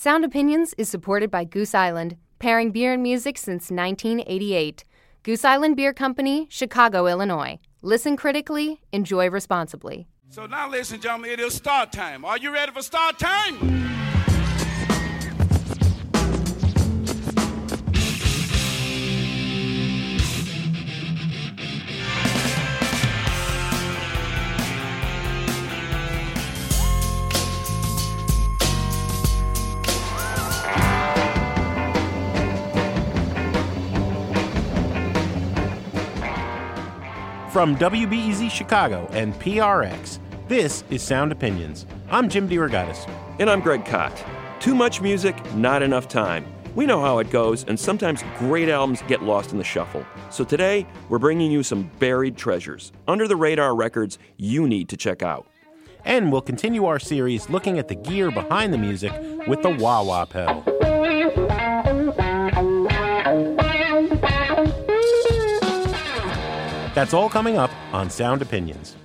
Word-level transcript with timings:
Sound 0.00 0.24
Opinions 0.24 0.76
is 0.78 0.88
supported 0.88 1.28
by 1.28 1.42
Goose 1.42 1.74
Island, 1.74 2.16
pairing 2.38 2.70
beer 2.70 2.92
and 2.92 3.02
music 3.02 3.36
since 3.36 3.68
1988. 3.68 4.84
Goose 5.24 5.44
Island 5.44 5.74
Beer 5.74 5.92
Company, 5.92 6.46
Chicago, 6.48 7.08
Illinois. 7.08 7.58
Listen 7.82 8.16
critically, 8.16 8.80
enjoy 8.92 9.28
responsibly. 9.28 10.06
So 10.30 10.46
now, 10.46 10.70
ladies 10.70 10.92
and 10.92 11.02
gentlemen, 11.02 11.32
it 11.32 11.40
is 11.40 11.54
start 11.54 11.90
time. 11.90 12.24
Are 12.24 12.38
you 12.38 12.54
ready 12.54 12.70
for 12.70 12.80
start 12.80 13.18
time? 13.18 13.56
From 37.58 37.74
WBEZ 37.74 38.52
Chicago 38.52 39.08
and 39.10 39.34
PRX, 39.34 40.20
this 40.46 40.84
is 40.90 41.02
Sound 41.02 41.32
Opinions. 41.32 41.86
I'm 42.08 42.28
Jim 42.28 42.48
DeRogatis. 42.48 43.12
And 43.40 43.50
I'm 43.50 43.60
Greg 43.60 43.84
Kot. 43.84 44.24
Too 44.60 44.76
much 44.76 45.00
music, 45.00 45.34
not 45.54 45.82
enough 45.82 46.06
time. 46.06 46.46
We 46.76 46.86
know 46.86 47.00
how 47.00 47.18
it 47.18 47.30
goes, 47.30 47.64
and 47.64 47.76
sometimes 47.76 48.22
great 48.38 48.68
albums 48.68 49.02
get 49.08 49.24
lost 49.24 49.50
in 49.50 49.58
the 49.58 49.64
shuffle. 49.64 50.06
So 50.30 50.44
today, 50.44 50.86
we're 51.08 51.18
bringing 51.18 51.50
you 51.50 51.64
some 51.64 51.90
buried 51.98 52.36
treasures, 52.36 52.92
under 53.08 53.26
the 53.26 53.34
radar 53.34 53.74
records 53.74 54.20
you 54.36 54.68
need 54.68 54.88
to 54.90 54.96
check 54.96 55.24
out. 55.24 55.48
And 56.04 56.30
we'll 56.30 56.42
continue 56.42 56.84
our 56.84 57.00
series 57.00 57.50
looking 57.50 57.76
at 57.80 57.88
the 57.88 57.96
gear 57.96 58.30
behind 58.30 58.72
the 58.72 58.78
music 58.78 59.12
with 59.48 59.62
the 59.62 59.70
wah 59.70 60.04
wah 60.04 60.26
pedal. 60.26 60.62
That's 66.98 67.14
all 67.14 67.28
coming 67.28 67.56
up 67.56 67.70
on 67.92 68.10
Sound 68.10 68.42
Opinions. 68.42 68.96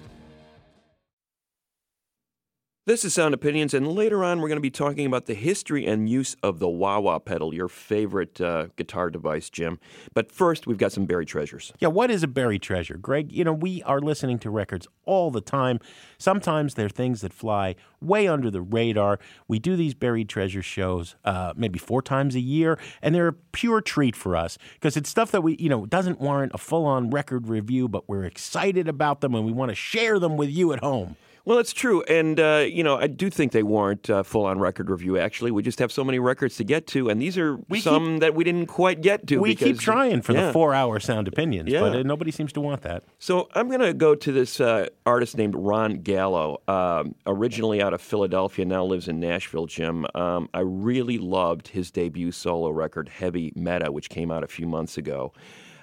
This 2.86 3.06
is 3.06 3.14
Sound 3.14 3.34
Opinions, 3.34 3.73
and 3.73 3.88
later 3.88 4.26
on, 4.26 4.42
we're 4.42 4.50
going 4.50 4.58
to 4.58 4.62
be 4.62 4.70
talking 4.70 5.06
about 5.06 5.26
the 5.26 5.36
history 5.36 5.86
and 5.86 6.09
use 6.09 6.36
of 6.44 6.59
the 6.59 6.67
wah 6.67 7.00
wah 7.00 7.17
pedal, 7.17 7.53
your 7.53 7.70
favorite 7.70 8.42
uh, 8.42 8.67
guitar 8.76 9.09
device, 9.09 9.50
Jim. 9.50 9.80
But 10.14 10.30
first, 10.30 10.67
we've 10.67 10.78
got 10.78 10.92
some 10.92 11.06
buried 11.06 11.30
treasures. 11.30 11.72
Yeah, 11.80 11.88
what 11.88 12.11
is 12.11 12.23
a 12.23 12.28
buried 12.28 12.61
treasure? 12.61 12.98
Greg, 12.98 13.31
you 13.31 13.45
know, 13.45 13.54
we 13.54 13.81
are 13.84 14.02
listening 14.02 14.38
to 14.39 14.50
records 14.50 14.86
all 15.06 15.31
the 15.31 15.39
time. 15.39 15.80
Sometimes 16.17 16.73
they're 16.73 16.89
things 16.89 17.22
that 17.22 17.31
fly 17.31 17.76
way 18.02 18.28
under 18.28 18.52
the 18.52 18.61
radar. 18.61 19.17
We 19.48 19.59
do 19.59 19.78
these 19.78 19.94
buried 19.94 20.28
treasure 20.28 20.61
shows 20.61 21.16
uh, 21.23 21.54
maybe 21.56 21.80
four 21.80 22.02
times 22.02 22.36
a 22.36 22.42
year, 22.42 22.78
and 23.02 23.16
they're 23.16 23.30
a 23.30 23.34
pure 23.54 23.80
treat 23.80 24.14
for 24.14 24.36
us 24.36 24.58
because 24.73 24.98
it's 24.98 25.09
stuff 25.09 25.31
that 25.31 25.39
we, 25.39 25.56
you 25.58 25.70
know, 25.70 25.86
doesn't 25.86 26.20
warrant 26.20 26.52
a 26.54 26.58
full 26.58 26.86
on 26.86 27.11
record 27.11 27.48
review, 27.48 27.88
but 27.88 28.09
we're 28.09 28.26
excited 28.26 28.89
about 28.89 29.22
them 29.22 29.34
and 29.36 29.45
we 29.45 29.54
want 29.54 29.70
to 29.70 29.76
share 29.76 30.20
them 30.20 30.36
with 30.36 30.50
you 30.50 30.73
at 30.73 30.81
home. 30.81 31.16
Well, 31.45 31.58
it's 31.59 31.73
true, 31.73 32.03
and 32.03 32.39
uh, 32.39 32.63
you 32.66 32.83
know 32.83 32.95
I 32.95 33.08
do 33.08 33.30
think 33.30 33.52
they 33.52 33.63
warrant 33.63 34.09
uh, 34.09 34.23
full-on 34.23 34.59
record 34.59 34.89
review. 34.89 35.17
Actually, 35.17 35.52
we 35.52 35.61
just 35.61 35.77
have 35.80 35.91
so 35.91 36.02
many 36.02 36.17
records 36.17 36.55
to 36.55 36.63
get 36.63 36.88
to, 36.88 37.09
and 37.09 37.22
these 37.22 37.38
are 37.38 37.58
We 37.67 37.81
some 37.81 38.13
keep- 38.13 38.22
that 38.22 38.33
we 38.36 38.45
didn't 38.45 38.67
quite 38.67 39.02
get 39.02 39.27
to. 39.27 39.39
We 39.39 39.49
because, 39.49 39.67
keep 39.67 39.80
trying 39.80 40.21
for 40.21 40.31
yeah. 40.31 40.47
the 40.47 40.53
four-hour 40.53 41.02
sound 41.02 41.27
opinions, 41.27 41.69
Yeah. 41.69 41.81
but 41.81 41.95
uh, 41.97 42.03
nobody 42.03 42.31
seems 42.31 42.53
to 42.53 42.61
want 42.61 42.83
that. 42.83 43.03
So 43.19 43.49
I'm 43.55 43.67
going 43.67 43.81
to 43.81 43.94
go 43.94 44.16
to 44.16 44.31
this 44.31 44.61
uh, 44.61 44.88
artist 45.05 45.36
named 45.36 45.55
Ron 45.55 45.95
Gallo, 45.97 46.61
um, 46.69 47.14
originally 47.27 47.81
out 47.81 47.94
of 47.94 47.99
Philadelphia, 47.99 48.64
now 48.64 48.86
lives 48.86 49.09
in 49.09 49.19
Nashville. 49.19 49.66
Jim, 49.66 50.05
um, 50.16 50.47
I 50.53 50.61
really 50.61 51.17
loved 51.17 51.67
his 51.67 51.91
debut 51.91 52.31
solo 52.31 52.69
record, 52.69 53.09
Heavy 53.09 53.52
Meta, 53.53 53.91
which 53.91 54.09
came 54.09 54.31
out 54.31 54.45
a 54.45 54.47
few 54.47 54.66
months 54.66 54.97
ago. 54.97 55.33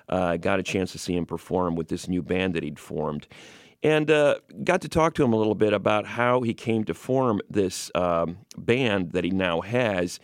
Uh, 0.08 0.38
got 0.38 0.58
a 0.58 0.62
chance 0.62 0.90
to 0.92 0.98
see 0.98 1.14
him 1.14 1.26
perform 1.26 1.76
with 1.76 1.88
this 1.88 2.08
new 2.08 2.22
band 2.22 2.54
that 2.54 2.62
he'd 2.64 2.78
formed. 2.80 3.28
And 3.82 4.10
uh, 4.10 4.36
got 4.62 4.82
to 4.82 4.88
talk 4.88 5.14
to 5.14 5.24
him 5.24 5.32
a 5.32 5.36
little 5.36 5.54
bit 5.54 5.72
about 5.72 6.06
how 6.06 6.42
he 6.42 6.52
came 6.52 6.84
to 6.84 6.94
form 6.94 7.40
this 7.48 7.90
um, 7.94 8.38
band 8.58 9.12
that 9.12 9.24
he 9.24 9.30
now 9.30 9.62
has, 9.62 10.20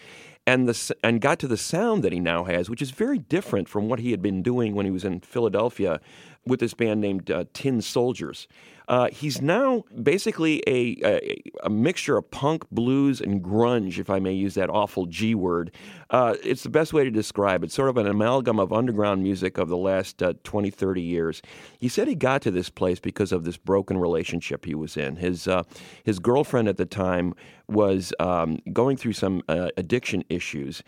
and 0.46 0.68
the 0.68 0.96
and 1.02 1.20
got 1.20 1.38
to 1.38 1.48
the 1.48 1.56
sound 1.56 2.04
that 2.04 2.12
he 2.12 2.20
now 2.20 2.44
has, 2.44 2.68
which 2.68 2.82
is 2.82 2.90
very 2.90 3.18
different 3.18 3.68
from 3.68 3.88
what 3.88 3.98
he 3.98 4.10
had 4.10 4.20
been 4.20 4.42
doing 4.42 4.74
when 4.74 4.84
he 4.84 4.92
was 4.92 5.04
in 5.04 5.20
Philadelphia 5.20 6.00
with 6.46 6.60
this 6.60 6.74
band 6.74 7.00
named 7.00 7.30
uh, 7.30 7.44
Toy 7.54 7.80
Soldiers. 7.80 8.46
Uh, 8.88 9.08
he's 9.10 9.42
now 9.42 9.84
basically 10.02 10.62
a, 10.66 10.96
a 11.04 11.42
a 11.64 11.70
mixture 11.70 12.16
of 12.16 12.30
punk, 12.30 12.68
blues, 12.70 13.20
and 13.20 13.42
grunge, 13.42 13.98
if 13.98 14.08
I 14.08 14.20
may 14.20 14.32
use 14.32 14.54
that 14.54 14.70
awful 14.70 15.06
G 15.06 15.34
word. 15.34 15.72
Uh, 16.10 16.34
it's 16.44 16.62
the 16.62 16.68
best 16.68 16.92
way 16.92 17.02
to 17.02 17.10
describe 17.10 17.64
it. 17.64 17.72
Sort 17.72 17.88
of 17.88 17.96
an 17.96 18.06
amalgam 18.06 18.60
of 18.60 18.72
underground 18.72 19.22
music 19.22 19.58
of 19.58 19.68
the 19.68 19.76
last 19.76 20.22
uh, 20.22 20.34
20, 20.44 20.70
30 20.70 21.02
years. 21.02 21.42
He 21.78 21.88
said 21.88 22.06
he 22.06 22.14
got 22.14 22.42
to 22.42 22.50
this 22.50 22.70
place 22.70 23.00
because 23.00 23.32
of 23.32 23.44
this 23.44 23.56
broken 23.56 23.98
relationship 23.98 24.64
he 24.64 24.74
was 24.74 24.96
in. 24.96 25.16
His 25.16 25.48
uh, 25.48 25.64
his 26.04 26.18
girlfriend 26.18 26.68
at 26.68 26.76
the 26.76 26.86
time 26.86 27.34
was 27.68 28.12
um, 28.20 28.58
going 28.72 28.96
through 28.96 29.14
some 29.14 29.42
uh, 29.48 29.70
addiction 29.76 30.22
issues. 30.28 30.82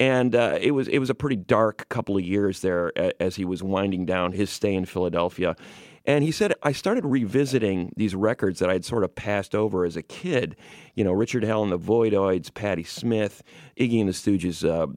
And 0.00 0.34
uh, 0.34 0.58
it 0.60 0.70
was 0.72 0.88
it 0.88 0.98
was 0.98 1.10
a 1.10 1.14
pretty 1.14 1.36
dark 1.36 1.88
couple 1.90 2.16
of 2.16 2.24
years 2.24 2.60
there 2.60 2.92
as 3.20 3.36
he 3.36 3.44
was 3.44 3.62
winding 3.62 4.06
down 4.06 4.32
his 4.32 4.50
stay 4.50 4.74
in 4.74 4.86
Philadelphia. 4.86 5.54
And 6.04 6.24
he 6.24 6.32
said, 6.32 6.54
I 6.62 6.72
started 6.72 7.04
revisiting 7.04 7.92
these 7.96 8.14
records 8.14 8.58
that 8.58 8.70
I'd 8.70 8.84
sort 8.84 9.04
of 9.04 9.14
passed 9.14 9.54
over 9.54 9.84
as 9.84 9.96
a 9.96 10.02
kid. 10.02 10.56
You 10.94 11.04
know, 11.04 11.12
Richard 11.12 11.44
Hell 11.44 11.62
and 11.62 11.70
the 11.70 11.78
Voidoids, 11.78 12.52
Patti 12.52 12.82
Smith, 12.82 13.42
Iggy 13.78 14.00
and 14.00 14.08
the 14.08 14.12
Stooges, 14.12 14.68
uh, 14.68 14.88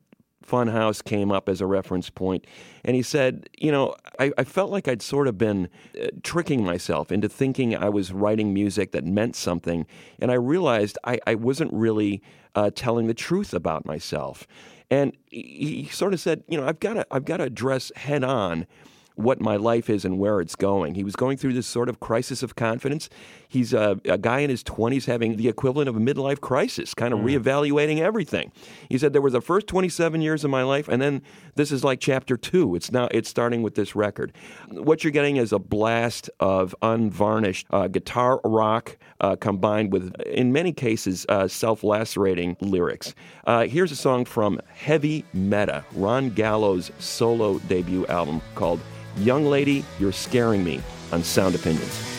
Funhouse 0.45 1.03
came 1.03 1.31
up 1.31 1.49
as 1.49 1.59
a 1.59 1.65
reference 1.65 2.09
point. 2.09 2.45
And 2.83 2.95
he 2.95 3.01
said, 3.01 3.49
You 3.57 3.71
know, 3.71 3.95
I, 4.19 4.31
I 4.37 4.43
felt 4.43 4.71
like 4.71 4.87
I'd 4.87 5.01
sort 5.01 5.27
of 5.27 5.37
been 5.37 5.69
uh, 5.99 6.07
tricking 6.23 6.63
myself 6.63 7.11
into 7.11 7.27
thinking 7.27 7.75
I 7.75 7.89
was 7.89 8.11
writing 8.11 8.53
music 8.53 8.91
that 8.91 9.05
meant 9.05 9.35
something. 9.35 9.85
And 10.19 10.31
I 10.31 10.35
realized 10.35 10.97
I, 11.03 11.19
I 11.25 11.35
wasn't 11.35 11.73
really 11.73 12.21
uh, 12.53 12.71
telling 12.75 13.07
the 13.07 13.13
truth 13.13 13.53
about 13.53 13.85
myself. 13.85 14.47
And 14.91 15.17
he, 15.29 15.83
he 15.83 15.89
sort 15.89 16.13
of 16.13 16.19
said, 16.19 16.43
You 16.47 16.59
know, 16.59 16.67
I've 16.67 16.79
got 16.79 16.93
to, 16.93 17.07
I've 17.11 17.25
got 17.25 17.37
to 17.37 17.43
address 17.43 17.91
head 17.95 18.23
on 18.23 18.67
what 19.15 19.41
my 19.41 19.55
life 19.55 19.89
is 19.89 20.05
and 20.05 20.19
where 20.19 20.41
it's 20.41 20.55
going. 20.55 20.95
He 20.95 21.03
was 21.03 21.15
going 21.15 21.37
through 21.37 21.53
this 21.53 21.67
sort 21.67 21.89
of 21.89 21.99
crisis 21.99 22.43
of 22.43 22.55
confidence. 22.55 23.09
He's 23.55 23.73
a, 23.73 23.97
a 24.03 24.17
guy 24.17 24.39
in 24.39 24.49
his 24.49 24.65
20s 24.65 25.05
having 25.05 25.37
the 25.37 25.47
equivalent 25.47 25.87
of 25.87 25.95
a 25.95 25.99
midlife 25.99 26.41
crisis, 26.41 26.93
kind 26.93 27.13
of 27.13 27.21
reevaluating 27.21 27.99
everything. 27.99 28.51
He 28.89 28.97
said 28.97 29.13
there 29.13 29.21
was 29.21 29.31
the 29.31 29.39
first 29.39 29.67
27 29.67 30.21
years 30.21 30.43
of 30.43 30.49
my 30.49 30.63
life, 30.63 30.89
and 30.89 31.01
then 31.01 31.21
this 31.55 31.71
is 31.71 31.81
like 31.81 32.01
chapter 32.01 32.35
two. 32.35 32.75
It's 32.75 32.91
now 32.91 33.07
it's 33.11 33.29
starting 33.29 33.63
with 33.63 33.75
this 33.75 33.95
record. 33.95 34.33
What 34.69 35.05
you're 35.05 35.11
getting 35.11 35.37
is 35.37 35.53
a 35.53 35.59
blast 35.59 36.29
of 36.41 36.75
unvarnished 36.81 37.67
uh, 37.69 37.87
guitar 37.87 38.41
rock 38.43 38.97
uh, 39.21 39.37
combined 39.37 39.93
with, 39.93 40.13
in 40.23 40.51
many 40.51 40.73
cases, 40.73 41.25
uh, 41.29 41.47
self-lacerating 41.47 42.57
lyrics. 42.59 43.15
Uh, 43.47 43.67
here's 43.67 43.93
a 43.93 43.95
song 43.95 44.25
from 44.25 44.59
Heavy 44.73 45.23
Meta, 45.31 45.85
Ron 45.93 46.29
Gallo's 46.31 46.91
solo 46.99 47.59
debut 47.59 48.05
album 48.07 48.41
called 48.53 48.81
Young 49.15 49.45
Lady, 49.45 49.85
You're 49.97 50.11
Scaring 50.11 50.61
Me 50.61 50.81
on 51.13 51.23
Sound 51.23 51.55
Opinions. 51.55 52.14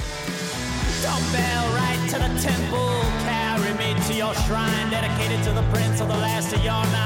Dumbbell 1.17 1.73
right 1.73 2.09
to 2.11 2.19
the 2.19 2.41
temple, 2.43 3.01
carry 3.25 3.73
me 3.79 3.99
to 4.07 4.13
your 4.13 4.35
shrine, 4.35 4.91
dedicated 4.91 5.43
to 5.45 5.53
the 5.53 5.63
prince 5.73 5.99
of 6.03 6.09
the 6.09 6.15
last 6.15 6.53
of 6.53 6.63
your 6.63 6.85
nine 6.93 7.06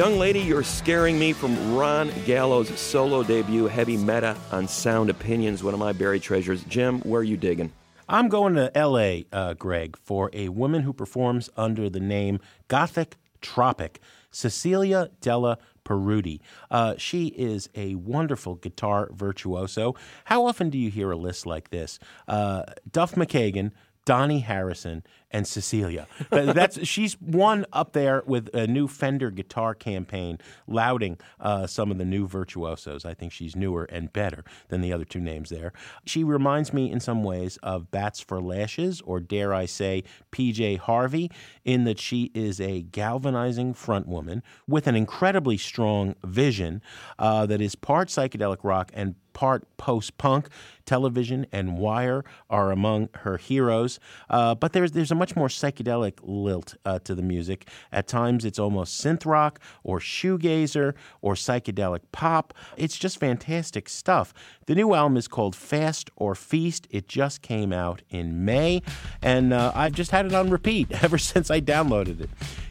Young 0.00 0.18
Lady, 0.18 0.40
You're 0.40 0.62
Scaring 0.62 1.18
Me 1.18 1.34
from 1.34 1.74
Ron 1.74 2.10
Gallo's 2.24 2.70
solo 2.80 3.22
debut, 3.22 3.66
Heavy 3.66 3.98
Meta 3.98 4.34
on 4.50 4.66
Sound 4.66 5.10
Opinions, 5.10 5.62
one 5.62 5.74
of 5.74 5.80
my 5.80 5.92
buried 5.92 6.22
treasures. 6.22 6.64
Jim, 6.64 7.00
where 7.00 7.20
are 7.20 7.22
you 7.22 7.36
digging? 7.36 7.70
I'm 8.08 8.30
going 8.30 8.54
to 8.54 8.74
L.A., 8.74 9.26
uh, 9.30 9.52
Greg, 9.52 9.98
for 9.98 10.30
a 10.32 10.48
woman 10.48 10.80
who 10.80 10.94
performs 10.94 11.50
under 11.54 11.90
the 11.90 12.00
name 12.00 12.40
Gothic 12.68 13.18
Tropic, 13.42 14.00
Cecilia 14.30 15.10
Della 15.20 15.58
Peruti. 15.84 16.40
Uh, 16.70 16.94
she 16.96 17.26
is 17.26 17.68
a 17.74 17.94
wonderful 17.96 18.54
guitar 18.54 19.10
virtuoso. 19.12 19.96
How 20.24 20.46
often 20.46 20.70
do 20.70 20.78
you 20.78 20.90
hear 20.90 21.10
a 21.10 21.16
list 21.16 21.44
like 21.44 21.68
this? 21.68 21.98
Uh, 22.26 22.62
Duff 22.90 23.16
McKagan, 23.16 23.70
Dhani 24.06 24.42
Harrison, 24.42 25.02
and 25.30 25.46
Cecilia. 25.46 26.06
That's 26.30 26.86
she's 26.86 27.14
one 27.20 27.66
up 27.72 27.92
there 27.92 28.22
with 28.26 28.54
a 28.54 28.66
new 28.66 28.88
Fender 28.88 29.30
guitar 29.30 29.74
campaign, 29.74 30.38
lauding 30.66 31.18
uh, 31.38 31.66
some 31.66 31.90
of 31.90 31.98
the 31.98 32.04
new 32.04 32.26
virtuosos. 32.26 33.04
I 33.04 33.14
think 33.14 33.32
she's 33.32 33.54
newer 33.54 33.84
and 33.84 34.12
better 34.12 34.44
than 34.68 34.80
the 34.80 34.92
other 34.92 35.04
two 35.04 35.20
names 35.20 35.50
there. 35.50 35.72
She 36.04 36.24
reminds 36.24 36.72
me 36.72 36.90
in 36.90 37.00
some 37.00 37.22
ways 37.22 37.58
of 37.62 37.90
Bats 37.90 38.20
for 38.20 38.40
Lashes, 38.40 39.00
or 39.02 39.20
dare 39.20 39.54
I 39.54 39.66
say, 39.66 40.04
PJ 40.32 40.78
Harvey, 40.78 41.30
in 41.64 41.84
that 41.84 41.98
she 41.98 42.30
is 42.34 42.60
a 42.60 42.82
galvanizing 42.82 43.74
front 43.74 44.08
woman 44.08 44.42
with 44.66 44.86
an 44.86 44.96
incredibly 44.96 45.56
strong 45.56 46.14
vision 46.24 46.82
uh, 47.18 47.46
that 47.46 47.60
is 47.60 47.74
part 47.74 48.08
psychedelic 48.08 48.58
rock 48.62 48.90
and 48.94 49.14
part 49.32 49.64
post 49.76 50.18
punk. 50.18 50.48
Television 50.86 51.46
and 51.52 51.78
Wire 51.78 52.24
are 52.48 52.72
among 52.72 53.08
her 53.20 53.36
heroes, 53.36 54.00
uh, 54.28 54.56
but 54.56 54.72
there's 54.72 54.90
there's 54.90 55.12
a 55.12 55.14
much 55.20 55.36
more 55.36 55.48
psychedelic 55.48 56.14
lilt 56.22 56.74
uh, 56.86 56.98
to 57.00 57.14
the 57.14 57.22
music. 57.22 57.68
At 57.92 58.08
times, 58.08 58.44
it's 58.44 58.58
almost 58.58 59.04
synth 59.04 59.26
rock 59.26 59.60
or 59.84 60.00
shoegazer 60.00 60.94
or 61.20 61.34
psychedelic 61.34 62.00
pop. 62.10 62.54
It's 62.78 62.96
just 62.96 63.20
fantastic 63.20 63.88
stuff. 63.88 64.32
The 64.66 64.74
new 64.74 64.94
album 64.94 65.18
is 65.18 65.28
called 65.28 65.54
Fast 65.54 66.10
or 66.16 66.34
Feast. 66.34 66.88
It 66.90 67.06
just 67.06 67.42
came 67.42 67.70
out 67.70 68.00
in 68.08 68.46
May, 68.46 68.82
and 69.20 69.52
uh, 69.52 69.72
I've 69.74 69.92
just 69.92 70.10
had 70.10 70.24
it 70.24 70.32
on 70.32 70.48
repeat 70.48 70.90
ever 71.04 71.18
since 71.18 71.50
I 71.50 71.60
downloaded 71.60 72.22
it. 72.22 72.30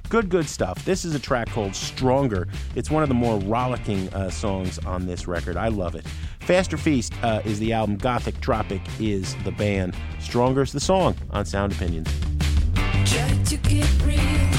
Good, 0.10 0.30
good 0.30 0.50
stuff. 0.50 0.84
This 0.86 1.06
is 1.06 1.13
a 1.13 1.19
track 1.19 1.50
called 1.50 1.75
Stronger. 1.75 2.48
It's 2.75 2.90
one 2.90 3.04
of 3.04 3.10
the 3.10 3.16
more 3.16 3.38
rollicking 3.42 4.12
uh, 4.12 4.31
songs 4.31 4.80
on 4.80 5.06
this 5.06 5.28
record. 5.28 5.56
I 5.56 5.68
love 5.68 5.94
it. 5.94 6.04
Fast 6.40 6.74
or 6.74 6.78
Feast 6.78 7.13
uh, 7.24 7.44
is 7.46 7.60
the 7.60 7.74
album. 7.74 7.96
Gothic 7.96 8.42
Tropic 8.42 8.81
is 9.00 9.36
the 9.44 9.51
band. 9.51 9.96
Stronger 10.19 10.63
is 10.63 10.72
the 10.72 10.80
song 10.80 11.16
on 11.30 11.46
Sound 11.46 11.74
Opinions. 11.74 12.10
To 13.64 13.76
real. 14.06 14.59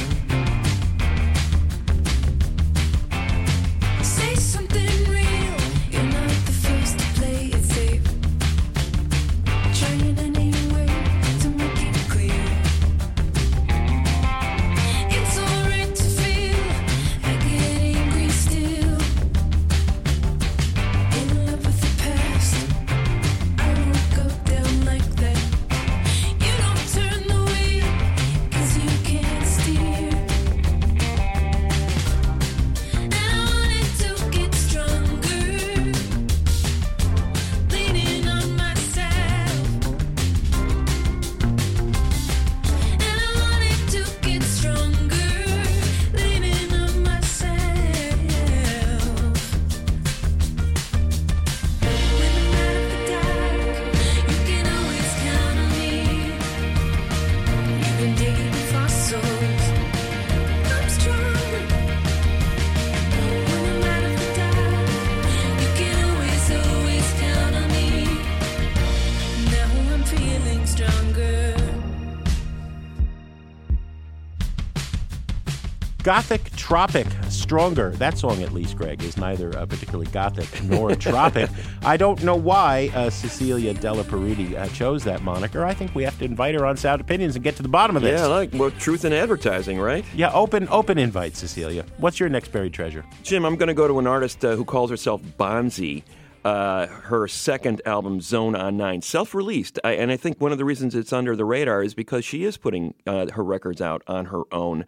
Gothic 76.11 76.51
Tropic, 76.57 77.07
Stronger. 77.29 77.91
That 77.91 78.19
song, 78.19 78.43
at 78.43 78.53
least, 78.53 78.77
Greg, 78.77 79.01
is 79.05 79.17
neither 79.17 79.57
uh, 79.57 79.65
particularly 79.65 80.11
gothic 80.11 80.61
nor 80.65 80.93
tropic. 80.97 81.49
I 81.85 81.97
don't 81.97 82.25
know 82.25 82.35
why 82.35 82.91
uh, 82.97 83.11
Cecilia 83.11 83.75
Della 83.75 84.03
Peruti 84.03 84.59
uh, 84.59 84.67
chose 84.71 85.05
that 85.05 85.23
moniker. 85.23 85.65
I 85.65 85.73
think 85.73 85.95
we 85.95 86.03
have 86.03 86.19
to 86.19 86.25
invite 86.25 86.57
her 86.57 86.67
on 86.67 86.77
Sound 86.77 87.01
Opinions 87.01 87.37
and 87.37 87.45
get 87.45 87.55
to 87.59 87.63
the 87.63 87.69
bottom 87.69 87.95
of 87.95 88.03
this. 88.03 88.21
Yeah, 88.21 88.27
like 88.27 88.51
well, 88.53 88.73
truth 88.73 89.05
in 89.05 89.13
advertising, 89.13 89.79
right? 89.79 90.05
Yeah, 90.13 90.33
open, 90.33 90.67
open 90.69 90.99
invite, 90.99 91.37
Cecilia. 91.37 91.85
What's 91.99 92.19
your 92.19 92.29
next 92.29 92.51
buried 92.51 92.73
treasure? 92.75 93.05
Jim, 93.23 93.45
I'm 93.45 93.55
going 93.55 93.69
to 93.69 93.75
go 93.75 93.87
to 93.87 94.01
an 94.01 94.09
artist 94.09 94.45
uh, 94.45 94.57
who 94.57 94.65
calls 94.65 94.91
herself 94.91 95.23
Bonzie. 95.39 96.03
Uh, 96.45 96.89
her 96.89 97.29
second 97.29 97.83
album, 97.87 98.21
Zone 98.21 98.57
on 98.57 98.77
Nine, 98.77 99.03
self-released, 99.03 99.79
I, 99.85 99.93
and 99.93 100.11
I 100.11 100.17
think 100.17 100.41
one 100.41 100.53
of 100.53 100.59
the 100.59 100.65
reasons 100.65 100.95
it's 100.95 101.13
under 101.13 101.37
the 101.37 101.45
radar 101.45 101.85
is 101.85 101.93
because 101.93 102.25
she 102.25 102.45
is 102.45 102.57
putting 102.57 102.95
uh, 103.07 103.31
her 103.33 103.45
records 103.45 103.83
out 103.83 104.03
on 104.07 104.25
her 104.25 104.43
own, 104.51 104.87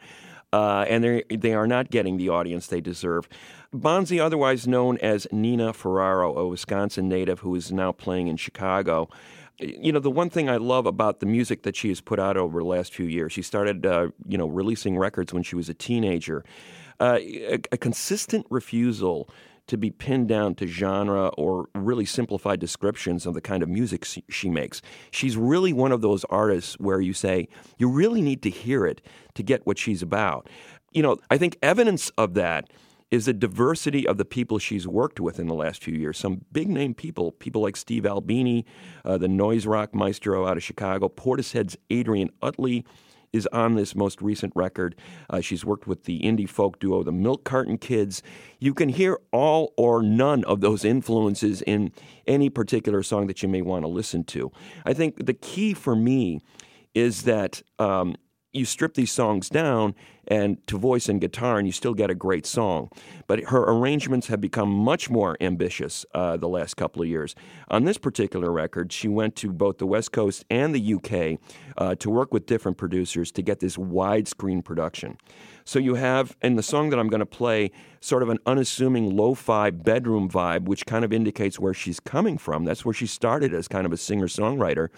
uh, 0.53 0.85
and 0.89 1.03
they 1.03 1.25
they 1.31 1.55
are 1.55 1.67
not 1.67 1.91
getting 1.91 2.17
the 2.17 2.29
audience 2.29 2.67
they 2.67 2.81
deserve. 2.81 3.29
Bonzie, 3.73 4.21
otherwise 4.21 4.67
known 4.67 4.99
as 4.99 5.27
Nina 5.33 5.73
Ferraro, 5.73 6.37
a 6.37 6.47
Wisconsin 6.47 7.09
native 7.09 7.41
who 7.41 7.55
is 7.55 7.73
now 7.73 7.91
playing 7.91 8.29
in 8.29 8.37
Chicago. 8.37 9.09
You 9.59 9.93
know, 9.93 10.01
the 10.01 10.11
one 10.11 10.29
thing 10.29 10.51
I 10.51 10.57
love 10.57 10.87
about 10.87 11.21
the 11.21 11.27
music 11.27 11.63
that 11.63 11.77
she 11.77 11.89
has 11.89 12.01
put 12.01 12.19
out 12.19 12.37
over 12.37 12.59
the 12.59 12.67
last 12.67 12.93
few 12.93 13.07
years, 13.07 13.33
she 13.33 13.43
started, 13.43 13.87
uh, 13.87 14.09
you 14.27 14.37
know, 14.37 14.47
releasing 14.47 14.99
records 14.99 15.33
when 15.33 15.43
she 15.43 15.57
was 15.57 15.69
a 15.69 15.75
teenager. 15.75 16.45
Uh, 17.01 17.19
a, 17.21 17.59
a 17.73 17.77
consistent 17.77 18.47
refusal 18.51 19.29
to 19.69 19.77
be 19.79 19.91
pinned 19.91 20.29
down 20.29 20.55
to 20.57 20.67
genre 20.67 21.29
or 21.39 21.69
really 21.75 22.05
simplified 22.05 22.61
descriptions 22.61 23.27
of 23.27 23.35
the 23.35 23.41
kind 23.41 23.63
of 23.63 23.69
music 23.69 24.05
she, 24.29 24.49
makes. 24.49 24.83
She's 25.11 25.37
really 25.37 25.73
one 25.73 25.93
of 25.93 26.01
those 26.01 26.25
artists 26.25 26.75
where 26.79 27.01
you 27.01 27.13
say, 27.13 27.49
you 27.79 27.89
really 27.89 28.21
need 28.21 28.43
to 28.43 28.51
hear 28.51 28.87
it 28.87 29.01
to 29.35 29.43
get 29.43 29.67
what 29.67 29.79
she's 29.79 30.03
about. 30.03 30.49
You 30.93 31.03
know, 31.03 31.17
I 31.31 31.39
think 31.39 31.57
evidence 31.63 32.11
of 32.19 32.35
that 32.35 32.71
is 33.11 33.27
the 33.27 33.33
diversity 33.33 34.07
of 34.07 34.17
the 34.17 34.25
people 34.25 34.59
she's 34.59 34.89
worked 34.89 35.21
with 35.21 35.39
in 35.39 35.47
the 35.47 35.55
last 35.55 35.85
few 35.85 35.95
years. 35.95 36.19
Some 36.19 36.43
big 36.51 36.69
name 36.69 36.95
people, 36.95 37.31
people 37.33 37.63
like 37.63 37.77
Steve 37.77 38.07
Albini, 38.07 38.65
uh, 39.05 39.19
the 39.19 39.29
noise 39.29 39.67
rock 39.67 39.95
maestro 39.95 40.47
out 40.47 40.57
of 40.57 40.63
Chicago, 40.63 41.09
Portishead's 41.09 41.77
Adrian 41.91 42.31
Utley 42.41 42.85
is 43.33 43.49
on 43.53 43.75
this 43.75 43.95
most 43.95 44.21
recent 44.21 44.53
record. 44.55 44.95
Uh, 45.31 45.41
she's 45.41 45.65
worked 45.65 45.87
with 45.87 46.05
the 46.05 46.21
indie 46.21 46.49
folk 46.49 46.79
duo, 46.79 47.03
the 47.03 47.13
Milk 47.13 47.45
Carton 47.45 47.79
Kids. 47.79 48.23
You 48.59 48.75
can 48.75 48.89
hear 48.89 49.19
all 49.33 49.73
or 49.77 50.03
none 50.03 50.45
of 50.45 50.61
those 50.61 50.85
influences 50.85 51.63
in 51.63 51.93
any 52.27 52.51
particular 52.51 53.03
song 53.03 53.27
that 53.27 53.43
you 53.43 53.49
may 53.49 53.63
want 53.63 53.85
to 53.85 53.89
listen 53.89 54.25
to. 54.25 54.53
I 54.85 54.93
think 54.93 55.27
the 55.27 55.35
key 55.35 55.75
for 55.75 55.97
me 55.97 56.41
is 56.95 57.23
that 57.23 57.63
um, 57.79 58.17
you 58.53 58.65
strip 58.65 58.95
these 58.95 59.11
songs 59.11 59.49
down 59.49 59.95
and 60.29 60.65
to 60.67 60.79
voice 60.79 61.09
and 61.09 61.21
guitar, 61.21 61.59
and 61.59 61.67
you 61.67 61.73
still 61.73 61.95
get 61.95 62.11
a 62.11 62.15
great 62.15 62.47
song. 62.47 62.91
But 63.27 63.45
her 63.45 63.65
arrangements 63.65 64.29
have 64.29 64.41
become 64.41 64.71
much 64.71 65.11
more 65.11 65.37
ambitious 65.41 66.07
uh, 66.15 66.37
the 66.37 66.49
last 66.49 66.75
couple 66.77 67.03
of 67.03 67.09
years. 67.09 67.35
On 67.69 67.85
this 67.85 67.99
particular 67.99 68.53
record, 68.53 68.93
she 68.93 69.09
went 69.09 69.35
to 69.37 69.51
both 69.51 69.79
the 69.79 69.87
West 69.87 70.13
Coast 70.13 70.45
and 70.49 70.75
the 70.75 70.95
UK 70.95 71.41
uh, 71.77 71.97
to 71.97 72.11
work 72.11 72.33
with 72.33 72.47
different 72.47 72.79
producers 72.79 73.33
to 73.33 73.43
get 73.43 73.61
this 73.61 73.77
widescreen 73.77 74.65
production. 74.65 75.17
So 75.65 75.79
you 75.79 75.95
have, 75.95 76.37
in 76.43 76.57
the 76.57 76.63
song 76.63 76.91
that 76.91 76.99
I'm 76.99 77.09
going 77.09 77.21
to 77.21 77.27
play, 77.27 77.71
sort 78.01 78.23
of 78.23 78.29
an 78.29 78.39
unassuming 78.47 79.17
lo 79.17 79.35
fi 79.35 79.71
bedroom 79.71 80.29
vibe, 80.29 80.65
which 80.65 80.87
kind 80.87 81.05
of 81.05 81.13
indicates 81.13 81.59
where 81.59 81.75
she's 81.75 82.01
coming 82.01 82.39
from. 82.39 82.65
That's 82.65 82.85
where 82.85 82.95
she 82.95 83.07
started 83.07 83.55
as 83.55 83.69
kind 83.69 83.87
of 83.87 83.93
a 83.93 83.97
singer 83.97 84.27
songwriter 84.27 84.89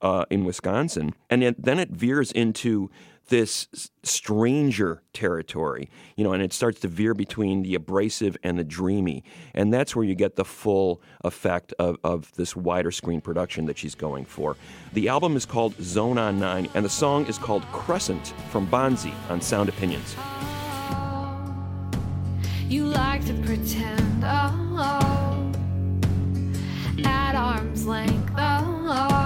uh, 0.00 0.24
in 0.30 0.44
Wisconsin. 0.44 1.14
And 1.28 1.42
it, 1.42 1.62
then 1.62 1.78
it 1.78 1.90
veers 1.90 2.32
into 2.32 2.90
this 3.28 3.90
stranger 4.02 5.02
territory, 5.12 5.88
you 6.16 6.24
know, 6.24 6.32
and 6.32 6.42
it 6.42 6.52
starts 6.52 6.80
to 6.80 6.88
veer 6.88 7.14
between 7.14 7.62
the 7.62 7.74
abrasive 7.74 8.36
and 8.42 8.58
the 8.58 8.64
dreamy. 8.64 9.24
And 9.54 9.72
that's 9.72 9.96
where 9.96 10.04
you 10.04 10.14
get 10.14 10.36
the 10.36 10.44
full 10.44 11.00
effect 11.22 11.72
of, 11.78 11.96
of 12.04 12.32
this 12.34 12.54
wider 12.54 12.90
screen 12.90 13.20
production 13.20 13.66
that 13.66 13.78
she's 13.78 13.94
going 13.94 14.24
for. 14.24 14.56
The 14.92 15.08
album 15.08 15.36
is 15.36 15.46
called 15.46 15.74
Zone 15.82 16.18
on 16.18 16.38
Nine, 16.38 16.68
and 16.74 16.84
the 16.84 16.90
song 16.90 17.26
is 17.26 17.38
called 17.38 17.62
Crescent 17.72 18.34
from 18.50 18.66
Bonzie 18.66 19.14
on 19.28 19.40
Sound 19.40 19.68
Opinions. 19.68 20.14
You 22.68 22.86
like 22.86 23.24
to 23.26 23.34
pretend, 23.34 24.24
oh, 24.24 24.76
oh 24.78 25.34
at 27.04 27.34
arm's 27.34 27.86
length, 27.86 28.32
oh, 28.36 28.86
oh. 28.86 29.23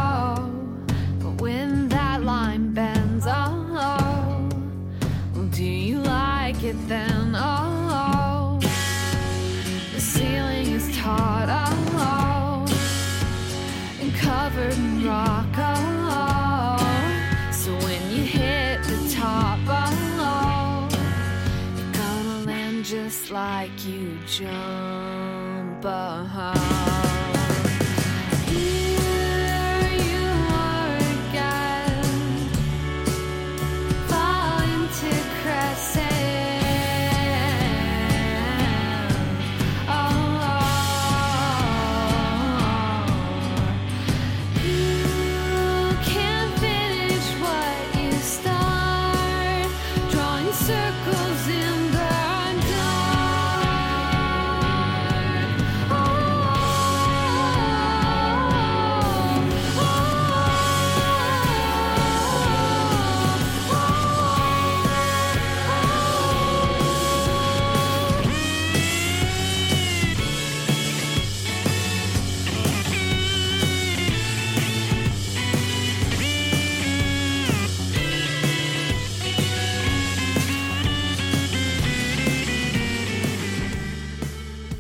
It 6.68 6.88
then, 6.88 7.34
oh? 7.34 8.58
The 9.94 10.00
ceiling 10.00 10.68
is 10.72 10.96
taut, 10.98 11.48
oh, 11.48 12.66
and 14.00 14.14
covered 14.14 14.75
in 14.75 15.06
rock, 15.06 15.46
oh. 15.56 16.76
So 17.52 17.72
when 17.87 18.02
you 18.10 18.22
hit 18.22 18.82
the 18.82 19.10
top, 19.14 19.58
oh, 19.66 20.88
you're 21.76 21.92
gonna 21.92 22.44
land 22.44 22.84
just 22.84 23.30
like 23.30 23.72
you 23.87 24.18
jump, 24.26 25.84
oh. 25.84 26.77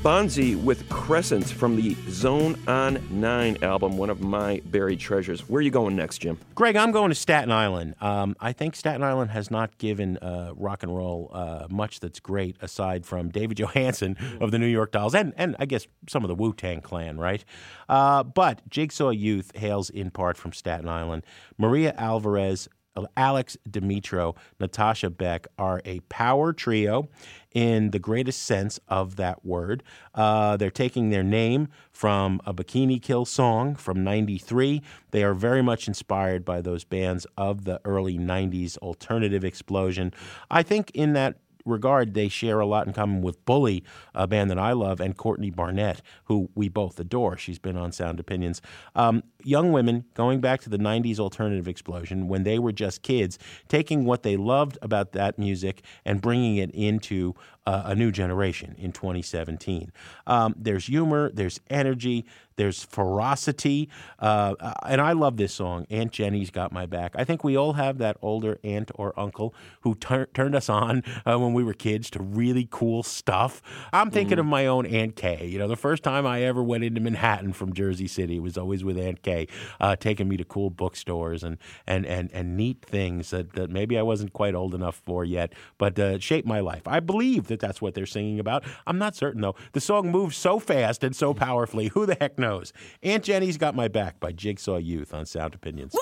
Bonzie 0.08 0.54
with 0.54 0.88
Crescent 0.88 1.50
from 1.50 1.76
the 1.76 1.94
Zone 2.08 2.58
on 2.66 2.98
9 3.10 3.58
album, 3.60 3.98
one 3.98 4.08
of 4.08 4.22
my 4.22 4.62
buried 4.64 4.98
treasures. 4.98 5.46
Where 5.50 5.58
are 5.58 5.62
you 5.62 5.70
going 5.70 5.96
next, 5.96 6.22
Jim? 6.22 6.38
Greg, 6.54 6.76
I'm 6.76 6.92
going 6.92 7.10
to 7.10 7.14
Staten 7.14 7.52
Island. 7.52 7.94
Um, 8.00 8.34
I 8.40 8.54
think 8.54 8.74
Staten 8.74 9.02
Island 9.02 9.32
has 9.32 9.50
not 9.50 9.76
given 9.76 10.16
uh, 10.16 10.54
rock 10.56 10.82
and 10.82 10.96
roll 10.96 11.30
uh, 11.34 11.66
much 11.68 12.00
that's 12.00 12.20
great 12.20 12.56
aside 12.62 13.04
from 13.04 13.28
David 13.28 13.58
Johansen 13.58 14.16
of 14.40 14.50
the 14.50 14.58
New 14.58 14.66
York 14.66 14.92
Dolls 14.92 15.14
and, 15.14 15.34
and 15.36 15.54
I 15.58 15.66
guess 15.66 15.86
some 16.08 16.24
of 16.24 16.28
the 16.28 16.34
Wu 16.34 16.54
Tang 16.54 16.80
Clan, 16.80 17.18
right? 17.18 17.44
Uh, 17.86 18.22
but 18.22 18.66
Jigsaw 18.70 19.10
Youth 19.10 19.54
hails 19.56 19.90
in 19.90 20.10
part 20.10 20.38
from 20.38 20.54
Staten 20.54 20.88
Island. 20.88 21.22
Maria 21.58 21.92
Alvarez, 21.98 22.66
Alex 23.16 23.56
Dimitro, 23.68 24.36
Natasha 24.58 25.10
Beck 25.10 25.46
are 25.58 25.80
a 25.84 26.00
power 26.08 26.52
trio 26.52 27.08
in 27.52 27.90
the 27.90 27.98
greatest 27.98 28.42
sense 28.42 28.78
of 28.88 29.16
that 29.16 29.44
word. 29.44 29.82
Uh, 30.14 30.56
they're 30.56 30.70
taking 30.70 31.10
their 31.10 31.22
name 31.22 31.68
from 31.90 32.40
a 32.44 32.52
Bikini 32.52 33.00
Kill 33.00 33.24
song 33.24 33.74
from 33.74 34.04
93. 34.04 34.82
They 35.10 35.22
are 35.22 35.34
very 35.34 35.62
much 35.62 35.88
inspired 35.88 36.44
by 36.44 36.60
those 36.60 36.84
bands 36.84 37.26
of 37.36 37.64
the 37.64 37.80
early 37.84 38.18
90s 38.18 38.76
alternative 38.78 39.44
explosion. 39.44 40.12
I 40.50 40.62
think 40.62 40.90
in 40.92 41.14
that 41.14 41.36
regard, 41.68 42.14
they 42.14 42.28
share 42.28 42.60
a 42.60 42.66
lot 42.66 42.86
in 42.86 42.92
common 42.92 43.22
with 43.22 43.44
Bully, 43.44 43.84
a 44.14 44.26
band 44.26 44.50
that 44.50 44.58
I 44.58 44.72
love, 44.72 45.00
and 45.00 45.16
Courtney 45.16 45.50
Barnett, 45.50 46.02
who 46.24 46.50
we 46.54 46.68
both 46.68 46.98
adore. 46.98 47.36
She's 47.36 47.58
been 47.58 47.76
on 47.76 47.92
Sound 47.92 48.18
Opinions. 48.18 48.60
Um, 48.94 49.22
young 49.48 49.72
women 49.72 50.04
going 50.14 50.40
back 50.40 50.60
to 50.60 50.68
the 50.68 50.76
90s 50.76 51.18
alternative 51.18 51.66
explosion 51.66 52.28
when 52.28 52.42
they 52.42 52.58
were 52.58 52.72
just 52.72 53.02
kids, 53.02 53.38
taking 53.68 54.04
what 54.04 54.22
they 54.22 54.36
loved 54.36 54.76
about 54.82 55.12
that 55.12 55.38
music 55.38 55.82
and 56.04 56.20
bringing 56.20 56.56
it 56.56 56.70
into 56.72 57.34
uh, 57.68 57.82
a 57.84 57.94
new 57.94 58.10
generation 58.10 58.74
in 58.78 58.92
2017. 58.92 59.92
Um, 60.26 60.54
there's 60.56 60.86
humor, 60.86 61.30
there's 61.34 61.60
energy, 61.68 62.24
there's 62.56 62.82
ferocity, 62.82 63.90
uh, 64.18 64.54
and 64.86 65.02
I 65.02 65.12
love 65.12 65.36
this 65.36 65.52
song. 65.52 65.86
Aunt 65.90 66.10
Jenny's 66.10 66.50
got 66.50 66.72
my 66.72 66.86
back. 66.86 67.12
I 67.14 67.24
think 67.24 67.44
we 67.44 67.56
all 67.56 67.74
have 67.74 67.98
that 67.98 68.16
older 68.22 68.58
aunt 68.64 68.90
or 68.94 69.12
uncle 69.20 69.54
who 69.82 69.94
tur- 69.94 70.30
turned 70.32 70.54
us 70.54 70.70
on 70.70 71.04
uh, 71.26 71.38
when 71.38 71.52
we 71.52 71.62
were 71.62 71.74
kids 71.74 72.08
to 72.10 72.22
really 72.22 72.66
cool 72.70 73.02
stuff. 73.02 73.60
I'm 73.92 74.10
thinking 74.10 74.38
of 74.38 74.46
my 74.46 74.66
own 74.66 74.86
Aunt 74.86 75.14
Kay. 75.14 75.46
You 75.46 75.58
know, 75.58 75.68
the 75.68 75.76
first 75.76 76.02
time 76.02 76.26
I 76.26 76.42
ever 76.42 76.62
went 76.62 76.84
into 76.84 77.02
Manhattan 77.02 77.52
from 77.52 77.74
Jersey 77.74 78.08
City 78.08 78.40
was 78.40 78.56
always 78.56 78.82
with 78.82 78.98
Aunt 78.98 79.22
Kay, 79.22 79.37
uh, 79.80 79.96
taking 79.96 80.28
me 80.28 80.36
to 80.36 80.44
cool 80.44 80.70
bookstores 80.70 81.44
and 81.44 81.58
and 81.86 82.06
and 82.06 82.30
and 82.32 82.56
neat 82.56 82.84
things 82.84 83.30
that, 83.30 83.52
that 83.54 83.70
maybe 83.70 83.98
I 83.98 84.02
wasn't 84.02 84.32
quite 84.32 84.54
old 84.54 84.74
enough 84.74 84.96
for 85.04 85.24
yet, 85.24 85.52
but 85.78 85.98
uh, 85.98 86.18
shaped 86.18 86.46
my 86.46 86.60
life. 86.60 86.82
I 86.86 87.00
believe 87.00 87.48
that 87.48 87.60
that's 87.60 87.80
what 87.80 87.94
they're 87.94 88.06
singing 88.06 88.40
about. 88.40 88.64
I'm 88.86 88.98
not 88.98 89.14
certain 89.14 89.40
though. 89.40 89.54
The 89.72 89.80
song 89.80 90.10
moves 90.10 90.36
so 90.36 90.58
fast 90.58 91.04
and 91.04 91.14
so 91.14 91.34
powerfully. 91.34 91.88
Who 91.88 92.06
the 92.06 92.16
heck 92.18 92.38
knows? 92.38 92.72
Aunt 93.02 93.24
Jenny's 93.24 93.58
got 93.58 93.74
my 93.74 93.88
back 93.88 94.20
by 94.20 94.32
Jigsaw 94.32 94.78
Youth 94.78 95.14
on 95.14 95.26
Sound 95.26 95.54
Opinions. 95.54 95.94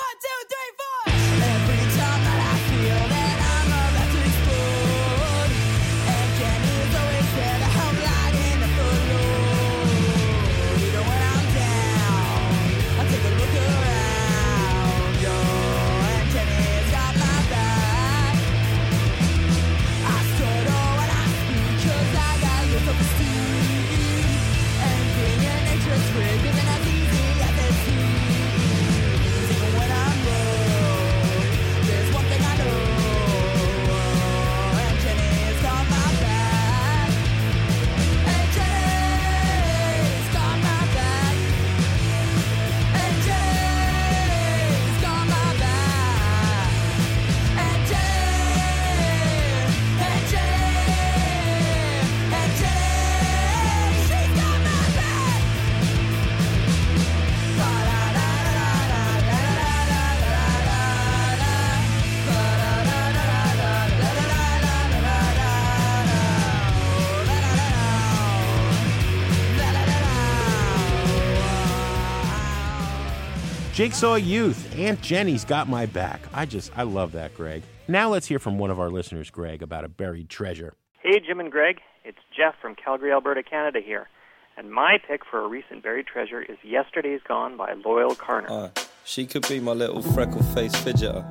Jigsaw 73.86 74.16
Youth, 74.16 74.76
Aunt 74.76 75.00
Jenny's 75.00 75.44
got 75.44 75.68
my 75.68 75.86
back. 75.86 76.20
I 76.34 76.44
just, 76.44 76.76
I 76.76 76.82
love 76.82 77.12
that, 77.12 77.36
Greg. 77.36 77.62
Now 77.86 78.08
let's 78.08 78.26
hear 78.26 78.40
from 78.40 78.58
one 78.58 78.72
of 78.72 78.80
our 78.80 78.90
listeners, 78.90 79.30
Greg, 79.30 79.62
about 79.62 79.84
a 79.84 79.88
buried 79.88 80.28
treasure. 80.28 80.74
Hey, 81.04 81.20
Jim 81.24 81.38
and 81.38 81.52
Greg. 81.52 81.78
It's 82.04 82.18
Jeff 82.36 82.56
from 82.60 82.74
Calgary, 82.74 83.12
Alberta, 83.12 83.44
Canada 83.44 83.78
here. 83.78 84.08
And 84.56 84.72
my 84.72 84.98
pick 85.06 85.20
for 85.24 85.44
a 85.44 85.46
recent 85.46 85.84
buried 85.84 86.08
treasure 86.08 86.42
is 86.42 86.56
Yesterday's 86.64 87.20
Gone 87.28 87.56
by 87.56 87.74
Loyle 87.74 88.16
Carner. 88.16 88.50
Uh, 88.50 88.70
she 89.04 89.24
could 89.24 89.46
be 89.46 89.60
my 89.60 89.70
little 89.70 90.02
freckle 90.02 90.42
faced 90.42 90.84
fidgeter. 90.84 91.24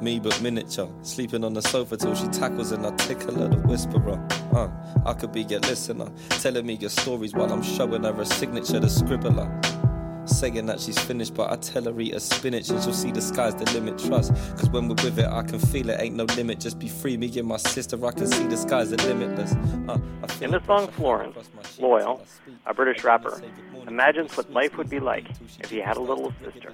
Me 0.00 0.18
but 0.18 0.40
miniature, 0.40 0.90
sleeping 1.02 1.44
on 1.44 1.52
the 1.52 1.60
sofa 1.60 1.98
till 1.98 2.14
she 2.14 2.26
tackles 2.28 2.72
and 2.72 2.86
I 2.86 2.96
tickle 2.96 3.34
her 3.34 3.48
the 3.48 3.58
whisperer. 3.68 4.26
Uh, 4.54 4.70
I 5.04 5.12
could 5.12 5.32
be 5.32 5.42
your 5.42 5.60
listener, 5.60 6.10
telling 6.40 6.64
me 6.64 6.76
your 6.76 6.88
stories 6.88 7.34
while 7.34 7.52
I'm 7.52 7.62
showing 7.62 8.04
her 8.04 8.18
a 8.18 8.24
signature 8.24 8.80
to 8.80 8.88
scribbler. 8.88 9.77
Saying 10.28 10.66
that 10.66 10.78
she's 10.78 10.98
finished, 10.98 11.34
but 11.34 11.50
I 11.50 11.56
tell 11.56 11.82
her 11.84 12.00
eat 12.00 12.14
a 12.14 12.20
spinach 12.20 12.68
and 12.68 12.80
she'll 12.82 12.92
see 12.92 13.10
the 13.10 13.20
sky's 13.20 13.54
the 13.56 13.64
limit. 13.72 13.98
Trust, 13.98 14.32
cause 14.56 14.68
when 14.70 14.86
we're 14.86 14.94
with 15.02 15.18
it, 15.18 15.26
I 15.26 15.42
can 15.42 15.58
feel 15.58 15.88
it. 15.90 15.98
Ain't 16.00 16.14
no 16.14 16.24
limit. 16.24 16.60
Just 16.60 16.78
be 16.78 16.88
free, 16.88 17.16
me 17.16 17.26
and 17.38 17.48
my 17.48 17.56
sister. 17.56 17.96
I 18.06 18.12
can 18.12 18.26
see 18.28 18.46
the 18.46 18.56
sky's 18.56 18.90
the 18.90 18.96
limitless. 19.08 19.52
Uh, 19.88 19.98
In 20.40 20.52
the 20.52 20.62
song 20.64 20.86
Florence, 20.88 21.30
across 21.36 21.50
my 21.56 21.62
cheeks 21.62 21.78
Loyal, 21.80 22.16
till 22.16 22.22
I 22.22 22.26
speak. 22.26 22.54
a 22.66 22.74
British 22.74 23.04
rapper, 23.04 23.42
imagines 23.88 24.36
what 24.36 24.52
life 24.52 24.76
would 24.76 24.90
be 24.90 25.00
like 25.00 25.26
if 25.60 25.70
he 25.70 25.78
had 25.78 25.96
a 25.96 26.00
little 26.00 26.32
sister. 26.44 26.72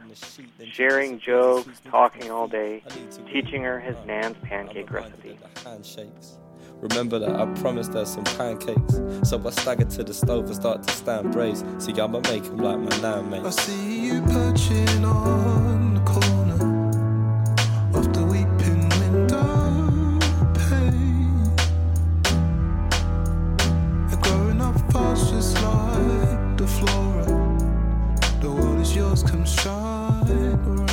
Sharing 0.72 1.18
jokes, 1.20 1.80
talking 1.88 2.30
all 2.30 2.48
day, 2.48 2.82
teaching 3.32 3.62
her 3.62 3.80
his 3.80 3.96
nan's 4.04 4.36
pancake 4.42 4.90
recipe. 4.90 5.38
Remember 6.90 7.18
that 7.18 7.34
I 7.34 7.46
promised 7.62 7.94
her 7.94 8.04
some 8.04 8.24
pancakes. 8.24 9.00
So 9.22 9.40
I 9.42 9.50
staggered 9.50 9.88
to 9.90 10.04
the 10.04 10.12
stove 10.12 10.44
and 10.46 10.54
start 10.54 10.82
to 10.82 10.92
stand 10.92 11.32
braised. 11.32 11.64
See, 11.80 11.98
I'ma 11.98 12.20
make 12.24 12.44
'em 12.44 12.58
like 12.58 12.78
my 12.78 12.94
nan 13.00 13.32
I 13.32 13.48
see 13.48 14.00
you 14.06 14.20
perching 14.20 15.02
on 15.02 15.94
the 15.94 16.00
corner 16.00 16.60
of 17.94 18.12
the 18.12 18.22
weeping 18.22 18.86
window 19.00 20.18
pane. 20.52 21.56
And 24.10 24.22
growing 24.22 24.60
up 24.60 24.76
fast, 24.92 25.32
just 25.32 25.54
like 25.62 26.58
the 26.58 26.66
flora. 26.66 27.24
The 28.42 28.50
world 28.50 28.80
is 28.82 28.94
yours, 28.94 29.22
come 29.22 29.46
shine. 29.46 30.83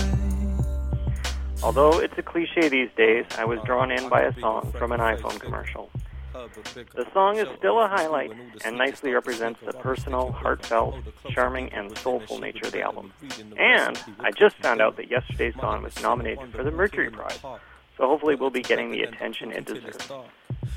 Although 1.63 2.00
it's 2.00 2.18
a 2.18 2.24
cliche 2.24 2.70
these 2.70 2.89
days, 2.98 3.25
I 3.38 3.46
was 3.46 3.60
drawn 3.65 3.91
in 3.91 4.10
by 4.10 4.22
a 4.22 4.39
song 4.39 4.72
from 4.77 4.91
an 4.91 5.00
iPhone 5.00 5.39
commercial. 5.39 5.89
The 6.34 7.06
song 7.13 7.38
is 7.38 7.48
still 7.58 7.80
a 7.80 7.88
highlight 7.88 8.32
and 8.65 8.77
nicely 8.77 9.12
represents 9.12 9.60
the 9.65 9.74
personal, 9.74 10.32
heartfelt, 10.32 10.96
charming, 11.30 11.70
and 11.74 11.96
soulful 11.98 12.39
nature 12.39 12.65
of 12.65 12.72
the 12.72 12.82
album. 12.82 13.13
And 13.58 14.01
I 14.20 14.32
just 14.32 14.56
found 14.58 14.82
out 14.82 14.98
that 14.98 15.12
Yesterday's 15.12 15.56
Gone 15.56 15.84
was 15.84 16.01
nominated 16.01 16.51
for 16.51 16.63
the 16.63 16.72
Mercury 16.72 17.12
Prize, 17.12 17.39
so 17.41 17.60
hopefully 18.08 18.36
we'll 18.36 18.50
be 18.50 18.62
getting 18.63 18.91
the 18.91 19.03
attention 19.03 19.51
it 19.51 19.65
deserves. 19.65 20.10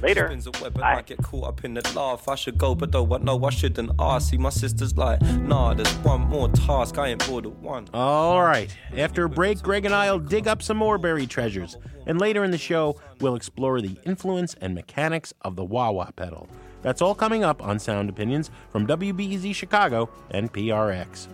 Later. 0.02 0.26
Spins 0.26 0.46
a 0.46 0.50
web 0.52 0.64
and 0.64 0.74
Bye. 0.74 0.96
I 0.96 1.02
get 1.02 1.22
caught 1.22 1.44
up 1.48 1.64
in 1.64 1.74
the 1.74 1.92
laugh. 1.94 2.28
I 2.28 2.34
should 2.34 2.58
go, 2.58 2.74
but 2.74 2.92
though 2.92 3.14
I 3.14 3.18
know 3.18 3.42
I 3.44 3.50
shouldn't 3.50 3.90
ask. 3.98 4.30
See, 4.30 4.38
my 4.38 4.50
sister's 4.50 4.96
like, 4.96 5.20
nah, 5.22 5.74
there's 5.74 5.92
one 5.98 6.22
more 6.22 6.48
task. 6.48 6.98
I 6.98 7.08
ain't 7.08 7.26
bored 7.26 7.46
of 7.46 7.60
one. 7.62 7.88
All 7.94 8.42
right. 8.42 8.74
After 8.96 9.24
a 9.24 9.28
break, 9.28 9.62
Greg 9.62 9.84
and 9.84 9.94
I'll 9.94 10.18
dig 10.18 10.48
up 10.48 10.62
some 10.62 10.76
more 10.76 10.98
buried 10.98 11.30
treasures. 11.30 11.76
And 12.06 12.18
later 12.20 12.44
in 12.44 12.50
the 12.50 12.58
show, 12.58 13.00
we'll 13.20 13.34
explore 13.36 13.80
the 13.80 13.96
influence 14.04 14.54
and 14.60 14.74
mechanics 14.74 15.32
of 15.42 15.56
the 15.56 15.64
wah 15.64 15.90
wah 15.90 16.10
pedal. 16.10 16.48
That's 16.82 17.00
all 17.00 17.14
coming 17.14 17.44
up 17.44 17.62
on 17.62 17.78
Sound 17.78 18.10
Opinions 18.10 18.50
from 18.70 18.86
WBEZ 18.86 19.54
Chicago 19.54 20.10
and 20.30 20.52
PRX. 20.52 21.28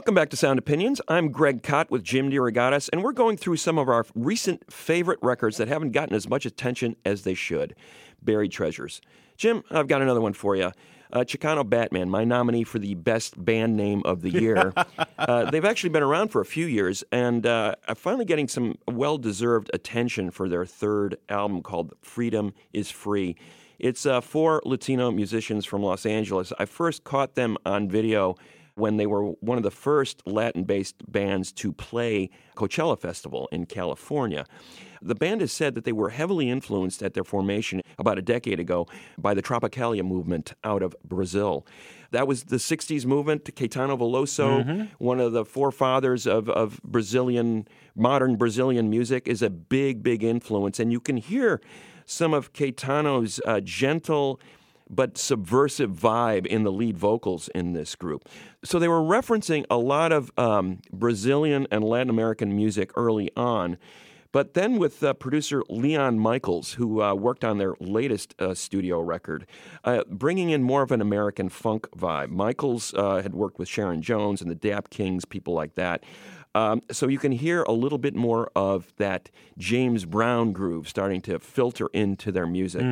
Welcome 0.00 0.14
back 0.14 0.30
to 0.30 0.36
Sound 0.36 0.58
Opinions. 0.58 1.02
I'm 1.08 1.30
Greg 1.30 1.62
Kot 1.62 1.90
with 1.90 2.02
Jim 2.02 2.30
DeRogatis, 2.30 2.88
and 2.90 3.04
we're 3.04 3.12
going 3.12 3.36
through 3.36 3.58
some 3.58 3.76
of 3.76 3.86
our 3.90 4.06
recent 4.14 4.72
favorite 4.72 5.18
records 5.20 5.58
that 5.58 5.68
haven't 5.68 5.90
gotten 5.90 6.16
as 6.16 6.26
much 6.26 6.46
attention 6.46 6.96
as 7.04 7.24
they 7.24 7.34
should. 7.34 7.76
Buried 8.22 8.50
Treasures. 8.50 9.02
Jim, 9.36 9.62
I've 9.70 9.88
got 9.88 10.00
another 10.00 10.22
one 10.22 10.32
for 10.32 10.56
you. 10.56 10.72
Uh, 11.12 11.18
Chicano 11.18 11.68
Batman, 11.68 12.08
my 12.08 12.24
nominee 12.24 12.64
for 12.64 12.78
the 12.78 12.94
best 12.94 13.44
band 13.44 13.76
name 13.76 14.00
of 14.06 14.22
the 14.22 14.30
year. 14.30 14.72
uh, 15.18 15.50
they've 15.50 15.66
actually 15.66 15.90
been 15.90 16.02
around 16.02 16.28
for 16.28 16.40
a 16.40 16.46
few 16.46 16.64
years, 16.64 17.04
and 17.12 17.44
uh, 17.44 17.74
are 17.86 17.94
finally 17.94 18.24
getting 18.24 18.48
some 18.48 18.78
well 18.88 19.18
deserved 19.18 19.70
attention 19.74 20.30
for 20.30 20.48
their 20.48 20.64
third 20.64 21.18
album 21.28 21.60
called 21.60 21.92
Freedom 22.00 22.54
is 22.72 22.90
Free. 22.90 23.36
It's 23.78 24.06
uh, 24.06 24.22
four 24.22 24.62
Latino 24.64 25.10
musicians 25.10 25.66
from 25.66 25.82
Los 25.82 26.06
Angeles. 26.06 26.54
I 26.58 26.64
first 26.64 27.04
caught 27.04 27.34
them 27.34 27.58
on 27.66 27.90
video 27.90 28.36
when 28.80 28.96
they 28.96 29.06
were 29.06 29.22
one 29.40 29.58
of 29.58 29.62
the 29.62 29.70
first 29.70 30.22
Latin 30.26 30.64
based 30.64 30.96
bands 31.10 31.52
to 31.52 31.72
play 31.72 32.30
Coachella 32.56 32.98
Festival 32.98 33.48
in 33.52 33.66
California. 33.66 34.44
The 35.02 35.14
band 35.14 35.40
has 35.40 35.52
said 35.52 35.74
that 35.76 35.84
they 35.84 35.92
were 35.92 36.10
heavily 36.10 36.50
influenced 36.50 37.02
at 37.02 37.14
their 37.14 37.24
formation 37.24 37.80
about 37.98 38.18
a 38.18 38.22
decade 38.22 38.60
ago 38.60 38.86
by 39.16 39.32
the 39.32 39.42
Tropicalia 39.42 40.04
movement 40.04 40.52
out 40.62 40.82
of 40.82 40.94
Brazil. 41.04 41.66
That 42.10 42.26
was 42.26 42.44
the 42.44 42.56
60s 42.56 43.06
movement. 43.06 43.44
Caetano 43.44 43.96
Veloso, 43.96 44.88
one 44.98 45.20
of 45.20 45.32
the 45.32 45.44
forefathers 45.44 46.26
of, 46.26 46.50
of 46.50 46.80
Brazilian, 46.82 47.66
modern 47.94 48.36
Brazilian 48.36 48.90
music, 48.90 49.28
is 49.28 49.42
a 49.42 49.50
big, 49.50 50.02
big 50.02 50.22
influence. 50.22 50.80
And 50.80 50.92
you 50.92 51.00
can 51.00 51.16
hear 51.16 51.60
some 52.04 52.34
of 52.34 52.52
Caetano's 52.52 53.40
uh, 53.46 53.60
gentle, 53.60 54.40
but 54.90 55.16
subversive 55.16 55.92
vibe 55.92 56.46
in 56.46 56.64
the 56.64 56.72
lead 56.72 56.98
vocals 56.98 57.48
in 57.54 57.72
this 57.72 57.94
group. 57.94 58.28
So 58.64 58.78
they 58.78 58.88
were 58.88 59.00
referencing 59.00 59.64
a 59.70 59.78
lot 59.78 60.12
of 60.12 60.30
um, 60.36 60.80
Brazilian 60.92 61.66
and 61.70 61.84
Latin 61.84 62.10
American 62.10 62.54
music 62.54 62.90
early 62.96 63.30
on. 63.36 63.78
But 64.32 64.54
then 64.54 64.78
with 64.78 65.02
uh, 65.02 65.14
producer 65.14 65.62
Leon 65.68 66.20
Michels, 66.20 66.74
who 66.74 67.02
uh, 67.02 67.14
worked 67.14 67.44
on 67.44 67.58
their 67.58 67.74
latest 67.80 68.34
uh, 68.38 68.54
studio 68.54 69.00
record, 69.00 69.46
uh, 69.82 70.04
bringing 70.08 70.50
in 70.50 70.62
more 70.62 70.82
of 70.82 70.92
an 70.92 71.00
American 71.00 71.48
funk 71.48 71.88
vibe. 71.96 72.30
Michels 72.30 72.94
uh, 72.94 73.22
had 73.22 73.34
worked 73.34 73.58
with 73.58 73.68
Sharon 73.68 74.02
Jones 74.02 74.40
and 74.40 74.48
the 74.48 74.54
Dap 74.54 74.90
Kings, 74.90 75.24
people 75.24 75.54
like 75.54 75.74
that. 75.74 76.04
Um, 76.54 76.82
so 76.90 77.08
you 77.08 77.18
can 77.18 77.32
hear 77.32 77.62
a 77.62 77.72
little 77.72 77.98
bit 77.98 78.14
more 78.14 78.50
of 78.56 78.92
that 78.96 79.30
James 79.58 80.04
Brown 80.04 80.52
groove 80.52 80.88
starting 80.88 81.20
to 81.22 81.38
filter 81.38 81.88
into 81.92 82.32
their 82.32 82.46
music. 82.46 82.82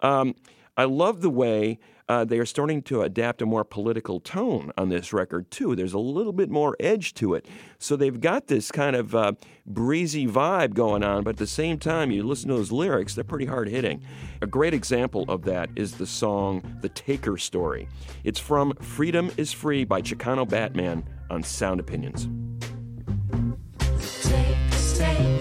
Um, 0.00 0.34
I 0.76 0.84
love 0.84 1.22
the 1.22 1.30
way 1.30 1.78
uh, 2.08 2.24
they 2.24 2.38
are 2.38 2.46
starting 2.46 2.82
to 2.82 3.02
adapt 3.02 3.42
a 3.42 3.46
more 3.46 3.64
political 3.64 4.20
tone 4.20 4.70
on 4.78 4.90
this 4.90 5.12
record, 5.12 5.50
too. 5.50 5.74
There's 5.74 5.92
a 5.92 5.98
little 5.98 6.32
bit 6.32 6.50
more 6.50 6.76
edge 6.78 7.14
to 7.14 7.34
it. 7.34 7.46
So 7.78 7.96
they've 7.96 8.20
got 8.20 8.46
this 8.46 8.70
kind 8.70 8.94
of 8.94 9.14
uh, 9.14 9.32
breezy 9.66 10.26
vibe 10.26 10.74
going 10.74 11.02
on, 11.02 11.24
but 11.24 11.30
at 11.30 11.36
the 11.38 11.46
same 11.46 11.78
time, 11.78 12.10
you 12.10 12.22
listen 12.22 12.48
to 12.50 12.54
those 12.54 12.70
lyrics, 12.70 13.14
they're 13.14 13.24
pretty 13.24 13.46
hard 13.46 13.68
hitting. 13.68 14.02
A 14.42 14.46
great 14.46 14.74
example 14.74 15.24
of 15.28 15.42
that 15.44 15.70
is 15.74 15.94
the 15.94 16.06
song 16.06 16.78
The 16.80 16.90
Taker 16.90 17.36
Story. 17.38 17.88
It's 18.22 18.38
from 18.38 18.74
Freedom 18.74 19.30
is 19.36 19.52
Free 19.52 19.84
by 19.84 20.02
Chicano 20.02 20.48
Batman 20.48 21.04
on 21.30 21.42
Sound 21.42 21.80
Opinions. 21.80 22.28
Take, 24.22 24.56
take, 24.94 25.35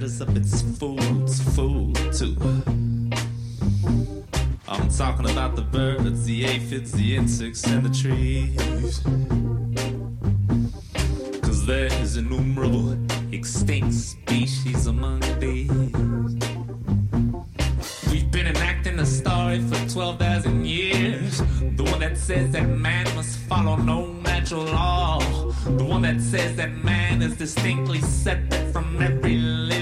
competitors 0.00 0.20
of 0.20 0.36
its 0.36 0.62
food's 0.78 1.40
food 1.54 1.94
too. 2.12 2.36
I'm 4.68 4.88
talking 4.88 5.28
about 5.28 5.56
the 5.56 5.62
birds, 5.62 6.24
the 6.24 6.44
aphids, 6.46 6.92
the 6.92 7.16
insects, 7.16 7.66
and 7.66 7.84
the 7.84 7.90
trees. 7.90 9.00
Cause 11.42 11.66
there's 11.66 12.16
innumerable 12.16 12.96
extinct 13.32 13.94
species 13.94 14.86
among 14.86 15.20
these. 15.38 15.70
We've 18.10 18.30
been 18.30 18.46
enacting 18.46 18.98
a 19.00 19.06
story 19.06 19.60
for 19.60 19.88
12,000 19.88 20.64
years. 20.64 21.38
The 21.76 21.84
one 21.84 22.00
that 22.00 22.16
says 22.16 22.50
that 22.52 22.68
man 22.68 23.04
must 23.14 23.38
follow 23.40 23.76
no 23.76 24.06
natural 24.06 24.64
law. 24.64 25.18
The 25.64 25.84
one 25.84 26.02
that 26.02 26.20
says 26.20 26.56
that 26.56 26.72
man 26.84 27.22
is 27.22 27.36
distinctly 27.36 28.00
separate 28.00 28.72
from 28.72 29.02
every 29.02 29.36
living 29.36 29.79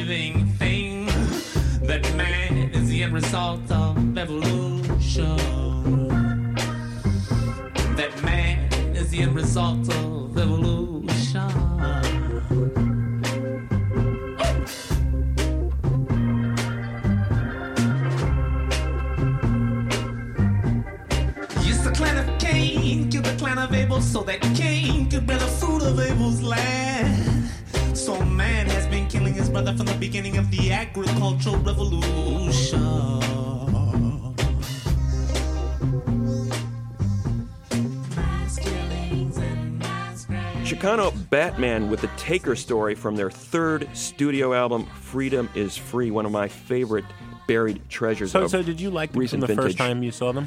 Taker 42.28 42.56
story 42.56 42.94
from 42.94 43.16
their 43.16 43.30
third 43.30 43.88
studio 43.94 44.52
album, 44.52 44.84
Freedom 45.00 45.48
is 45.54 45.78
Free, 45.78 46.10
one 46.10 46.26
of 46.26 46.30
my 46.30 46.46
favorite 46.46 47.06
buried 47.46 47.80
treasures. 47.88 48.32
So, 48.32 48.46
so 48.46 48.62
did 48.62 48.82
you 48.82 48.90
like 48.90 49.12
them 49.12 49.26
from 49.26 49.40
the 49.40 49.46
vintage. 49.46 49.64
first 49.64 49.78
time 49.78 50.02
you 50.02 50.12
saw 50.12 50.32
them? 50.32 50.46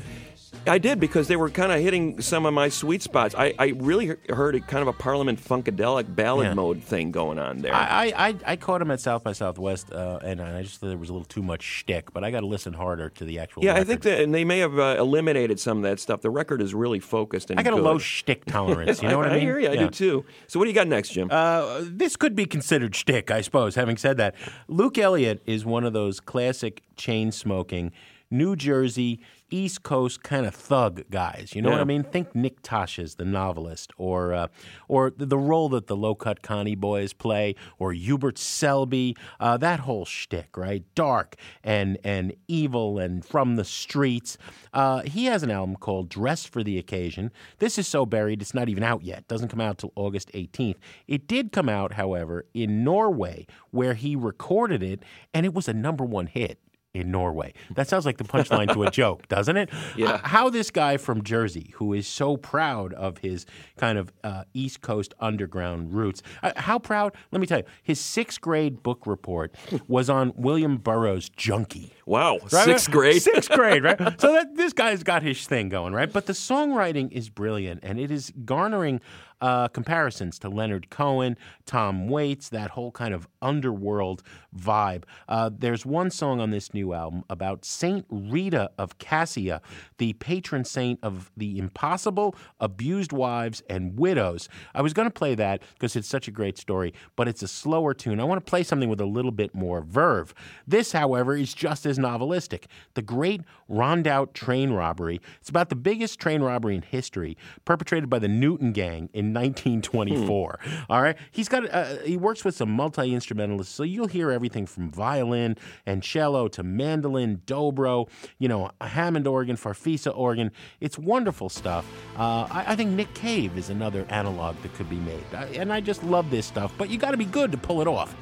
I 0.68 0.78
did 0.78 1.00
because 1.00 1.28
they 1.28 1.36
were 1.38 1.50
kind 1.50 1.72
of 1.72 1.80
hitting 1.80 2.22
some 2.22 2.46
of 2.46 2.54
my 2.54 2.70
sweet 2.70 3.02
spots. 3.02 3.34
I, 3.36 3.54
I 3.58 3.68
really 3.78 4.16
heard 4.30 4.54
a 4.56 4.60
kind 4.60 4.82
of 4.82 4.88
a 4.90 4.94
Parliament 4.94 5.42
funkadelic 5.44 6.14
ballad 6.16 6.48
Yeah. 6.48 6.54
mode 6.54 6.84
thing 6.84 7.12
going 7.12 7.40
on 7.40 7.60
there. 7.60 7.74
I, 7.74 8.12
I, 8.16 8.28
I, 8.28 8.36
I 8.46 8.56
caught 8.58 8.82
him 8.82 8.92
at 8.92 9.00
South 9.00 9.24
by 9.24 9.32
Southwest, 9.32 9.92
uh, 9.92 10.20
and 10.24 10.42
I 10.42 10.62
just 10.62 10.80
thought 10.80 10.90
there 10.90 10.98
was 10.98 11.10
a 11.10 11.14
little 11.14 11.26
too 11.26 11.42
much 11.42 11.64
shtick. 11.64 12.14
But 12.14 12.24
I 12.24 12.32
got 12.32 12.42
to 12.42 12.46
listen 12.48 12.74
harder 12.74 13.10
to 13.10 13.26
the 13.26 13.40
actual. 13.40 13.64
yeah, 13.64 13.76
I 13.76 13.84
think 13.84 14.02
that, 14.02 14.22
and 14.22 14.34
they 14.36 14.44
may 14.44 14.60
have 14.60 14.78
uh, 14.78 14.98
eliminated 15.00 15.60
some 15.60 15.78
of 15.78 15.84
that 15.84 16.00
stuff. 16.00 16.22
The 16.22 16.30
record 16.30 16.62
is 16.62 16.74
really 16.76 17.00
focused 17.00 17.50
and 17.50 17.60
I 17.60 17.64
got 17.64 17.74
a 17.74 17.78
low 17.78 17.98
shtick 17.98 18.46
tolerance. 18.46 19.02
You 19.02 19.10
know 19.10 19.18
what 19.20 19.28
I 19.28 19.32
mean? 19.32 19.38
I 19.40 19.42
hear 19.42 19.60
you. 19.60 19.70
I 19.70 19.74
Yeah. 19.74 19.84
do 19.86 19.90
too. 19.90 20.26
So 20.48 20.60
what 20.60 20.66
do 20.66 20.70
you 20.70 20.76
got 20.76 20.88
next, 20.88 21.10
Jim? 21.10 21.30
Uh, 21.32 21.80
this 21.84 22.16
could 22.16 22.36
be 22.36 22.46
considered 22.46 22.94
shtick, 22.96 23.32
I 23.32 23.42
suppose. 23.42 23.76
Having 23.76 23.98
said 23.98 24.18
that, 24.18 24.36
Luke 24.68 24.98
Elliott 24.98 25.42
is 25.46 25.66
one 25.66 25.86
of 25.86 25.94
those 25.94 26.20
classic 26.20 26.84
chain 26.98 27.32
smoking, 27.32 27.92
New 28.30 28.56
Jersey, 28.56 29.20
East 29.52 29.84
Coast 29.84 30.24
kind 30.24 30.46
of 30.46 30.56
thug 30.56 31.04
guys. 31.12 31.54
You 31.54 31.62
know 31.62 31.70
what 31.70 31.82
I 31.82 31.84
mean? 31.84 32.04
Think 32.04 32.34
Nick 32.34 32.62
Tosches, 32.64 33.18
the 33.18 33.26
novelist, 33.26 33.92
or 33.98 34.34
uh, 34.34 34.48
or 34.88 35.12
the, 35.16 35.38
role 35.38 35.70
that 35.70 35.88
the 35.88 35.96
Low 35.96 36.16
Cut 36.16 36.42
Connie 36.42 36.76
boys 36.76 37.14
play, 37.14 37.56
or 37.78 37.92
Hubert 37.94 38.38
Selby. 38.38 39.16
Uh, 39.40 39.58
that 39.58 39.82
whole 39.82 40.06
shtick, 40.06 40.58
right? 40.58 40.84
Dark 40.96 41.36
and 41.64 41.98
and 42.04 42.34
evil 42.48 42.98
and 42.98 43.24
from 43.24 43.58
the 43.58 43.66
streets. 43.66 44.38
Uh, 44.74 45.02
he 45.02 45.26
has 45.26 45.44
an 45.44 45.52
album 45.52 45.76
called 45.76 46.10
Dressed 46.10 46.50
for 46.50 46.64
the 46.64 46.78
Occasion. 46.78 47.32
This 47.60 47.78
is 47.78 47.88
so 47.88 48.06
buried, 48.06 48.42
it's 48.42 48.54
not 48.54 48.70
even 48.70 48.84
out 48.84 49.04
yet. 49.04 49.28
Doesn't 49.28 49.50
come 49.50 49.62
out 49.62 49.80
till 49.80 49.92
August 49.96 50.32
18th. 50.32 50.78
It 51.08 51.28
did 51.28 51.52
come 51.52 51.68
out, 51.68 51.94
however, 51.94 52.46
in 52.54 52.84
Norway, 52.84 53.46
where 53.72 53.94
he 53.94 54.16
recorded 54.16 54.82
it, 54.82 55.04
and 55.34 55.46
it 55.46 55.54
was 55.54 55.68
a 55.68 55.74
number 55.74 56.06
one 56.06 56.28
hit 56.28 56.60
in 56.94 57.10
Norway. 57.12 57.54
That 57.76 57.88
sounds 57.88 58.06
like 58.06 58.18
the 58.18 58.24
punchline 58.24 58.72
to 58.74 58.84
a 58.84 58.92
joke, 59.02 59.28
doesn't 59.28 59.56
it? 59.56 59.70
Yeah. 59.96 60.20
How 60.24 60.50
this 60.50 60.72
guy 60.72 60.98
from 60.98 61.24
Jersey, 61.24 61.72
who 61.76 61.94
is 61.94 62.08
so 62.08 62.36
proud 62.38 62.94
of 62.94 63.20
his 63.20 63.46
kind 63.78 63.98
of 63.98 64.12
uh, 64.24 64.44
East 64.54 64.82
Coast 64.82 65.14
underground 65.20 65.94
roots, 65.94 66.22
uh, 66.44 66.52
how 66.58 66.80
proud? 66.80 67.16
Let 67.32 67.40
me 67.40 67.48
tell 67.48 67.60
you, 67.60 67.66
his 67.82 68.00
sixth 68.00 68.42
grade 68.42 68.84
book 68.84 69.08
report 69.08 69.56
was 69.88 70.10
on 70.10 70.34
William 70.36 70.78
Burroughs' 70.78 71.30
Junkie. 71.30 71.94
Wow, 72.12 72.40
Right? 72.52 72.66
sixth 72.66 72.92
grade. 72.92 73.22
Sixth 73.22 73.50
grade, 73.52 73.84
right? 73.84 73.98
So 74.20 74.34
that 74.34 74.56
this 74.56 74.74
guy's 74.74 75.02
got 75.02 75.24
his 75.24 75.48
thing 75.48 75.70
going, 75.70 75.94
right? 75.94 76.12
But 76.12 76.26
the 76.26 76.34
songwriting 76.34 77.10
is 77.14 77.30
brilliant, 77.30 77.80
and 77.84 77.98
it 78.00 78.12
is 78.12 78.34
garnering 78.44 79.00
uh, 79.40 79.68
comparisons 79.70 80.38
to 80.38 80.50
Leonard 80.50 80.92
Cohen, 80.92 81.36
Tom 81.66 82.08
Waits, 82.08 82.50
that 82.50 82.72
whole 82.72 82.92
kind 82.92 83.12
of 83.12 83.28
underworld 83.42 84.22
vibe. 84.56 85.04
Uh, 85.28 85.50
there's 85.58 85.84
one 85.84 86.12
song 86.12 86.40
on 86.40 86.52
this 86.52 86.76
new 86.76 86.94
album 86.94 87.24
about 87.28 87.66
Saint 87.66 88.06
Rita 88.10 88.70
of 88.78 89.00
Cascia, 89.00 89.62
the 89.98 90.14
patron 90.14 90.64
saint 90.64 91.00
of 91.02 91.32
the 91.36 91.58
impossible, 91.58 92.36
abused 92.60 93.14
wives, 93.14 93.64
and 93.68 93.98
widows. 93.98 94.48
I 94.76 94.84
was 94.84 94.94
going 94.94 95.08
to 95.08 95.14
play 95.14 95.34
that 95.36 95.64
because 95.74 95.96
it's 95.96 96.08
such 96.08 96.28
a 96.28 96.32
great 96.32 96.60
story, 96.60 96.94
but 97.16 97.28
it's 97.28 97.42
a 97.42 97.48
slower 97.48 97.96
tune. 97.96 98.20
I 98.20 98.26
want 98.26 98.46
to 98.46 98.48
play 98.48 98.62
something 98.62 98.90
with 98.90 99.02
a 99.02 99.06
little 99.06 99.32
bit 99.32 99.56
more 99.56 99.82
verve. 99.82 100.36
This, 100.68 100.92
however, 100.92 101.36
is 101.36 101.54
just 101.56 101.88
as 101.88 101.98
novelistic. 102.02 102.66
The 102.94 103.02
Great 103.02 103.42
Rondout 103.70 104.34
Train 104.34 104.72
Robbery. 104.72 105.22
It's 105.40 105.50
about 105.50 105.70
the 105.70 105.76
biggest 105.76 106.20
train 106.20 106.42
robbery 106.42 106.76
in 106.76 106.82
history, 106.82 107.38
perpetrated 107.66 108.10
by 108.10 108.20
the 108.20 108.28
Newton 108.28 108.74
Gang 108.74 109.10
in 109.14 109.34
1924. 109.34 110.60
All 110.90 111.02
right, 111.02 111.18
he's 111.32 111.48
got 111.48 111.70
uh, 111.74 111.98
he 112.00 112.18
works 112.18 112.44
with 112.44 112.56
some 112.56 112.70
multi 112.70 113.14
instrumentalists, 113.14 113.74
so 113.74 113.84
you'll 113.84 114.08
hear 114.08 114.32
everything 114.32 114.66
from 114.66 114.92
violin 114.92 115.56
and 115.86 116.04
cello 116.04 116.48
to 116.50 116.64
mandolin, 116.64 117.42
dobro, 117.46 118.10
you 118.40 118.48
know, 118.48 118.72
Hammond 118.82 119.28
organ, 119.28 119.56
Farfisa 119.56 120.16
organ. 120.16 120.52
It's 120.80 120.98
wonderful 120.98 121.50
stuff. 121.50 121.86
Uh, 122.18 122.48
I, 122.52 122.66
I 122.68 122.76
think 122.76 122.92
Nick 122.92 123.14
Cave 123.14 123.58
is 123.58 123.70
another 123.70 124.06
analog 124.10 124.62
that 124.62 124.74
could 124.74 124.90
be 124.90 124.98
made, 124.98 125.24
I, 125.34 125.46
and 125.46 125.72
I 125.72 125.80
just 125.82 126.04
love 126.04 126.30
this 126.30 126.46
stuff. 126.46 126.74
But 126.78 126.90
you 126.90 126.98
got 126.98 127.12
to 127.12 127.18
be 127.18 127.26
good 127.26 127.52
to 127.52 127.58
pull 127.58 127.82
it 127.82 127.88
off. 127.88 128.16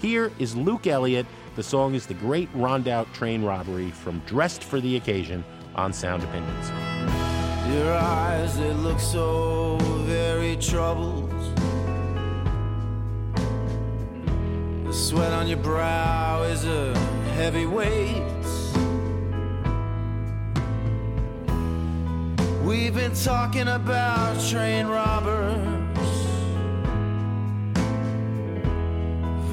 Here 0.00 0.30
is 0.38 0.54
Luke 0.56 0.86
Elliott. 0.86 1.26
The 1.56 1.62
song 1.62 1.94
is 1.94 2.06
The 2.06 2.14
Great 2.14 2.52
Rondout 2.52 3.12
Train 3.12 3.44
Robbery 3.44 3.92
from 3.92 4.18
Dressed 4.26 4.64
for 4.64 4.80
the 4.80 4.96
Occasion 4.96 5.44
on 5.76 5.92
Sound 5.92 6.24
Opinions. 6.24 6.68
Your 7.72 7.94
eyes, 7.94 8.58
they 8.58 8.72
look 8.72 8.98
so 8.98 9.78
very 10.02 10.56
troubled. 10.56 11.30
The 14.84 14.92
sweat 14.92 15.32
on 15.32 15.46
your 15.46 15.58
brow 15.58 16.42
is 16.42 16.64
a 16.64 16.92
heavy 17.36 17.66
weight. 17.66 18.20
We've 22.64 22.94
been 22.94 23.14
talking 23.14 23.68
about 23.68 24.44
train 24.50 24.86
robbers, 24.86 25.83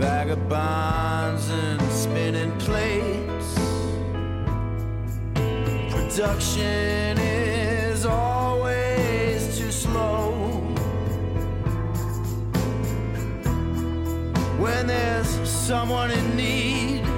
vagabonds, 0.02 1.48
and 1.52 1.80
spinning 1.92 2.52
plates. 2.58 3.54
Production 5.94 7.20
is 7.20 8.04
always 8.06 9.60
too 9.60 9.72
slow. 9.72 10.32
When 14.58 14.88
there's 14.88 15.30
someone 15.48 16.10
in 16.10 16.36
need, 16.36 17.11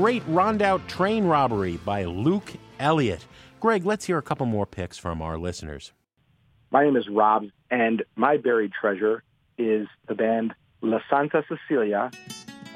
Great 0.00 0.24
Rondout 0.28 0.86
Train 0.86 1.24
Robbery 1.24 1.76
by 1.78 2.04
Luke 2.04 2.52
Elliott. 2.78 3.26
Greg, 3.58 3.84
let's 3.84 4.04
hear 4.04 4.16
a 4.16 4.22
couple 4.22 4.46
more 4.46 4.64
picks 4.64 4.96
from 4.96 5.20
our 5.20 5.36
listeners. 5.36 5.92
My 6.70 6.84
name 6.84 6.94
is 6.94 7.08
Rob, 7.08 7.46
and 7.68 8.04
my 8.14 8.36
buried 8.36 8.70
treasure 8.80 9.24
is 9.58 9.88
the 10.06 10.14
band 10.14 10.54
La 10.82 11.00
Santa 11.10 11.42
Cecilia 11.48 12.12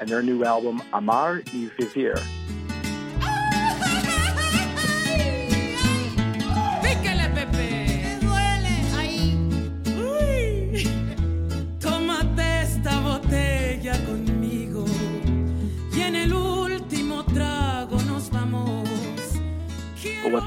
and 0.01 0.09
their 0.09 0.21
new 0.21 0.43
album 0.43 0.81
Amar 0.91 1.43
y 1.53 1.69
Vivir. 1.79 2.21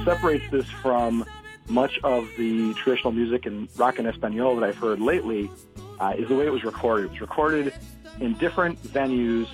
Separates 0.04 0.50
this 0.50 0.68
from 0.82 1.24
much 1.68 1.98
of 2.04 2.28
the 2.38 2.74
traditional 2.74 3.12
music 3.12 3.46
and 3.46 3.68
rock 3.76 3.98
and 3.98 4.06
espanol 4.06 4.56
that 4.56 4.64
I've 4.64 4.76
heard 4.76 5.00
lately 5.00 5.50
uh, 5.98 6.14
is 6.16 6.28
the 6.28 6.36
way 6.36 6.46
it 6.46 6.52
was 6.52 6.64
recorded. 6.64 7.06
It 7.06 7.10
was 7.10 7.20
recorded 7.20 7.74
in 8.20 8.34
different 8.34 8.82
venues, 8.82 9.48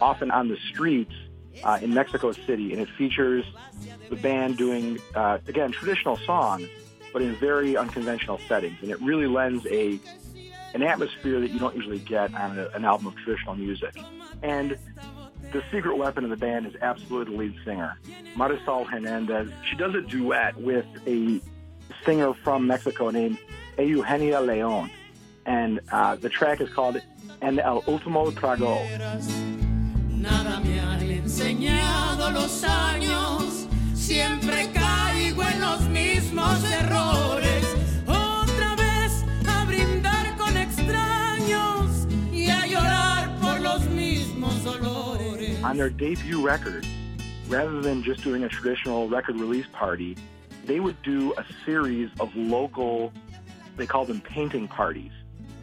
often 0.00 0.30
on 0.30 0.48
the 0.48 0.56
streets 0.70 1.12
uh, 1.62 1.78
in 1.82 1.92
Mexico 1.94 2.32
City, 2.32 2.72
and 2.72 2.80
it 2.80 2.88
features 2.96 3.44
the 4.10 4.16
band 4.16 4.56
doing, 4.56 4.98
uh, 5.14 5.38
again, 5.46 5.72
traditional 5.72 6.16
songs, 6.18 6.68
but 7.12 7.22
in 7.22 7.34
very 7.36 7.76
unconventional 7.76 8.38
settings. 8.48 8.78
And 8.82 8.90
it 8.90 9.00
really 9.00 9.26
lends 9.26 9.66
a 9.66 9.98
an 10.74 10.82
atmosphere 10.82 11.38
that 11.38 11.50
you 11.50 11.58
don't 11.58 11.76
usually 11.76 11.98
get 11.98 12.34
on 12.34 12.58
a, 12.58 12.68
an 12.68 12.84
album 12.84 13.06
of 13.06 13.16
traditional 13.16 13.54
music. 13.54 13.94
And 14.42 14.78
the 15.52 15.62
secret 15.70 15.96
weapon 15.96 16.24
of 16.24 16.30
the 16.30 16.36
band 16.36 16.66
is 16.66 16.74
absolutely 16.80 17.32
the 17.32 17.38
lead 17.38 17.64
singer, 17.64 17.98
Marisol 18.36 18.86
Hernandez. 18.86 19.50
She 19.68 19.76
does 19.76 19.94
a 19.94 20.00
duet 20.00 20.56
with 20.56 20.86
a 21.06 21.40
singer 22.04 22.34
from 22.34 22.66
Mexico 22.66 23.10
named 23.10 23.38
Eugenia 23.78 24.40
Leon. 24.40 24.90
And 25.44 25.80
uh, 25.90 26.16
the 26.16 26.28
track 26.28 26.60
is 26.60 26.70
called 26.70 27.00
En 27.40 27.58
el 27.58 27.82
Último 27.82 28.30
Trago. 28.32 28.78
Nada 30.08 30.60
me 30.60 30.78
han 30.78 31.00
enseñado 31.02 32.30
los 32.30 32.62
años, 32.62 33.66
siempre 33.94 34.70
caigo 34.72 35.42
en 35.42 35.60
los 35.60 35.80
mismos 35.88 36.62
errores. 36.70 37.41
On 45.62 45.76
their 45.76 45.90
debut 45.90 46.44
record, 46.44 46.86
rather 47.48 47.80
than 47.80 48.02
just 48.02 48.22
doing 48.24 48.44
a 48.44 48.48
traditional 48.48 49.08
record 49.08 49.36
release 49.36 49.66
party, 49.72 50.16
they 50.64 50.80
would 50.80 51.00
do 51.02 51.32
a 51.34 51.44
series 51.64 52.10
of 52.20 52.34
local, 52.34 53.12
they 53.76 53.86
call 53.86 54.04
them 54.04 54.20
painting 54.20 54.66
parties. 54.68 55.12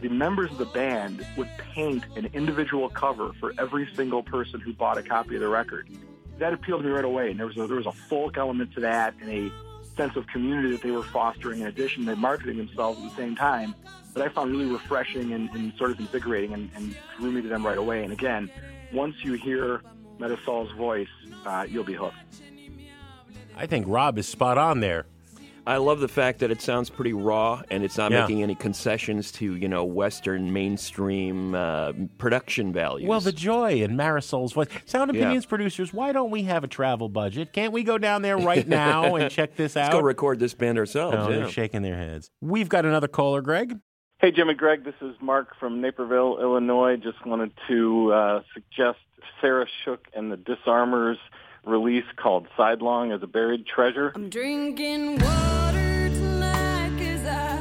The 0.02 0.10
members 0.10 0.52
of 0.52 0.58
the 0.58 0.66
band 0.66 1.26
would 1.36 1.50
paint 1.58 2.06
an 2.16 2.30
individual 2.34 2.90
cover 2.90 3.34
for 3.40 3.54
every 3.60 3.90
single 3.96 4.24
person 4.24 4.62
who 4.62 4.74
bought 4.74 4.98
a 4.98 5.04
copy 5.04 5.36
of 5.36 5.42
the 5.42 5.48
record. 5.50 5.90
That 6.38 6.54
appealed 6.54 6.84
to 6.84 6.88
me 6.88 6.94
right 6.94 7.04
away, 7.04 7.32
and 7.32 7.40
there 7.40 7.48
was 7.48 7.58
a, 7.58 7.68
there 7.68 7.76
was 7.76 7.86
a 7.86 7.92
folk 7.92 8.38
element 8.38 8.74
to 8.76 8.80
that 8.82 9.14
and 9.22 9.30
a 9.30 9.52
sense 9.98 10.16
of 10.16 10.26
community 10.28 10.72
that 10.72 10.82
they 10.82 10.92
were 10.92 11.04
fostering. 11.04 11.60
In 11.60 11.68
addition, 11.68 12.06
they're 12.06 12.16
marketing 12.16 12.58
themselves 12.58 12.98
at 13.00 13.10
the 13.10 13.16
same 13.18 13.36
time 13.36 13.76
that 14.14 14.24
I 14.24 14.30
found 14.30 14.52
really 14.52 14.72
refreshing 14.72 15.34
and, 15.34 15.50
and 15.50 15.74
sort 15.78 15.92
of 15.92 16.00
invigorating 16.00 16.54
and, 16.54 16.70
and 16.76 16.96
drew 17.18 17.32
me 17.32 17.42
to 17.42 17.50
them 17.50 17.66
right 17.66 17.78
away. 17.78 18.06
And 18.06 18.14
again, 18.14 18.50
once 18.94 19.16
you 19.24 19.34
hear 19.34 19.82
Marisol's 20.20 20.72
voice, 20.78 21.08
uh, 21.46 21.66
you'll 21.70 21.84
be 21.84 21.94
hooked. 21.94 22.16
I 23.56 23.66
think 23.66 23.86
Rob 23.88 24.18
is 24.18 24.28
spot 24.28 24.58
on 24.58 24.80
there. 24.80 25.06
I 25.68 25.78
love 25.78 26.00
the 26.00 26.08
fact 26.08 26.40
that 26.40 26.50
it 26.50 26.62
sounds 26.62 26.90
pretty 26.90 27.14
raw 27.14 27.62
and 27.70 27.84
it's 27.84 27.96
not 27.98 28.12
Yeah. 28.12 28.22
making 28.22 28.42
any 28.42 28.56
concessions 28.56 29.32
to, 29.34 29.54
you 29.56 29.68
know, 29.68 29.84
Western 29.84 30.52
mainstream 30.52 31.54
uh, 31.54 31.92
production 32.18 32.74
values. 32.74 33.08
Well, 33.08 33.20
the 33.20 33.32
joy 33.34 33.74
in 33.84 33.96
Marisol's 33.96 34.54
voice. 34.54 34.68
Sound 34.86 35.14
Yeah. 35.14 35.20
Opinions 35.22 35.46
producers, 35.46 35.94
why 35.94 36.12
don't 36.12 36.32
we 36.32 36.44
have 36.44 36.64
a 36.64 36.68
travel 36.68 37.08
budget? 37.08 37.54
Can't 37.54 37.72
we 37.72 37.84
go 37.84 38.00
down 38.00 38.24
there 38.24 38.38
right 38.38 38.68
now 38.68 39.16
and 39.16 39.30
check 39.30 39.56
this 39.58 39.78
out? 39.78 39.84
Let's 39.92 39.96
go 39.96 40.02
record 40.02 40.40
this 40.40 40.56
band 40.56 40.80
ourselves. 40.80 41.16
No, 41.18 41.30
yeah. 41.30 41.36
they're 41.40 41.50
shaking 41.50 41.84
their 41.84 41.98
heads. 41.98 42.32
We've 42.42 42.70
got 42.70 42.86
another 42.86 43.08
caller, 43.10 43.42
Greg. 43.42 43.78
Hey, 44.20 44.32
Jim 44.32 44.50
and 44.50 44.58
Greg, 44.60 44.84
this 44.84 44.96
is 45.02 45.16
Mark 45.22 45.56
from 45.60 45.80
Naperville, 45.80 46.40
Illinois. 46.42 46.98
Just 46.98 47.26
wanted 47.26 47.52
to 47.70 48.12
uh, 48.12 48.42
suggest 48.54 48.98
Sarah 49.40 49.66
Shook 49.86 50.08
and 50.14 50.30
the 50.30 50.36
Disarmers 50.36 51.18
release 51.66 52.04
called 52.18 52.48
Sidelong 52.58 53.14
as 53.14 53.24
a 53.24 53.28
Buried 53.28 53.66
Treasure. 53.66 54.12
I'm 54.14 54.30
drinking 54.30 55.20
water 55.20 56.10
tonight 56.10 56.92
'cause 56.98 57.26
I 57.26 57.59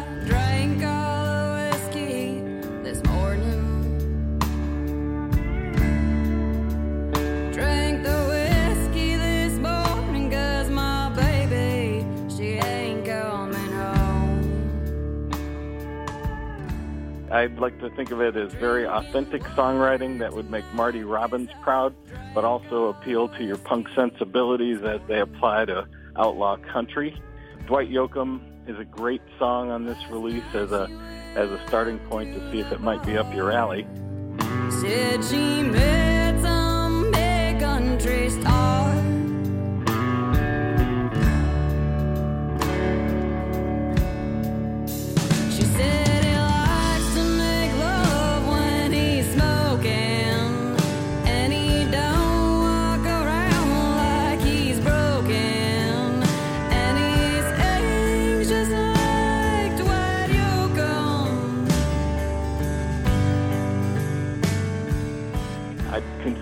I'd 17.31 17.59
like 17.59 17.79
to 17.81 17.91
think 17.91 18.11
of 18.11 18.21
it 18.21 18.37
as 18.37 18.55
very 18.55 18.87
authentic 18.87 19.43
songwriting 19.43 20.19
that 20.21 20.33
would 20.33 20.51
make 20.51 20.65
Marty 20.73 21.05
Robbins 21.05 21.51
proud, 21.63 21.95
but 22.35 22.45
also 22.45 22.87
appeal 22.87 23.29
to 23.29 23.45
your 23.45 23.59
punk 23.59 23.89
sensibilities 23.95 24.83
as 24.83 25.01
they 25.09 25.21
apply 25.21 25.67
to 25.67 25.87
outlaw 26.17 26.57
country. 26.57 27.21
Dwight 27.67 27.91
Yoakam 27.91 28.41
is 28.67 28.79
a 28.79 28.85
great 28.85 29.23
song 29.39 29.71
on 29.71 29.85
this 29.85 29.99
release 30.11 30.55
as 30.55 30.73
a 30.73 30.89
as 31.37 31.51
a 31.51 31.63
starting 31.69 31.99
point 32.11 32.35
to 32.35 32.51
see 32.51 32.61
if 32.61 32.73
it 32.73 32.81
might 32.81 33.05
be 33.05 33.17
up 33.19 33.33
your 33.35 33.53
alley. 33.53 33.87
Said 34.81 35.23
she 35.25 35.63
met 35.63 36.41
some 36.41 37.11
big 37.11 37.61
country 37.61 38.31
star. 38.31 39.08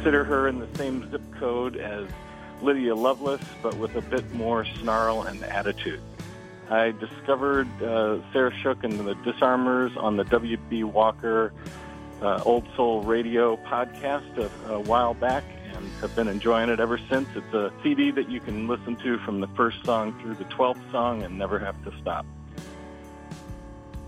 Consider 0.06 0.22
her 0.22 0.46
in 0.46 0.60
the 0.60 0.68
same 0.76 1.10
zip 1.10 1.20
code 1.40 1.76
as 1.76 2.08
Lydia 2.62 2.94
Loveless, 2.94 3.40
but 3.60 3.74
with 3.74 3.96
a 3.96 4.00
bit 4.02 4.32
more 4.32 4.64
snarl 4.64 5.22
and 5.22 5.42
attitude. 5.42 6.00
I 6.70 6.92
discovered 6.92 7.66
uh, 7.82 8.20
Sarah 8.32 8.56
Shook 8.62 8.84
and 8.84 9.00
the 9.00 9.16
Disarmers 9.24 9.96
on 9.96 10.16
the 10.16 10.22
W.B. 10.22 10.84
Walker 10.84 11.52
uh, 12.22 12.40
Old 12.44 12.68
Soul 12.76 13.02
Radio 13.02 13.56
podcast 13.56 14.38
a, 14.38 14.74
a 14.74 14.78
while 14.78 15.14
back 15.14 15.42
and 15.74 15.84
have 16.00 16.14
been 16.14 16.28
enjoying 16.28 16.68
it 16.68 16.78
ever 16.78 17.00
since. 17.10 17.28
It's 17.34 17.52
a 17.52 17.72
CD 17.82 18.12
that 18.12 18.30
you 18.30 18.38
can 18.38 18.68
listen 18.68 18.94
to 19.02 19.18
from 19.18 19.40
the 19.40 19.48
first 19.56 19.84
song 19.84 20.16
through 20.20 20.36
the 20.36 20.44
12th 20.44 20.88
song 20.92 21.24
and 21.24 21.36
never 21.36 21.58
have 21.58 21.82
to 21.82 21.92
stop. 22.00 22.24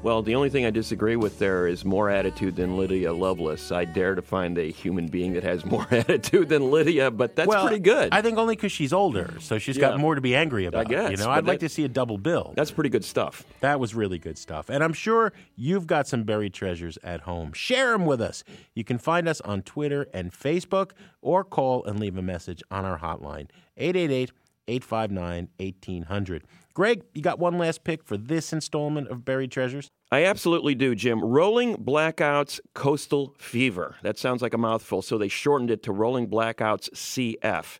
Well, 0.00 0.22
the 0.22 0.36
only 0.36 0.48
thing 0.48 0.64
I 0.64 0.70
disagree 0.70 1.16
with 1.16 1.40
there 1.40 1.66
is 1.66 1.84
more 1.84 2.08
attitude 2.08 2.54
than 2.54 2.76
Lydia 2.76 3.12
Loveless. 3.12 3.72
I 3.72 3.84
dare 3.84 4.14
to 4.14 4.22
find 4.22 4.56
a 4.56 4.70
human 4.70 5.08
being 5.08 5.32
that 5.32 5.42
has 5.42 5.64
more 5.66 5.86
attitude 5.90 6.48
than 6.48 6.70
Lydia, 6.70 7.10
but 7.10 7.34
that's 7.34 7.48
well, 7.48 7.66
pretty 7.66 7.82
good. 7.82 8.10
I 8.12 8.22
think 8.22 8.38
only 8.38 8.54
because 8.54 8.70
she's 8.70 8.92
older, 8.92 9.34
so 9.40 9.58
she's 9.58 9.76
Yeah. 9.76 9.88
got 9.90 9.98
more 9.98 10.14
to 10.14 10.20
be 10.20 10.36
angry 10.36 10.66
about. 10.66 10.88
guess, 10.88 11.10
you 11.10 11.16
know, 11.16 11.28
I'd 11.28 11.44
like 11.46 11.58
that- 11.58 11.66
to 11.66 11.74
see 11.74 11.84
a 11.84 11.88
double 11.88 12.16
bill. 12.16 12.52
That's 12.56 12.70
pretty 12.70 12.90
good 12.90 13.04
stuff. 13.04 13.44
That 13.60 13.80
was 13.80 13.92
really 13.92 14.18
good 14.18 14.38
stuff. 14.38 14.70
And 14.70 14.84
I'm 14.84 14.92
sure 14.92 15.32
you've 15.56 15.88
got 15.88 16.06
some 16.06 16.22
buried 16.22 16.54
treasures 16.54 16.96
at 17.02 17.22
home. 17.22 17.52
Share 17.52 17.90
them 17.90 18.06
with 18.06 18.20
us. 18.20 18.44
You 18.74 18.84
can 18.84 18.98
find 18.98 19.28
us 19.28 19.40
on 19.40 19.62
Twitter 19.62 20.06
and 20.14 20.30
Facebook 20.32 20.92
or 21.20 21.42
call 21.42 21.84
and 21.84 21.98
leave 21.98 22.16
a 22.16 22.22
message 22.22 22.62
on 22.70 22.84
our 22.84 23.00
hotline, 23.00 23.48
888 23.76 24.30
859 24.68 25.48
1800. 25.58 26.44
Greg, 26.78 27.02
you 27.12 27.22
got 27.22 27.40
one 27.40 27.58
last 27.58 27.82
pick 27.82 28.04
for 28.04 28.16
this 28.16 28.52
installment 28.52 29.08
of 29.08 29.24
Buried 29.24 29.50
Treasures? 29.50 29.90
I 30.12 30.22
absolutely 30.24 30.76
do, 30.76 30.94
Jim. 30.94 31.20
Rolling 31.24 31.74
Blackouts 31.76 32.60
Coastal 32.72 33.34
Fever. 33.36 33.96
That 34.02 34.16
sounds 34.16 34.42
like 34.42 34.54
a 34.54 34.58
mouthful, 34.58 35.02
so 35.02 35.18
they 35.18 35.26
shortened 35.26 35.72
it 35.72 35.82
to 35.82 35.92
Rolling 35.92 36.28
Blackouts 36.28 36.88
CF. 36.92 37.78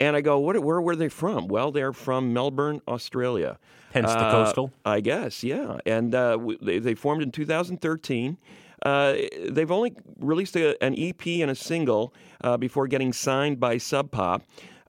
And 0.00 0.16
I 0.16 0.22
go, 0.22 0.38
what, 0.38 0.58
where 0.64 0.80
were 0.80 0.96
they 0.96 1.10
from? 1.10 1.48
Well, 1.48 1.70
they're 1.70 1.92
from 1.92 2.32
Melbourne, 2.32 2.80
Australia. 2.88 3.58
Hence 3.92 4.10
the 4.10 4.18
Uh, 4.20 4.30
coastal. 4.46 4.72
I 4.86 5.00
guess, 5.00 5.44
yeah. 5.44 5.76
And 5.84 6.14
uh, 6.14 6.38
they, 6.62 6.78
they 6.78 6.94
formed 6.94 7.22
in 7.22 7.30
2013. 7.30 8.38
Uh, 8.86 9.16
they've 9.50 9.70
only 9.70 9.92
released 10.18 10.56
a, 10.56 10.82
an 10.82 10.94
EP 10.96 11.26
and 11.26 11.50
a 11.50 11.54
single 11.54 12.14
uh, 12.42 12.56
before 12.56 12.86
getting 12.88 13.12
signed 13.12 13.60
by 13.60 13.76
Sub 13.76 14.10
Pop. 14.10 14.42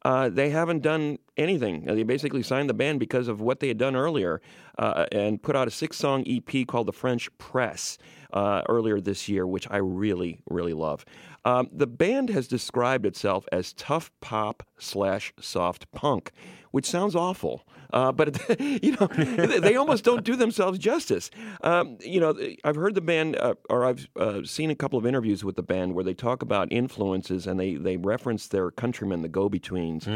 Uh, 0.05 0.29
they 0.29 0.51
haven't 0.51 0.83
done 0.83 1.17
anything. 1.35 1.83
They 1.83 2.03
basically 2.03 2.43
signed 2.43 2.69
the 2.69 2.75
band 2.75 2.99
because 2.99 3.27
of 3.27 3.41
what 3.41 3.59
they 3.59 3.67
had 3.67 3.79
done 3.79 3.95
earlier 3.95 4.39
uh, 4.77 5.07
and 5.11 5.41
put 5.41 5.55
out 5.55 5.67
a 5.67 5.71
six 5.71 5.97
song 5.97 6.23
EP 6.27 6.67
called 6.67 6.85
The 6.85 6.93
French 6.93 7.35
Press 7.39 7.97
uh, 8.31 8.61
earlier 8.69 9.01
this 9.01 9.27
year, 9.27 9.47
which 9.47 9.67
I 9.71 9.77
really, 9.77 10.43
really 10.47 10.73
love. 10.73 11.05
Um, 11.43 11.69
the 11.71 11.87
band 11.87 12.29
has 12.29 12.47
described 12.47 13.07
itself 13.07 13.47
as 13.51 13.73
tough 13.73 14.11
pop 14.21 14.61
slash 14.77 15.33
soft 15.39 15.91
punk, 15.91 16.31
which 16.69 16.85
sounds 16.85 17.15
awful. 17.15 17.67
Uh, 17.91 18.12
but 18.12 18.38
you 18.60 18.95
know, 19.00 19.08
they 19.08 19.76
almost 19.76 20.04
don't 20.04 20.24
do 20.24 20.36
themselves 20.36 20.80
justice. 20.80 21.30
Um, 21.62 21.98
you 22.02 22.19
know, 22.19 22.36
I've 22.63 22.76
heard 22.76 22.95
the 22.95 23.02
band, 23.02 23.36
uh, 23.38 23.56
or 23.69 23.86
I've 23.86 24.08
uh, 24.15 24.43
seen 24.43 24.69
a 24.71 24.76
couple 24.76 25.00
of 25.00 25.06
interviews 25.06 25.43
with 25.43 25.56
the 25.56 25.63
band 25.63 25.95
where 25.95 26.04
they 26.04 26.13
talk 26.13 26.41
about 26.41 26.71
influences 26.71 27.48
and 27.48 27.60
they, 27.60 27.76
they 27.76 27.98
reference 27.98 28.48
their 28.48 28.71
countrymen, 28.71 29.21
the 29.21 29.30
Go 29.30 29.50
Betweens, 29.50 30.08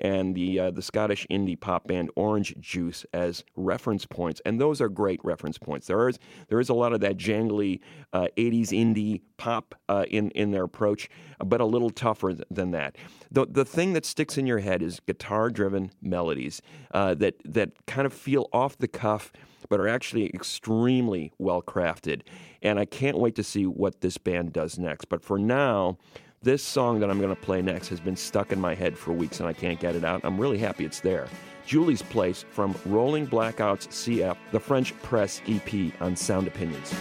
and 0.00 0.34
the 0.34 0.58
uh, 0.58 0.70
the 0.70 0.82
Scottish 0.82 1.26
indie 1.30 1.58
pop 1.58 1.86
band 1.86 2.10
Orange 2.16 2.54
Juice 2.60 3.04
as 3.12 3.44
reference 3.56 4.06
points, 4.06 4.40
and 4.44 4.60
those 4.60 4.80
are 4.80 4.88
great 4.88 5.20
reference 5.24 5.58
points. 5.58 5.86
There 5.86 6.08
is 6.08 6.18
there 6.48 6.60
is 6.60 6.68
a 6.68 6.74
lot 6.74 6.92
of 6.92 7.00
that 7.00 7.16
jangly 7.16 7.80
uh, 8.12 8.28
'80s 8.36 8.68
indie 8.68 9.22
pop 9.36 9.74
uh, 9.88 10.04
in 10.10 10.30
in 10.30 10.50
their 10.50 10.64
approach, 10.64 11.08
but 11.44 11.60
a 11.60 11.64
little 11.64 11.90
tougher 11.90 12.32
th- 12.32 12.44
than 12.50 12.70
that. 12.72 12.96
The 13.30 13.46
the 13.46 13.64
thing 13.64 13.92
that 13.92 14.04
sticks 14.04 14.38
in 14.38 14.46
your 14.46 14.58
head 14.58 14.82
is 14.82 15.00
guitar 15.00 15.50
driven 15.50 15.90
melodies 16.02 16.62
uh, 16.92 17.14
that 17.14 17.34
that 17.44 17.86
kind 17.86 18.06
of 18.06 18.12
feel 18.12 18.48
off 18.52 18.78
the 18.78 18.88
cuff 18.88 19.32
but 19.68 19.80
are 19.80 19.88
actually 19.88 20.26
extremely 20.26 21.32
well 21.38 21.62
crafted. 21.62 22.22
And 22.62 22.78
I 22.78 22.84
can't 22.84 23.18
wait 23.18 23.34
to 23.36 23.42
see 23.42 23.66
what 23.66 24.00
this 24.00 24.18
band 24.18 24.52
does 24.52 24.78
next. 24.78 25.06
But 25.06 25.22
for 25.22 25.38
now, 25.38 25.98
this 26.42 26.62
song 26.62 27.00
that 27.00 27.10
I'm 27.10 27.18
going 27.18 27.34
to 27.34 27.40
play 27.40 27.62
next 27.62 27.88
has 27.88 28.00
been 28.00 28.16
stuck 28.16 28.52
in 28.52 28.60
my 28.60 28.74
head 28.74 28.96
for 28.96 29.12
weeks 29.12 29.40
and 29.40 29.48
I 29.48 29.52
can't 29.52 29.80
get 29.80 29.96
it 29.96 30.04
out. 30.04 30.20
I'm 30.24 30.40
really 30.40 30.58
happy 30.58 30.84
it's 30.84 31.00
there. 31.00 31.26
Julie's 31.66 32.02
Place 32.02 32.46
from 32.50 32.74
Rolling 32.86 33.26
Blackouts 33.26 33.88
CF, 33.88 34.36
the 34.52 34.60
French 34.60 34.96
Press 35.02 35.42
EP 35.46 35.92
on 36.00 36.16
Sound 36.16 36.46
Opinions. 36.46 36.94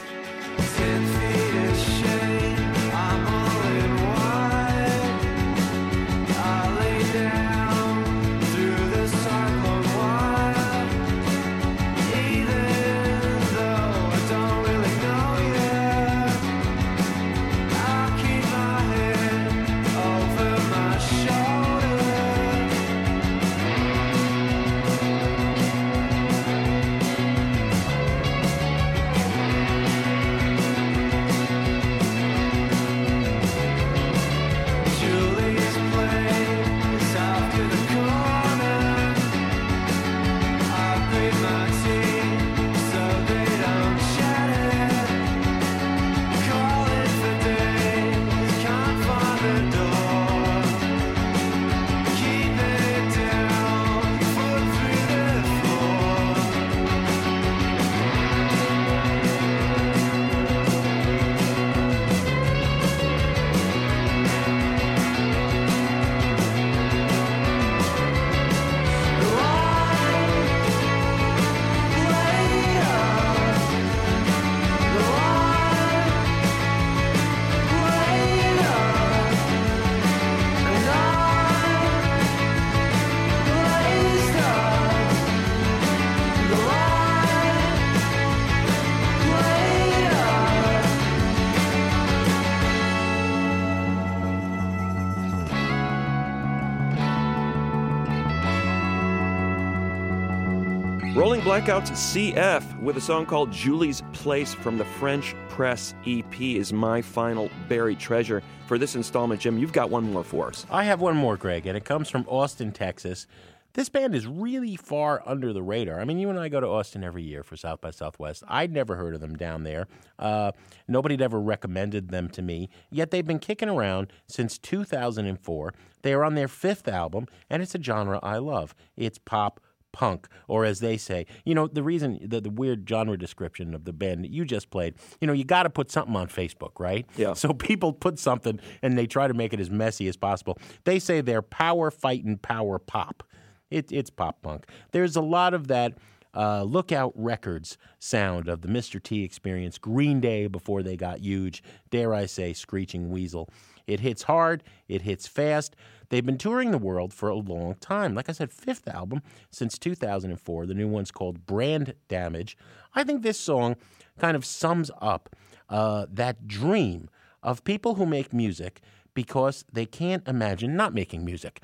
Blackouts 101.57 101.89
CF 101.89 102.81
with 102.83 102.97
a 102.97 103.01
song 103.01 103.25
called 103.25 103.51
Julie's 103.51 104.03
Place 104.13 104.53
from 104.53 104.77
the 104.77 104.85
French 104.85 105.33
Press 105.49 105.95
EP 106.05 106.39
is 106.39 106.71
my 106.71 107.01
final 107.01 107.49
buried 107.67 107.99
treasure. 107.99 108.43
For 108.67 108.77
this 108.77 108.93
installment, 108.93 109.41
Jim, 109.41 109.57
you've 109.57 109.73
got 109.73 109.89
one 109.89 110.03
more 110.03 110.23
for 110.23 110.49
us. 110.49 110.67
I 110.69 110.83
have 110.83 111.01
one 111.01 111.17
more, 111.17 111.35
Greg, 111.35 111.65
and 111.65 111.75
it 111.75 111.83
comes 111.83 112.11
from 112.11 112.27
Austin, 112.27 112.71
Texas. 112.71 113.25
This 113.73 113.89
band 113.89 114.13
is 114.13 114.27
really 114.27 114.75
far 114.75 115.23
under 115.25 115.51
the 115.51 115.63
radar. 115.63 115.99
I 115.99 116.05
mean, 116.05 116.19
you 116.19 116.29
and 116.29 116.39
I 116.39 116.47
go 116.47 116.59
to 116.59 116.67
Austin 116.67 117.03
every 117.03 117.23
year 117.23 117.41
for 117.41 117.57
South 117.57 117.81
by 117.81 117.89
Southwest. 117.89 118.43
I'd 118.47 118.71
never 118.71 118.95
heard 118.95 119.15
of 119.15 119.21
them 119.21 119.35
down 119.35 119.63
there. 119.63 119.87
Uh, 120.19 120.51
nobody'd 120.87 121.23
ever 121.23 121.41
recommended 121.41 122.09
them 122.09 122.29
to 122.29 122.43
me. 122.43 122.69
Yet 122.91 123.09
they've 123.09 123.25
been 123.25 123.39
kicking 123.39 123.69
around 123.69 124.13
since 124.27 124.59
2004. 124.59 125.73
They 126.03 126.13
are 126.13 126.23
on 126.23 126.35
their 126.35 126.47
fifth 126.47 126.87
album, 126.87 127.25
and 127.49 127.63
it's 127.63 127.73
a 127.73 127.81
genre 127.81 128.19
I 128.21 128.37
love. 128.37 128.75
It's 128.95 129.17
pop 129.17 129.59
punk, 129.97 130.27
or 130.47 130.63
as 130.63 130.79
they 130.79 130.95
say, 130.95 131.25
you 131.43 131.55
know, 131.55 131.65
the 131.65 131.81
reason 131.81 132.19
the, 132.23 132.39
the 132.39 132.51
weird 132.51 132.87
genre 132.87 133.17
description 133.17 133.73
of 133.73 133.83
the 133.83 133.91
band 133.91 134.23
that 134.23 134.29
you 134.29 134.45
just 134.45 134.69
played, 134.69 134.93
you 135.19 135.25
know, 135.25 135.33
you 135.33 135.43
got 135.43 135.63
to 135.63 135.71
put 135.71 135.89
something 135.89 136.15
on 136.15 136.27
Facebook, 136.27 136.73
right? 136.77 137.07
Yeah. 137.15 137.33
So 137.33 137.51
people 137.71 137.93
put 137.93 138.19
something 138.19 138.59
and 138.83 138.95
they 138.95 139.07
try 139.07 139.27
to 139.27 139.33
make 139.33 139.53
it 139.53 139.59
as 139.59 139.71
messy 139.71 140.07
as 140.07 140.15
possible. 140.15 140.59
They 140.83 140.99
say 140.99 141.21
they're 141.21 141.41
power 141.41 141.89
fighting 141.89 142.37
power 142.37 142.77
pop. 142.77 143.23
It, 143.71 143.91
it's 143.91 144.11
pop 144.11 144.43
punk. 144.43 144.67
There's 144.91 145.15
a 145.15 145.21
lot 145.21 145.55
of 145.55 145.67
that. 145.67 145.93
Uh, 146.35 146.61
Lookout 146.61 147.13
Records 147.15 147.79
sound 147.97 148.47
of 148.47 148.61
the 148.61 148.67
Mr. 148.67 149.01
T 149.01 149.23
experience, 149.23 149.79
Green 149.79 150.19
Day 150.19 150.45
before 150.45 150.83
they 150.83 150.95
got 150.95 151.21
huge, 151.21 151.63
dare 151.89 152.13
I 152.13 152.27
say, 152.27 152.53
Screeching 152.53 153.09
Weasel. 153.09 153.49
It 153.87 154.01
hits 154.01 154.23
hard, 154.23 154.63
it 154.87 155.03
hits 155.03 155.27
fast. 155.27 155.75
They've 156.09 156.25
been 156.25 156.37
touring 156.37 156.71
the 156.71 156.77
world 156.77 157.13
for 157.13 157.29
a 157.29 157.35
long 157.35 157.75
time. 157.75 158.15
Like 158.15 158.29
I 158.29 158.33
said, 158.33 158.51
fifth 158.51 158.87
album 158.87 159.21
since 159.49 159.77
2004. 159.77 160.65
The 160.65 160.73
new 160.73 160.87
one's 160.87 161.11
called 161.11 161.45
Brand 161.45 161.95
Damage. 162.07 162.57
I 162.93 163.03
think 163.03 163.23
this 163.23 163.39
song 163.39 163.75
kind 164.17 164.35
of 164.35 164.45
sums 164.45 164.91
up 165.01 165.35
uh, 165.69 166.05
that 166.11 166.47
dream 166.47 167.09
of 167.43 167.63
people 167.63 167.95
who 167.95 168.05
make 168.05 168.33
music 168.33 168.81
because 169.13 169.65
they 169.71 169.85
can't 169.85 170.27
imagine 170.27 170.75
not 170.75 170.93
making 170.93 171.25
music 171.25 171.61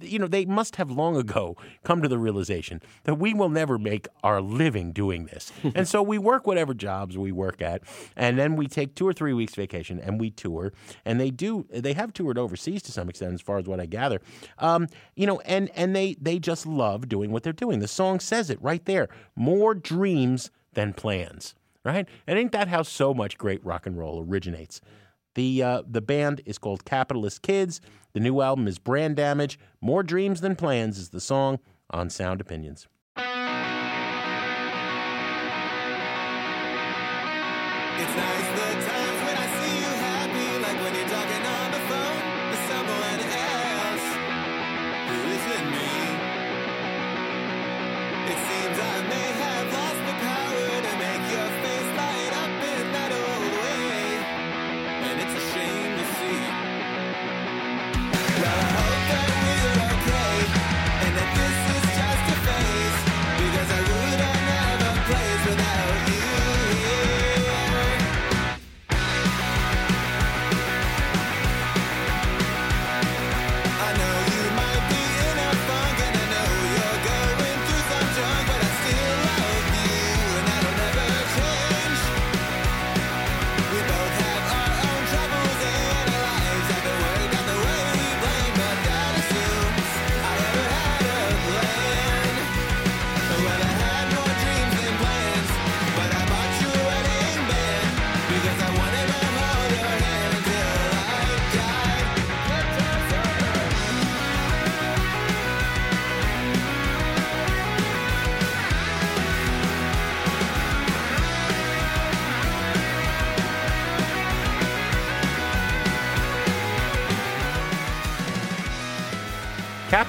you 0.00 0.18
know, 0.18 0.26
they 0.26 0.44
must 0.44 0.76
have 0.76 0.90
long 0.90 1.16
ago 1.16 1.56
come 1.84 2.02
to 2.02 2.08
the 2.08 2.18
realization 2.18 2.82
that 3.04 3.14
we 3.14 3.32
will 3.32 3.48
never 3.48 3.78
make 3.78 4.06
our 4.22 4.40
living 4.40 4.92
doing 4.92 5.26
this. 5.26 5.52
and 5.74 5.88
so 5.88 6.02
we 6.02 6.18
work 6.18 6.46
whatever 6.46 6.74
jobs 6.74 7.16
we 7.16 7.32
work 7.32 7.62
at, 7.62 7.82
and 8.16 8.38
then 8.38 8.56
we 8.56 8.66
take 8.66 8.94
two 8.94 9.06
or 9.06 9.12
three 9.12 9.32
weeks 9.32 9.54
vacation 9.54 9.98
and 9.98 10.20
we 10.20 10.30
tour. 10.30 10.72
And 11.04 11.20
they 11.20 11.30
do, 11.30 11.66
they 11.70 11.94
have 11.94 12.12
toured 12.12 12.38
overseas 12.38 12.82
to 12.82 12.92
some 12.92 13.08
extent, 13.08 13.34
as 13.34 13.40
far 13.40 13.58
as 13.58 13.66
what 13.66 13.80
I 13.80 13.86
gather. 13.86 14.20
Um, 14.58 14.88
you 15.14 15.26
know, 15.26 15.40
and 15.40 15.70
and 15.74 15.94
they 15.94 16.16
they 16.20 16.38
just 16.38 16.66
love 16.66 17.08
doing 17.08 17.30
what 17.30 17.42
they're 17.42 17.52
doing. 17.52 17.78
The 17.78 17.88
song 17.88 18.20
says 18.20 18.50
it 18.50 18.60
right 18.62 18.84
there: 18.84 19.08
more 19.34 19.74
dreams 19.74 20.50
than 20.74 20.92
plans. 20.92 21.54
Right? 21.84 22.08
And 22.26 22.36
ain't 22.36 22.50
that 22.50 22.66
how 22.66 22.82
so 22.82 23.14
much 23.14 23.38
great 23.38 23.64
rock 23.64 23.86
and 23.86 23.96
roll 23.96 24.20
originates? 24.20 24.80
The 25.36 25.62
uh, 25.62 25.82
the 25.86 26.00
band 26.00 26.40
is 26.46 26.56
called 26.56 26.86
Capitalist 26.86 27.42
Kids. 27.42 27.82
The 28.14 28.20
new 28.20 28.40
album 28.40 28.66
is 28.66 28.78
Brand 28.78 29.16
Damage. 29.16 29.58
More 29.82 30.02
Dreams 30.02 30.40
Than 30.40 30.56
Plans 30.56 30.98
is 30.98 31.10
the 31.10 31.20
song 31.20 31.60
on 31.90 32.08
Sound 32.08 32.40
Opinions. 32.40 32.88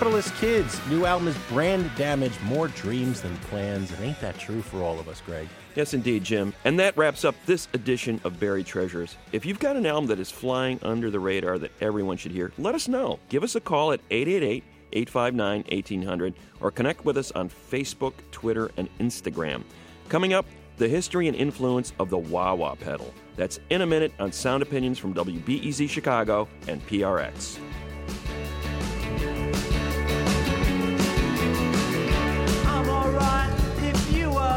Capitalist 0.08 0.36
Kids, 0.36 0.88
new 0.88 1.06
album 1.06 1.28
is 1.28 1.38
Brand 1.50 1.92
Damage, 1.98 2.40
More 2.44 2.70
Dreams 2.70 3.22
Than 3.22 3.36
Plans. 3.50 3.92
And 3.92 4.06
ain't 4.06 4.22
that 4.22 4.40
true 4.40 4.62
for 4.62 4.82
all 4.82 5.02
of 5.02 5.10
us, 5.10 5.22
Greg? 5.26 5.50
Yes, 5.76 5.94
indeed, 5.94 6.24
Jim. 6.24 6.54
And 6.64 6.80
that 6.80 6.96
wraps 6.96 7.26
up 7.26 7.36
this 7.46 7.68
edition 7.74 8.22
of 8.24 8.40
Buried 8.40 8.66
Treasures. 8.66 9.18
If 9.34 9.46
you've 9.46 9.60
got 9.60 9.76
an 9.76 9.86
album 9.86 10.08
that 10.08 10.18
is 10.18 10.32
flying 10.32 10.80
under 10.82 11.12
the 11.12 11.20
radar 11.20 11.60
that 11.60 11.74
everyone 11.82 12.16
should 12.16 12.32
hear, 12.32 12.54
let 12.58 12.74
us 12.74 12.88
know. 12.88 13.20
Give 13.28 13.44
us 13.44 13.56
a 13.56 13.60
call 13.60 13.92
at 13.92 14.00
888 14.10 14.64
859 14.94 15.66
1800 15.70 16.34
or 16.62 16.72
connect 16.72 17.04
with 17.04 17.18
us 17.18 17.34
on 17.34 17.50
Facebook, 17.50 18.14
Twitter, 18.32 18.72
and 18.78 18.88
Instagram. 19.00 19.62
Coming 20.08 20.32
up, 20.32 20.46
the 20.78 20.88
history 20.88 21.28
and 21.28 21.36
influence 21.36 21.92
of 22.00 22.10
the 22.10 22.18
wah 22.18 22.54
wah 22.54 22.76
pedal. 22.76 23.14
That's 23.36 23.60
in 23.72 23.82
a 23.82 23.86
minute 23.86 24.14
on 24.20 24.32
Sound 24.32 24.64
Opinions 24.64 25.00
from 25.00 25.14
WBEZ 25.14 25.90
Chicago 25.90 26.48
and 26.70 26.82
PRX. 26.88 27.60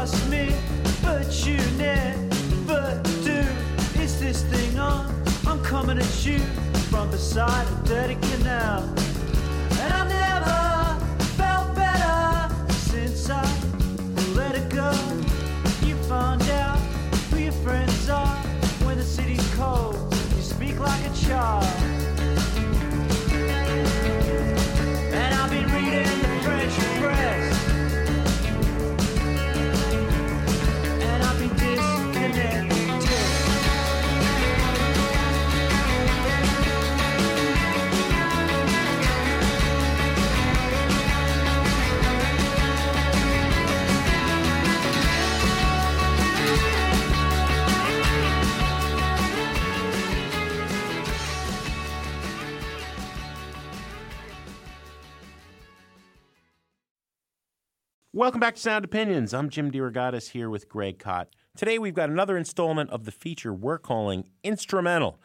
Ask 0.01 0.29
me, 0.31 0.49
but 1.03 1.45
you 1.45 1.57
never 1.77 2.99
do. 3.23 3.39
Is 4.01 4.19
this 4.19 4.41
thing 4.45 4.79
on? 4.79 5.05
I'm 5.45 5.63
coming 5.63 5.99
at 5.99 6.25
you 6.25 6.39
from 6.89 7.11
beside 7.11 7.67
a 7.67 7.87
dirty 7.87 8.15
canal. 8.15 8.81
And 9.81 9.93
I've 9.93 10.09
never 10.09 11.05
felt 11.37 11.75
better 11.75 12.51
since 12.89 13.29
I 13.29 13.45
let 14.33 14.55
it 14.55 14.69
go. 14.69 14.91
You 15.85 15.95
found 16.09 16.41
out 16.49 16.79
who 17.29 17.37
your 17.37 17.57
friends 17.63 18.09
are 18.09 18.37
when 18.85 18.97
the 18.97 19.03
city's 19.03 19.47
cold. 19.53 19.95
You 20.35 20.41
speak 20.41 20.79
like 20.79 21.03
a 21.05 21.13
child. 21.27 21.90
Welcome 58.21 58.39
back 58.39 58.53
to 58.53 58.61
Sound 58.61 58.85
Opinions. 58.85 59.33
I'm 59.33 59.49
Jim 59.49 59.71
DeRogatis 59.71 60.29
here 60.29 60.47
with 60.47 60.69
Greg 60.69 60.99
Kot. 60.99 61.29
Today 61.57 61.79
we've 61.79 61.95
got 61.95 62.11
another 62.11 62.37
installment 62.37 62.91
of 62.91 63.05
the 63.05 63.11
feature 63.11 63.51
we're 63.51 63.79
calling 63.79 64.25
Instrumental. 64.43 65.19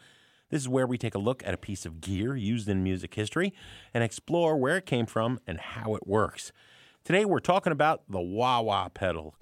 This 0.49 0.63
is 0.63 0.67
where 0.67 0.87
we 0.87 0.97
take 0.97 1.13
a 1.13 1.19
look 1.19 1.45
at 1.45 1.53
a 1.53 1.57
piece 1.57 1.85
of 1.85 2.01
gear 2.01 2.35
used 2.35 2.67
in 2.67 2.81
music 2.81 3.13
history 3.13 3.53
and 3.93 4.03
explore 4.03 4.57
where 4.57 4.77
it 4.77 4.87
came 4.87 5.05
from 5.05 5.39
and 5.45 5.59
how 5.59 5.93
it 5.93 6.07
works. 6.07 6.51
Today 7.03 7.23
we're 7.23 7.39
talking 7.39 7.71
about 7.71 8.01
the 8.09 8.19
wah 8.19 8.61
wah 8.61 8.89
pedal. 8.89 9.35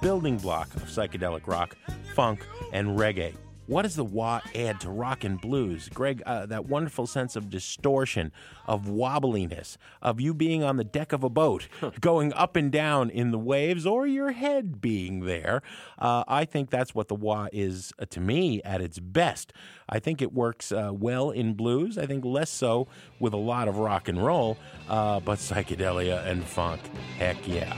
Building 0.00 0.38
block 0.38 0.74
of 0.76 0.84
psychedelic 0.84 1.46
rock, 1.46 1.76
funk, 2.14 2.46
and 2.72 2.98
reggae. 2.98 3.34
What 3.68 3.82
does 3.82 3.96
the 3.96 4.04
wah 4.04 4.40
add 4.54 4.80
to 4.80 4.88
rock 4.88 5.24
and 5.24 5.38
blues? 5.38 5.90
Greg, 5.92 6.22
uh, 6.24 6.46
that 6.46 6.64
wonderful 6.64 7.06
sense 7.06 7.36
of 7.36 7.50
distortion, 7.50 8.32
of 8.66 8.86
wobbliness, 8.86 9.76
of 10.00 10.22
you 10.22 10.32
being 10.32 10.64
on 10.64 10.78
the 10.78 10.84
deck 10.84 11.12
of 11.12 11.22
a 11.22 11.28
boat, 11.28 11.68
going 12.00 12.32
up 12.32 12.56
and 12.56 12.72
down 12.72 13.10
in 13.10 13.30
the 13.30 13.38
waves, 13.38 13.84
or 13.84 14.06
your 14.06 14.32
head 14.32 14.80
being 14.80 15.26
there. 15.26 15.60
Uh, 15.98 16.24
I 16.26 16.46
think 16.46 16.70
that's 16.70 16.94
what 16.94 17.08
the 17.08 17.14
wah 17.14 17.48
is 17.52 17.92
uh, 17.98 18.06
to 18.06 18.20
me 18.20 18.62
at 18.62 18.80
its 18.80 18.98
best. 18.98 19.52
I 19.86 19.98
think 19.98 20.22
it 20.22 20.32
works 20.32 20.72
uh, 20.72 20.90
well 20.94 21.30
in 21.30 21.52
blues. 21.52 21.98
I 21.98 22.06
think 22.06 22.24
less 22.24 22.48
so 22.48 22.88
with 23.20 23.34
a 23.34 23.38
lot 23.38 23.68
of 23.68 23.76
rock 23.76 24.08
and 24.08 24.24
roll, 24.24 24.56
uh, 24.88 25.20
but 25.20 25.40
psychedelia 25.40 26.26
and 26.26 26.42
funk, 26.42 26.80
heck 27.18 27.46
yeah. 27.46 27.76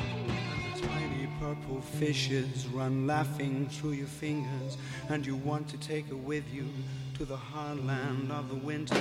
Purple 1.40 1.80
fishes 1.80 2.66
run 2.66 3.06
laughing 3.06 3.66
through 3.70 3.92
your 3.92 4.06
fingers, 4.06 4.76
and 5.08 5.24
you 5.24 5.36
want 5.36 5.66
to 5.68 5.78
take 5.78 6.06
her 6.08 6.16
with 6.16 6.44
you 6.52 6.66
to 7.14 7.24
the 7.24 7.38
heartland 7.38 8.30
of 8.30 8.50
the 8.50 8.56
winter. 8.56 8.94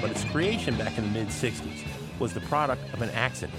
but 0.00 0.10
its 0.10 0.24
creation 0.24 0.76
back 0.76 0.98
in 0.98 1.04
the 1.04 1.10
mid 1.10 1.28
60s 1.28 1.86
was 2.18 2.34
the 2.34 2.40
product 2.40 2.92
of 2.92 3.00
an 3.00 3.10
accident. 3.10 3.54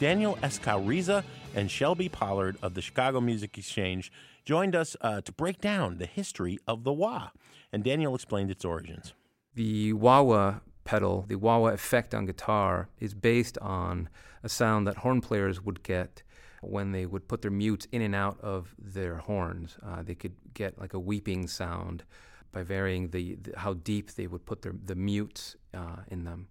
Daniel 0.00 0.36
Escauriza 0.36 1.24
and 1.56 1.68
Shelby 1.68 2.08
Pollard 2.08 2.56
of 2.62 2.74
the 2.74 2.82
Chicago 2.82 3.20
Music 3.20 3.58
Exchange 3.58 4.12
joined 4.44 4.76
us 4.76 4.96
uh, 5.00 5.20
to 5.22 5.32
break 5.32 5.60
down 5.60 5.98
the 5.98 6.06
history 6.06 6.58
of 6.68 6.84
the 6.84 6.92
wah, 6.92 7.30
and 7.72 7.82
Daniel 7.82 8.14
explained 8.14 8.50
its 8.50 8.64
origins. 8.64 9.12
The 9.54 9.92
wah 9.94 10.60
pedal, 10.84 11.24
the 11.26 11.34
wah 11.34 11.66
effect 11.66 12.14
on 12.14 12.26
guitar, 12.26 12.88
is 13.00 13.12
based 13.12 13.58
on 13.58 14.08
a 14.44 14.48
sound 14.48 14.86
that 14.86 14.98
horn 14.98 15.20
players 15.20 15.64
would 15.64 15.82
get 15.82 16.22
when 16.62 16.92
they 16.92 17.04
would 17.04 17.26
put 17.26 17.42
their 17.42 17.50
mutes 17.50 17.88
in 17.90 18.00
and 18.00 18.14
out 18.14 18.40
of 18.40 18.76
their 18.78 19.16
horns. 19.16 19.78
Uh, 19.84 20.02
they 20.02 20.14
could 20.14 20.36
get 20.54 20.78
like 20.78 20.94
a 20.94 21.00
weeping 21.00 21.48
sound 21.48 22.04
by 22.52 22.62
varying 22.62 23.08
the, 23.08 23.34
the 23.34 23.58
how 23.58 23.74
deep 23.74 24.12
they 24.12 24.28
would 24.28 24.46
put 24.46 24.62
their 24.62 24.74
the 24.84 24.94
mutes 24.94 25.56
uh, 25.74 26.02
in 26.06 26.22
them. 26.22 26.46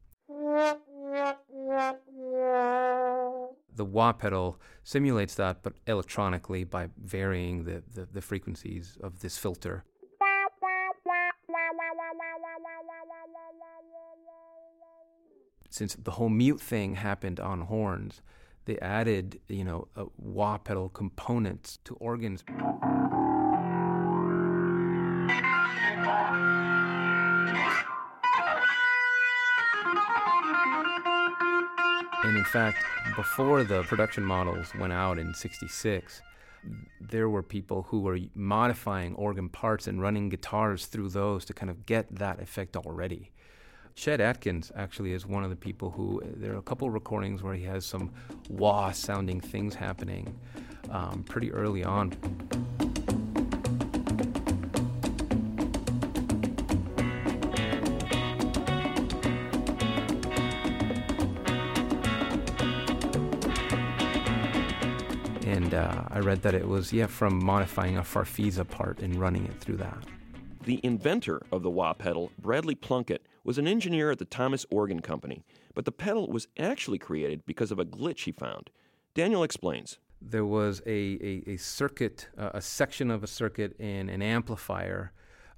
The 3.77 3.85
wah 3.85 4.11
pedal 4.11 4.59
simulates 4.83 5.35
that, 5.35 5.61
but 5.61 5.73
electronically 5.85 6.63
by 6.63 6.89
varying 6.97 7.63
the, 7.63 7.83
the, 7.93 8.07
the 8.11 8.21
frequencies 8.21 8.97
of 9.01 9.19
this 9.19 9.37
filter. 9.37 9.83
Since 15.69 15.95
the 15.95 16.11
whole 16.11 16.29
mute 16.29 16.59
thing 16.59 16.95
happened 16.95 17.39
on 17.39 17.61
horns, 17.61 18.23
they 18.65 18.79
added, 18.79 19.39
you 19.47 19.63
know, 19.63 19.87
a 19.95 20.05
wah 20.17 20.57
pedal 20.57 20.89
components 20.89 21.77
to 21.83 21.93
organs. 21.95 22.43
And 32.27 32.35
in 32.35 32.43
fact, 32.43 32.83
before 33.15 33.63
the 33.63 33.83
production 33.83 34.21
models 34.21 34.75
went 34.75 34.91
out 34.91 35.17
in 35.17 35.33
66, 35.33 36.21
there 36.99 37.29
were 37.29 37.41
people 37.41 37.83
who 37.83 38.01
were 38.01 38.19
modifying 38.35 39.15
organ 39.15 39.47
parts 39.47 39.87
and 39.87 40.01
running 40.01 40.27
guitars 40.27 40.87
through 40.87 41.09
those 41.09 41.45
to 41.45 41.53
kind 41.53 41.69
of 41.69 41.85
get 41.85 42.13
that 42.13 42.41
effect 42.41 42.75
already. 42.75 43.31
Chet 43.95 44.19
Atkins 44.19 44.73
actually 44.75 45.13
is 45.13 45.25
one 45.25 45.45
of 45.45 45.49
the 45.49 45.55
people 45.55 45.91
who, 45.91 46.21
there 46.35 46.53
are 46.53 46.57
a 46.57 46.61
couple 46.61 46.89
recordings 46.89 47.43
where 47.43 47.55
he 47.55 47.63
has 47.63 47.85
some 47.85 48.11
wah 48.49 48.91
sounding 48.91 49.39
things 49.39 49.73
happening 49.73 50.37
um, 50.91 51.23
pretty 51.23 51.49
early 51.53 51.85
on. 51.85 52.11
Uh, 65.97 66.07
I 66.09 66.19
read 66.19 66.41
that 66.43 66.53
it 66.53 66.67
was, 66.67 66.93
yeah, 66.93 67.07
from 67.07 67.43
modifying 67.43 67.97
a 67.97 68.01
Farfisa 68.01 68.67
part 68.67 68.99
and 68.99 69.15
running 69.15 69.45
it 69.45 69.59
through 69.59 69.77
that. 69.77 69.97
The 70.63 70.79
inventor 70.83 71.41
of 71.51 71.63
the 71.63 71.69
wah 71.69 71.93
pedal, 71.93 72.31
Bradley 72.37 72.75
Plunkett, 72.75 73.25
was 73.43 73.57
an 73.57 73.67
engineer 73.67 74.11
at 74.11 74.19
the 74.19 74.25
Thomas 74.25 74.65
Organ 74.69 75.01
Company, 75.01 75.43
but 75.73 75.85
the 75.85 75.91
pedal 75.91 76.27
was 76.27 76.47
actually 76.59 76.97
created 76.97 77.45
because 77.45 77.71
of 77.71 77.79
a 77.79 77.85
glitch 77.85 78.25
he 78.25 78.31
found. 78.31 78.69
Daniel 79.13 79.43
explains. 79.43 79.97
There 80.21 80.45
was 80.45 80.81
a, 80.85 80.89
a, 80.89 81.51
a 81.51 81.57
circuit, 81.57 82.27
uh, 82.37 82.51
a 82.53 82.61
section 82.61 83.09
of 83.09 83.23
a 83.23 83.27
circuit 83.27 83.79
in 83.79 84.09
an 84.09 84.21
amplifier 84.21 85.13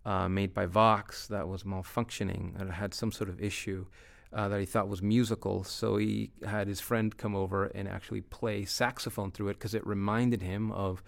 uh, 0.06 0.30
made 0.30 0.54
by 0.54 0.66
Vox 0.66 1.28
that 1.28 1.48
was 1.48 1.64
malfunctioning 1.64 2.62
it 2.62 2.72
had 2.72 2.94
some 2.94 3.12
sort 3.12 3.30
of 3.30 3.42
issue. 3.42 3.86
Uh, 4.34 4.48
that 4.48 4.60
he 4.60 4.66
thought 4.66 4.88
was 4.88 5.02
musical. 5.02 5.64
So 5.64 5.98
he 5.98 6.32
had 6.46 6.68
his 6.68 6.80
friend 6.80 7.16
come 7.16 7.36
over 7.36 7.66
and 7.66 7.88
actually 7.88 8.22
play 8.22 8.66
saxophone 8.66 9.32
through 9.32 9.50
it 9.50 9.54
because 9.54 9.74
it 9.74 9.86
reminded 9.86 10.42
him 10.42 10.72
of 10.72 11.04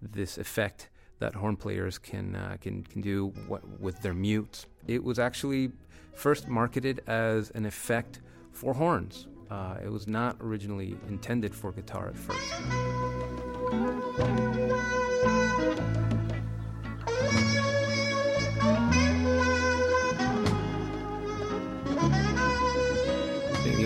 this 0.00 0.38
effect 0.38 0.90
that 1.20 1.34
horn 1.34 1.56
players 1.56 1.98
can 1.98 2.34
uh, 2.34 2.56
can 2.60 2.82
can 2.82 3.00
do 3.00 3.32
what, 3.46 3.80
with 3.80 4.02
their 4.02 4.14
mutes. 4.14 4.66
It 4.86 5.02
was 5.02 5.18
actually 5.18 5.72
first 6.14 6.48
marketed 6.48 7.02
as 7.06 7.50
an 7.50 7.66
effect 7.66 8.20
for 8.52 8.74
horns. 8.74 9.26
Uh, 9.50 9.76
it 9.84 9.90
was 9.90 10.06
not 10.06 10.36
originally 10.40 10.96
intended 11.08 11.54
for 11.54 11.70
guitar 11.72 12.08
at 12.08 12.16
first. 12.16 12.54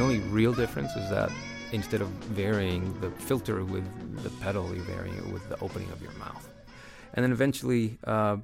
Only 0.09 0.21
real 0.31 0.55
difference 0.55 0.97
is 0.97 1.11
that 1.11 1.31
instead 1.73 2.01
of 2.01 2.09
varying 2.09 2.99
the 3.03 3.11
filter 3.11 3.63
with 3.63 3.85
the 4.23 4.31
pedal, 4.43 4.75
you're 4.75 4.83
varying 4.85 5.15
it 5.15 5.27
with 5.27 5.47
the 5.51 5.61
opening 5.61 5.91
of 5.91 6.01
your 6.01 6.13
mouth. 6.13 6.49
And 7.13 7.23
then 7.23 7.31
eventually, 7.31 7.99
uh, 8.05 8.39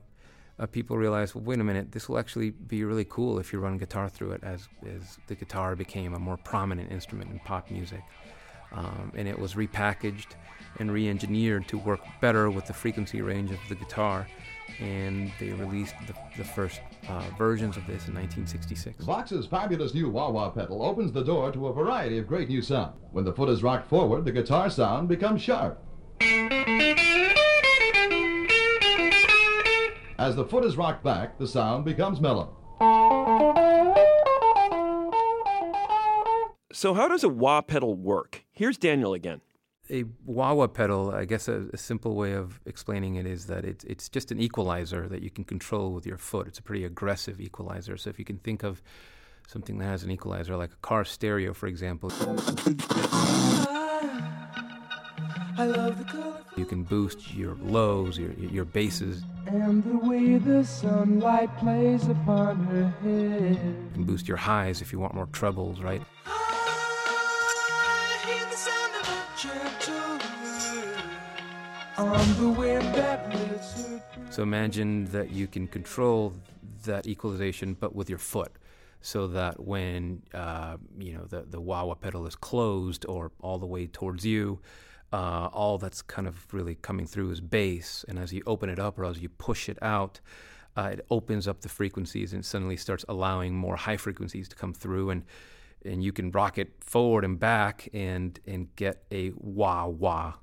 uh, 0.59 0.67
people 0.67 0.99
realized, 0.99 1.35
well, 1.35 1.43
wait 1.43 1.61
a 1.61 1.65
minute, 1.65 1.91
this 1.91 2.07
will 2.07 2.19
actually 2.19 2.51
be 2.51 2.85
really 2.85 3.07
cool 3.07 3.39
if 3.39 3.51
you 3.51 3.61
run 3.61 3.79
guitar 3.79 4.11
through 4.11 4.33
it, 4.33 4.45
as, 4.45 4.69
as 4.95 5.17
the 5.27 5.35
guitar 5.35 5.75
became 5.75 6.13
a 6.13 6.19
more 6.19 6.37
prominent 6.37 6.93
instrument 6.93 7.31
in 7.31 7.39
pop 7.39 7.71
music. 7.71 8.03
Um, 8.73 9.13
and 9.15 9.27
it 9.27 9.39
was 9.39 9.55
repackaged 9.55 10.33
and 10.79 10.93
re 10.93 11.09
engineered 11.09 11.67
to 11.69 11.79
work 11.79 12.01
better 12.21 12.51
with 12.51 12.67
the 12.67 12.75
frequency 12.75 13.23
range 13.23 13.51
of 13.53 13.61
the 13.71 13.75
guitar. 13.75 14.27
And 14.81 15.31
they 15.39 15.51
released 15.51 15.95
the, 16.07 16.15
the 16.37 16.45
first 16.45 16.81
uh, 17.09 17.23
versions 17.39 17.77
of 17.77 17.87
this 17.87 18.09
in 18.09 18.15
1966. 18.15 19.05
Vox's 19.05 19.47
fabulous 19.47 19.95
new 19.95 20.11
wah 20.11 20.31
wah 20.31 20.51
pedal 20.51 20.83
opens 20.83 21.13
the 21.13 21.23
door 21.23 21.53
to 21.53 21.69
a 21.69 21.73
variety 21.73 22.19
of 22.19 22.27
great 22.27 22.49
new 22.49 22.61
sound. 22.61 22.95
When 23.13 23.25
the 23.25 23.33
foot 23.33 23.49
is 23.49 23.63
rocked 23.63 23.89
forward, 23.89 24.25
the 24.25 24.33
guitar 24.33 24.69
sound 24.71 25.09
becomes 25.09 25.43
sharp. 25.43 25.81
As 30.19 30.37
the 30.37 30.45
foot 30.45 30.65
is 30.65 30.77
rocked 30.77 31.05
back, 31.05 31.39
the 31.39 31.47
sound 31.47 31.85
becomes 31.85 32.21
mellow. 32.21 32.57
So, 36.73 36.93
how 36.95 37.09
does 37.09 37.25
a 37.25 37.29
wah 37.29 37.63
pedal 37.63 37.95
work? 37.95 38.45
Here's 38.53 38.77
Daniel 38.77 39.15
again. 39.15 39.41
A 39.91 40.05
wah 40.25 40.55
wah 40.55 40.67
pedal, 40.67 41.11
I 41.11 41.27
guess 41.27 41.47
a, 41.47 41.67
a 41.73 41.77
simple 41.77 42.15
way 42.15 42.33
of 42.33 42.59
explaining 42.65 43.17
it 43.17 43.27
is 43.27 43.47
that 43.47 43.65
it's, 43.67 43.85
it's 43.85 44.09
just 44.09 44.31
an 44.31 44.41
equalizer 44.41 45.07
that 45.09 45.21
you 45.21 45.31
can 45.31 45.45
control 45.45 45.93
with 45.93 46.07
your 46.07 46.17
foot. 46.17 46.47
It's 46.47 46.59
a 46.59 46.63
pretty 46.63 46.85
aggressive 46.85 47.41
equalizer. 47.41 47.99
So 47.99 48.09
if 48.09 48.19
you 48.19 48.25
can 48.25 48.39
think 48.39 48.63
of 48.63 48.83
something 49.47 49.77
that 49.79 49.85
has 49.85 50.03
an 50.03 50.11
equalizer, 50.11 50.57
like 50.57 50.73
a 50.73 50.77
car 50.77 51.05
stereo, 51.05 51.53
for 51.53 51.67
example, 51.67 52.11
ah, 52.19 52.55
I 55.59 55.67
love 55.67 55.99
the 55.99 56.05
color 56.05 56.35
you 56.57 56.65
can 56.65 56.85
boost 56.85 57.35
your 57.35 57.57
lows, 57.57 58.19
your, 58.19 58.33
your 58.33 58.65
basses, 58.65 59.23
and 59.47 59.83
the 59.85 59.99
way 59.99 60.39
the 60.39 60.65
sunlight 60.65 61.55
plays 61.59 62.07
upon 62.09 62.65
her 62.67 62.89
head. 63.03 63.59
you 63.59 63.91
can 63.93 64.05
boost 64.05 64.29
your 64.29 64.37
highs 64.37 64.81
if 64.81 64.93
you 64.93 64.99
want 64.99 65.15
more 65.15 65.27
trebles, 65.33 65.81
right? 65.81 66.03
Ah, 66.27 66.55
So 74.31 74.43
imagine 74.43 75.05
that 75.13 75.31
you 75.31 75.47
can 75.47 75.69
control 75.69 76.33
that 76.85 77.07
equalization, 77.07 77.75
but 77.75 77.95
with 77.95 78.09
your 78.11 78.19
foot, 78.19 78.53
so 79.01 79.29
that 79.29 79.61
when 79.61 80.23
uh, 80.33 80.77
you 80.99 81.13
know 81.13 81.25
the 81.25 81.43
the 81.43 81.61
wah 81.61 81.95
pedal 81.95 82.27
is 82.27 82.35
closed 82.35 83.07
or 83.07 83.31
all 83.41 83.59
the 83.59 83.67
way 83.67 83.87
towards 83.87 84.27
you, 84.27 84.59
uh, 85.13 85.49
all 85.53 85.79
that's 85.79 86.03
kind 86.03 86.27
of 86.27 86.53
really 86.53 86.75
coming 86.75 87.07
through 87.07 87.31
is 87.31 87.41
bass, 87.41 88.05
and 88.09 88.19
as 88.19 88.33
you 88.33 88.43
open 88.47 88.69
it 88.69 88.81
up 88.81 88.99
or 88.99 89.05
as 89.05 89.21
you 89.21 89.29
push 89.29 89.69
it 89.69 89.79
out. 89.83 90.21
Uh, 90.77 90.91
it 90.95 91.07
opens 91.09 91.47
up 91.47 91.61
the 91.61 91.69
frequencies 91.69 92.33
and 92.33 92.45
suddenly 92.45 92.77
starts 92.77 93.05
allowing 93.09 93.55
more 93.55 93.77
high 93.77 93.97
frequencies 93.97 94.49
to 94.49 94.57
come 94.57 94.75
through, 94.75 95.11
and 95.11 95.23
and 95.85 96.03
you 96.03 96.13
can 96.13 96.31
rock 96.31 96.59
it 96.59 96.73
forward 96.81 97.25
and 97.25 97.39
back 97.39 97.89
and 97.93 98.41
and 98.47 98.75
get 98.77 99.05
a 99.11 99.33
wah 99.37 99.87
wah 99.87 100.35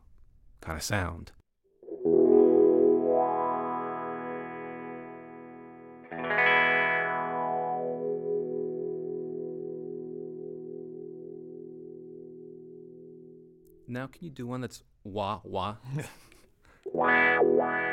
kind 0.61 0.77
of 0.77 0.83
sound. 0.83 1.31
Now, 13.87 14.07
can 14.07 14.23
you 14.23 14.29
do 14.29 14.47
one 14.47 14.61
that's 14.61 14.83
wah 15.03 15.41
wah? 15.43 15.75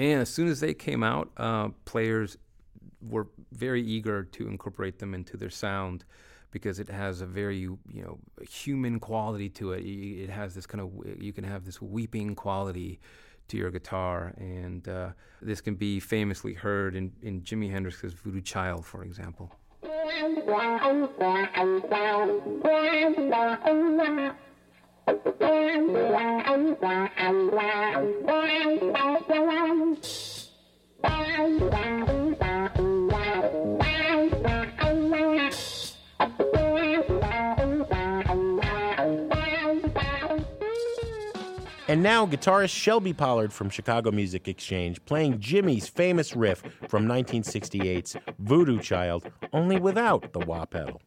and 0.00 0.22
as 0.22 0.30
soon 0.30 0.48
as 0.48 0.60
they 0.60 0.72
came 0.72 1.02
out, 1.02 1.30
uh, 1.36 1.68
players 1.84 2.38
were 3.02 3.28
very 3.52 3.82
eager 3.82 4.24
to 4.24 4.48
incorporate 4.48 4.98
them 4.98 5.14
into 5.14 5.36
their 5.36 5.50
sound 5.50 6.04
because 6.50 6.80
it 6.80 6.88
has 6.88 7.20
a 7.20 7.26
very 7.26 7.58
you 7.58 7.78
know 7.92 8.18
human 8.48 8.98
quality 8.98 9.50
to 9.50 9.72
it. 9.72 9.80
It 9.84 10.30
has 10.30 10.54
this 10.54 10.64
kind 10.64 10.80
of 10.80 10.90
you 11.22 11.34
can 11.34 11.44
have 11.44 11.66
this 11.66 11.82
weeping 11.82 12.34
quality 12.34 12.98
to 13.48 13.58
your 13.58 13.70
guitar, 13.70 14.32
and 14.38 14.88
uh, 14.88 15.10
this 15.42 15.60
can 15.60 15.74
be 15.74 16.00
famously 16.00 16.54
heard 16.54 16.96
in, 16.96 17.12
in 17.20 17.42
Jimi 17.42 17.70
Hendrix's 17.70 18.14
Voodoo 18.14 18.40
Child, 18.40 18.86
for 18.86 19.04
example. 19.04 19.52
And 41.90 42.04
now, 42.04 42.24
guitarist 42.24 42.70
Shelby 42.70 43.12
Pollard 43.12 43.52
from 43.52 43.68
Chicago 43.68 44.12
Music 44.12 44.46
Exchange 44.46 45.04
playing 45.06 45.40
Jimmy's 45.40 45.88
famous 45.88 46.36
riff 46.36 46.62
from 46.86 47.04
1968's 47.06 48.14
Voodoo 48.38 48.78
Child, 48.78 49.28
only 49.52 49.80
without 49.80 50.32
the 50.32 50.38
wah 50.38 50.66
pedal. 50.66 51.02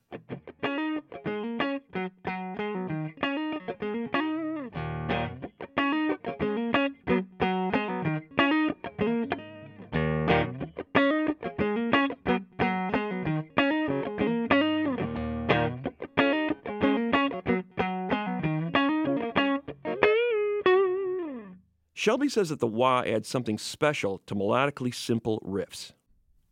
Shelby 22.03 22.27
says 22.27 22.49
that 22.49 22.59
the 22.59 22.67
wah 22.67 23.01
adds 23.05 23.29
something 23.29 23.57
special 23.57 24.17
to 24.25 24.35
melodically 24.35 24.93
simple 24.93 25.39
riffs. 25.39 25.93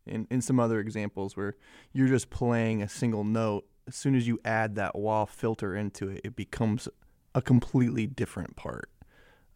in, 0.06 0.26
in 0.30 0.40
some 0.40 0.58
other 0.58 0.80
examples 0.80 1.36
where 1.36 1.56
you're 1.92 2.08
just 2.08 2.30
playing 2.30 2.80
a 2.80 2.88
single 2.88 3.22
note, 3.22 3.66
as 3.86 3.94
soon 3.94 4.14
as 4.14 4.26
you 4.26 4.40
add 4.46 4.76
that 4.76 4.96
wah 4.96 5.26
filter 5.26 5.76
into 5.76 6.08
it, 6.08 6.22
it 6.24 6.36
becomes 6.36 6.88
a 7.34 7.42
completely 7.42 8.06
different 8.06 8.56
part. 8.56 8.88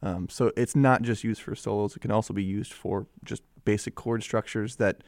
Um, 0.02 0.28
so 0.28 0.52
it's 0.54 0.76
not 0.76 1.00
just 1.00 1.24
used 1.24 1.40
for 1.40 1.54
solos; 1.54 1.96
it 1.96 2.00
can 2.00 2.10
also 2.10 2.34
be 2.34 2.44
used 2.44 2.74
for 2.74 3.06
just 3.24 3.42
basic 3.64 3.94
chord 3.94 4.22
structures 4.22 4.76
that 4.76 5.02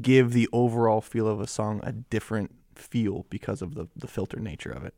give 0.00 0.32
the 0.32 0.48
overall 0.52 1.00
feel 1.00 1.26
of 1.26 1.40
a 1.40 1.48
song 1.48 1.80
a 1.82 1.90
different 1.90 2.54
feel 2.76 3.26
because 3.28 3.60
of 3.60 3.74
the, 3.74 3.88
the 3.96 4.06
filter 4.06 4.38
nature 4.38 4.70
of 4.70 4.84
it. 4.84 4.94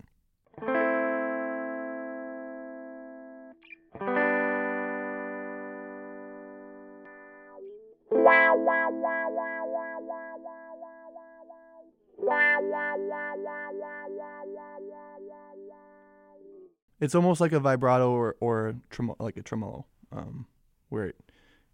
It's 17.05 17.15
almost 17.15 17.39
like 17.39 17.53
a 17.53 17.61
vibrato 17.61 18.13
or, 18.13 18.35
or 18.41 18.69
a 18.69 18.75
tremo- 18.91 19.17
like 19.19 19.37
a 19.37 19.43
tremolo, 19.43 19.85
um, 20.11 20.47
where 20.89 21.09
it, 21.09 21.17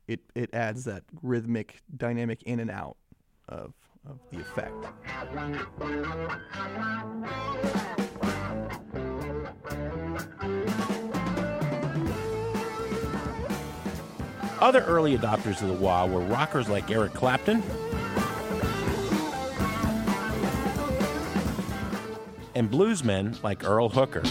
it 0.09 0.21
it 0.35 0.51
adds 0.53 0.83
that 0.87 1.05
rhythmic 1.23 1.83
dynamic 1.97 2.43
in 2.43 2.59
and 2.59 2.69
out 2.69 2.97
of 3.49 3.73
of 4.09 4.19
the 4.33 4.41
effect. 4.41 4.75
Other 14.59 14.81
early 14.81 15.17
adopters 15.17 15.63
of 15.63 15.69
the 15.69 15.75
wah 15.75 16.07
were 16.07 16.23
rockers 16.23 16.69
like 16.69 16.91
Eric 16.91 17.15
Clapton 17.15 17.63
and 22.57 22.69
bluesmen 22.69 23.41
like 23.45 23.63
Earl 23.63 23.91
Hooker. 23.91 24.25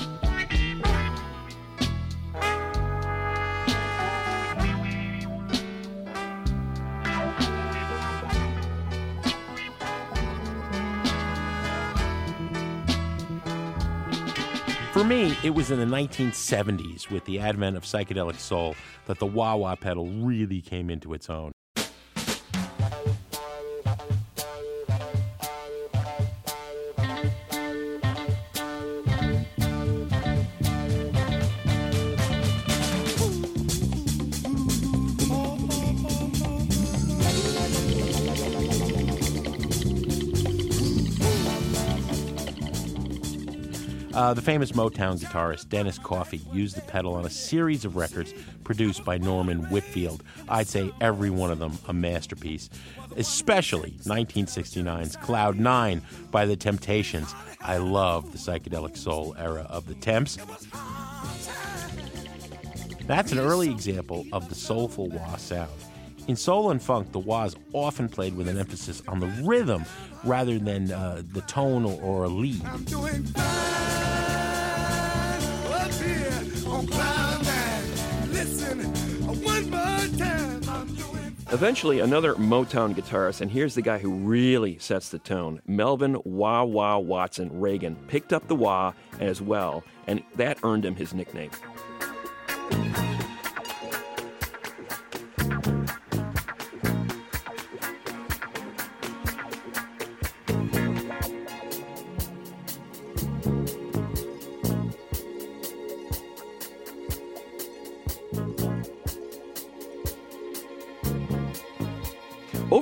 For 15.00 15.06
me, 15.06 15.34
it 15.46 15.52
was 15.52 15.72
in 15.72 15.80
the 15.80 15.86
1970s 15.86 17.10
with 17.10 17.24
the 17.24 17.40
advent 17.40 17.78
of 17.78 17.84
psychedelic 17.84 18.38
soul 18.38 18.76
that 19.06 19.18
the 19.18 19.26
wah 19.26 19.56
wah 19.56 19.78
pedal 19.78 20.08
really 20.08 20.60
came 20.60 20.90
into 20.90 21.14
its 21.14 21.30
own. 21.30 21.54
Uh, 44.20 44.34
the 44.34 44.42
famous 44.42 44.74
Motown 44.74 45.18
guitarist 45.18 45.70
Dennis 45.70 45.98
Coffey 45.98 46.42
used 46.52 46.76
the 46.76 46.82
pedal 46.82 47.14
on 47.14 47.24
a 47.24 47.30
series 47.30 47.86
of 47.86 47.96
records 47.96 48.34
produced 48.66 49.06
by 49.06 49.18
Norman 49.18 49.70
Whitfield. 49.70 50.24
I'd 50.50 50.68
say 50.68 50.92
every 51.00 51.30
one 51.30 51.52
of 51.52 51.60
them 51.60 51.80
a 51.88 51.94
masterpiece, 51.94 52.70
especially 53.16 53.92
1969's 54.04 55.16
Cloud 55.16 55.58
Nine 55.58 56.02
by 56.32 56.46
The 56.46 56.58
Temptations. 56.58 57.34
I 57.62 57.78
love 57.78 58.34
the 58.34 58.38
psychedelic 58.38 58.98
soul 58.98 59.38
era 59.40 59.66
of 59.70 59.88
the 59.88 59.96
Temps. 59.96 60.38
That's 63.08 63.32
an 63.32 63.40
early 63.40 63.72
example 63.72 64.26
of 64.34 64.50
the 64.50 64.56
soulful 64.56 65.08
wah 65.08 65.38
sound. 65.38 65.72
In 66.28 66.36
soul 66.36 66.72
and 66.72 66.84
funk, 66.84 67.14
the 67.14 67.20
wah 67.20 67.46
is 67.46 67.56
often 67.72 68.10
played 68.10 68.36
with 68.36 68.50
an 68.50 68.58
emphasis 68.58 69.02
on 69.08 69.22
the 69.22 69.28
rhythm 69.46 69.86
rather 70.26 70.60
than 70.60 70.92
uh, 70.92 71.24
the 71.32 71.42
tone 71.42 71.86
or, 71.86 72.02
or 72.02 72.24
a 72.26 72.28
lead. 72.28 72.62
Eventually, 81.52 82.00
another 82.00 82.36
Motown 82.36 82.94
guitarist, 82.94 83.42
and 83.42 83.50
here's 83.50 83.74
the 83.74 83.82
guy 83.82 83.98
who 83.98 84.14
really 84.14 84.78
sets 84.78 85.10
the 85.10 85.18
tone 85.18 85.62
Melvin 85.66 86.14
Wah 86.24 86.64
Wah 86.64 87.00
Watson 87.00 87.50
Ragin 87.50 87.96
picked 88.08 88.34
up 88.34 88.48
the 88.48 88.56
wah 88.56 88.94
as 89.20 89.42
well, 89.42 89.84
and 90.08 90.24
that 90.36 90.60
earned 90.64 90.86
him 90.86 90.96
his 90.96 91.14
nickname. 91.14 91.52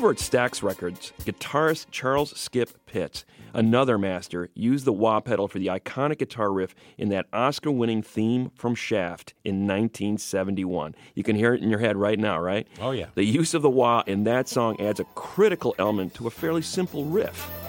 Over 0.07 0.13
at 0.13 0.19
Stax 0.19 0.63
Records, 0.63 1.11
guitarist 1.25 1.87
Charles 1.91 2.31
Skip 2.39 2.69
Pitts, 2.85 3.25
another 3.53 3.97
master, 3.97 4.49
used 4.53 4.85
the 4.85 4.93
wah 4.93 5.19
pedal 5.19 5.49
for 5.49 5.59
the 5.59 5.67
iconic 5.67 6.19
guitar 6.19 6.49
riff 6.49 6.73
in 6.97 7.09
that 7.09 7.25
Oscar 7.33 7.71
winning 7.71 8.01
theme 8.01 8.49
from 8.55 8.73
Shaft 8.73 9.33
in 9.43 9.67
1971. 9.67 10.95
You 11.13 11.23
can 11.23 11.35
hear 11.35 11.53
it 11.53 11.61
in 11.61 11.69
your 11.69 11.79
head 11.79 11.97
right 11.97 12.17
now, 12.17 12.39
right? 12.39 12.65
Oh, 12.79 12.91
yeah. 12.91 13.07
The 13.15 13.25
use 13.25 13.53
of 13.53 13.63
the 13.63 13.69
wah 13.69 14.03
in 14.07 14.23
that 14.23 14.47
song 14.47 14.79
adds 14.79 15.01
a 15.01 15.05
critical 15.15 15.75
element 15.77 16.13
to 16.13 16.27
a 16.27 16.31
fairly 16.31 16.61
simple 16.61 17.03
riff. 17.03 17.66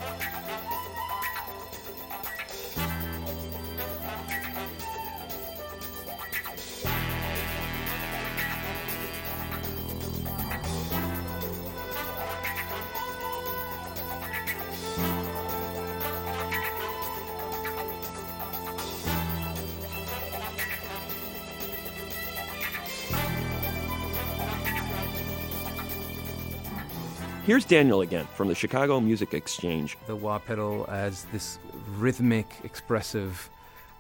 Here's 27.49 27.65
Daniel 27.65 28.03
again 28.03 28.27
from 28.35 28.49
the 28.49 28.55
Chicago 28.55 29.01
Music 29.01 29.33
Exchange. 29.33 29.97
the 30.07 30.15
wah 30.15 30.39
pedal 30.39 30.85
as 30.91 31.25
this 31.33 31.59
rhythmic, 31.97 32.45
expressive 32.63 33.49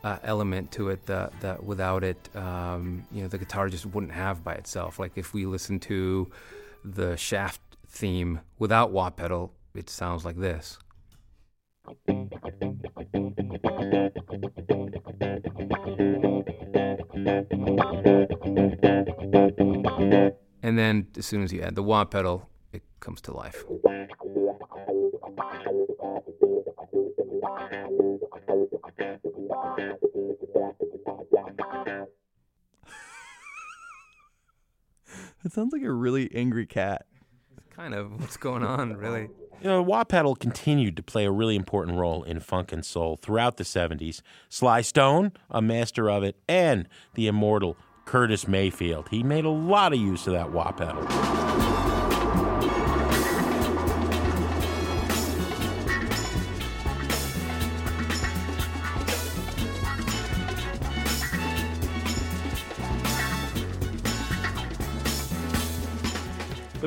uh, 0.05 0.19
element 0.23 0.71
to 0.73 0.91
it 0.91 1.07
that, 1.07 1.33
that 1.41 1.65
without 1.65 2.05
it, 2.05 2.29
um, 2.37 3.07
you 3.11 3.23
know, 3.23 3.29
the 3.29 3.39
guitar 3.39 3.71
just 3.71 3.87
wouldn't 3.87 4.13
have 4.13 4.45
by 4.45 4.53
itself. 4.53 4.99
Like 4.99 5.13
if 5.17 5.33
we 5.33 5.47
listen 5.47 5.81
to 5.81 6.31
the 6.85 7.17
Shaft 7.17 7.63
theme 7.87 8.41
without 8.59 8.91
wah 8.91 9.09
pedal, 9.09 9.55
it 9.75 9.89
sounds 9.89 10.27
like 10.27 10.37
this. 10.37 10.79
And 20.63 20.79
then 20.79 21.07
as 21.17 21.25
soon 21.25 21.45
as 21.45 21.51
you 21.51 21.63
add 21.63 21.77
the 21.77 21.83
wah 21.83 22.05
pedal, 22.05 22.47
comes 23.01 23.21
to 23.23 23.33
life. 23.33 23.65
It 35.45 35.53
sounds 35.53 35.73
like 35.73 35.83
a 35.83 35.91
really 35.91 36.31
angry 36.35 36.67
cat. 36.67 37.07
Kind 37.71 37.95
of 37.95 38.21
what's 38.21 38.37
going 38.37 38.65
on, 38.65 38.97
really. 38.97 39.29
You 39.61 39.69
know, 39.69 39.83
wah 39.83 40.05
pedal 40.05 40.37
continued 40.37 40.97
to 40.97 41.03
play 41.03 41.25
a 41.25 41.31
really 41.31 41.57
important 41.57 41.97
role 41.97 42.23
in 42.23 42.41
funk 42.41 42.73
and 42.73 42.85
soul 42.85 43.17
throughout 43.17 43.57
the 43.57 43.65
70s. 43.65 44.21
Sly 44.49 44.83
Stone, 44.83 45.33
a 45.51 45.63
master 45.63 46.11
of 46.11 46.23
it, 46.23 46.37
and 46.49 46.89
the 47.15 47.29
immortal 47.29 47.77
Curtis 48.05 48.47
Mayfield. 48.47 49.09
He 49.11 49.23
made 49.23 49.45
a 49.45 49.51
lot 49.51 49.93
of 49.93 49.99
use 49.99 50.27
of 50.27 50.33
that 50.33 50.53
wah 50.53 50.73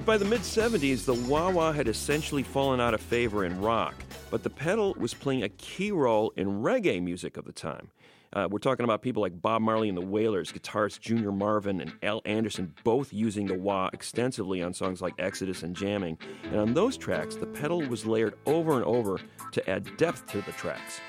But 0.01 0.13
by 0.13 0.17
the 0.17 0.25
mid 0.25 0.41
70s, 0.41 1.05
the 1.05 1.13
wah 1.13 1.51
wah 1.51 1.71
had 1.71 1.87
essentially 1.87 2.41
fallen 2.41 2.81
out 2.81 2.95
of 2.95 3.01
favor 3.01 3.45
in 3.45 3.61
rock, 3.61 3.93
but 4.31 4.41
the 4.41 4.49
pedal 4.49 4.95
was 4.97 5.13
playing 5.13 5.43
a 5.43 5.49
key 5.49 5.91
role 5.91 6.33
in 6.35 6.63
reggae 6.63 6.99
music 6.99 7.37
of 7.37 7.45
the 7.45 7.51
time. 7.51 7.91
Uh, 8.33 8.47
we're 8.49 8.57
talking 8.57 8.83
about 8.83 9.03
people 9.03 9.21
like 9.21 9.39
Bob 9.39 9.61
Marley 9.61 9.89
and 9.89 9.97
the 9.97 10.01
Wailers, 10.01 10.51
guitarist 10.51 11.01
Junior 11.01 11.31
Marvin 11.31 11.79
and 11.81 11.93
Al 12.01 12.23
Anderson, 12.25 12.73
both 12.83 13.13
using 13.13 13.45
the 13.45 13.53
wah 13.53 13.91
extensively 13.93 14.63
on 14.63 14.73
songs 14.73 15.03
like 15.03 15.13
Exodus 15.19 15.61
and 15.61 15.75
Jamming. 15.75 16.17
And 16.45 16.55
on 16.55 16.73
those 16.73 16.97
tracks, 16.97 17.35
the 17.35 17.45
pedal 17.45 17.81
was 17.83 18.03
layered 18.03 18.33
over 18.47 18.77
and 18.77 18.85
over 18.85 19.19
to 19.51 19.69
add 19.69 19.97
depth 19.97 20.25
to 20.31 20.41
the 20.41 20.51
tracks. 20.53 20.99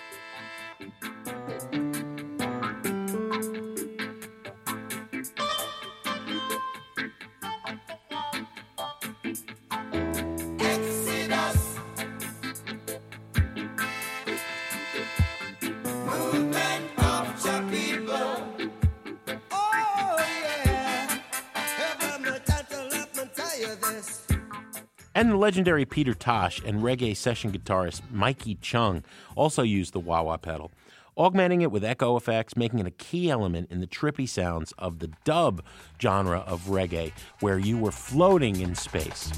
Legendary 25.42 25.84
Peter 25.84 26.14
Tosh 26.14 26.60
and 26.64 26.82
reggae 26.82 27.16
session 27.16 27.50
guitarist 27.50 28.00
Mikey 28.12 28.58
Chung 28.60 29.02
also 29.34 29.62
used 29.62 29.92
the 29.92 29.98
wah 29.98 30.22
wah 30.22 30.36
pedal. 30.36 30.70
augmenting 31.16 31.62
it 31.62 31.72
with 31.72 31.84
echo 31.84 32.16
effects, 32.16 32.56
making 32.56 32.78
it 32.78 32.86
a 32.86 32.92
key 32.92 33.28
element 33.28 33.68
in 33.68 33.80
the 33.80 33.86
trippy 33.88 34.28
sounds 34.28 34.72
of 34.78 35.00
the 35.00 35.10
dub 35.24 35.60
genre 36.00 36.38
of 36.46 36.62
reggae, 36.68 37.12
where 37.40 37.58
you 37.58 37.76
were 37.76 37.90
floating 37.90 38.60
in 38.60 38.74
space. 38.76 39.32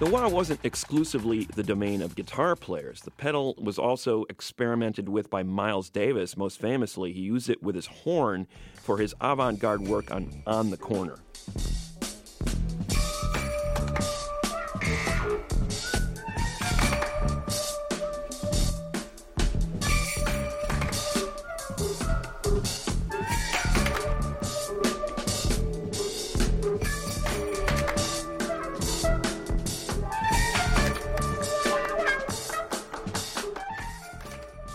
The 0.00 0.08
wah 0.08 0.28
wasn't 0.30 0.60
exclusively 0.64 1.44
the 1.44 1.62
domain 1.62 2.00
of 2.00 2.16
guitar 2.16 2.56
players. 2.56 3.02
The 3.02 3.10
pedal 3.10 3.54
was 3.58 3.78
also 3.78 4.24
experimented 4.30 5.10
with 5.10 5.28
by 5.28 5.42
Miles 5.42 5.90
Davis. 5.90 6.38
Most 6.38 6.58
famously, 6.58 7.12
he 7.12 7.20
used 7.20 7.50
it 7.50 7.62
with 7.62 7.74
his 7.74 7.84
horn 7.84 8.46
for 8.76 8.96
his 8.96 9.14
avant 9.20 9.58
garde 9.58 9.82
work 9.82 10.10
on 10.10 10.42
On 10.46 10.70
the 10.70 10.78
Corner. 10.78 11.18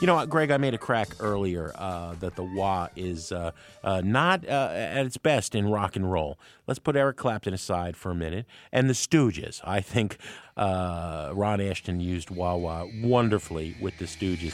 You 0.05 0.07
know, 0.11 0.17
what, 0.17 0.29
Greg, 0.29 0.51
I 0.51 0.57
made 0.57 0.75
a 0.75 0.77
crack 0.77 1.07
earlier 1.19 1.71
uh, 1.73 2.13
that 2.19 2.35
the 2.35 2.43
wah 2.43 2.89
is 2.95 3.31
uh, 3.31 3.49
uh, 3.83 4.01
not 4.05 4.47
uh, 4.47 4.69
at 4.71 5.03
its 5.03 5.17
best 5.17 5.55
in 5.55 5.67
rock 5.67 5.95
and 5.95 6.11
roll. 6.11 6.37
Let's 6.67 6.77
put 6.77 6.95
Eric 6.95 7.17
Clapton 7.17 7.55
aside 7.55 7.97
for 7.97 8.11
a 8.11 8.13
minute. 8.13 8.45
And 8.71 8.87
the 8.87 8.93
Stooges. 8.93 9.61
I 9.63 9.81
think 9.81 10.19
uh, 10.55 11.31
Ron 11.33 11.59
Ashton 11.59 11.99
used 12.01 12.29
wah 12.29 12.53
wah 12.53 12.85
wonderfully 13.01 13.75
with 13.81 13.97
the 13.97 14.05
Stooges. 14.05 14.53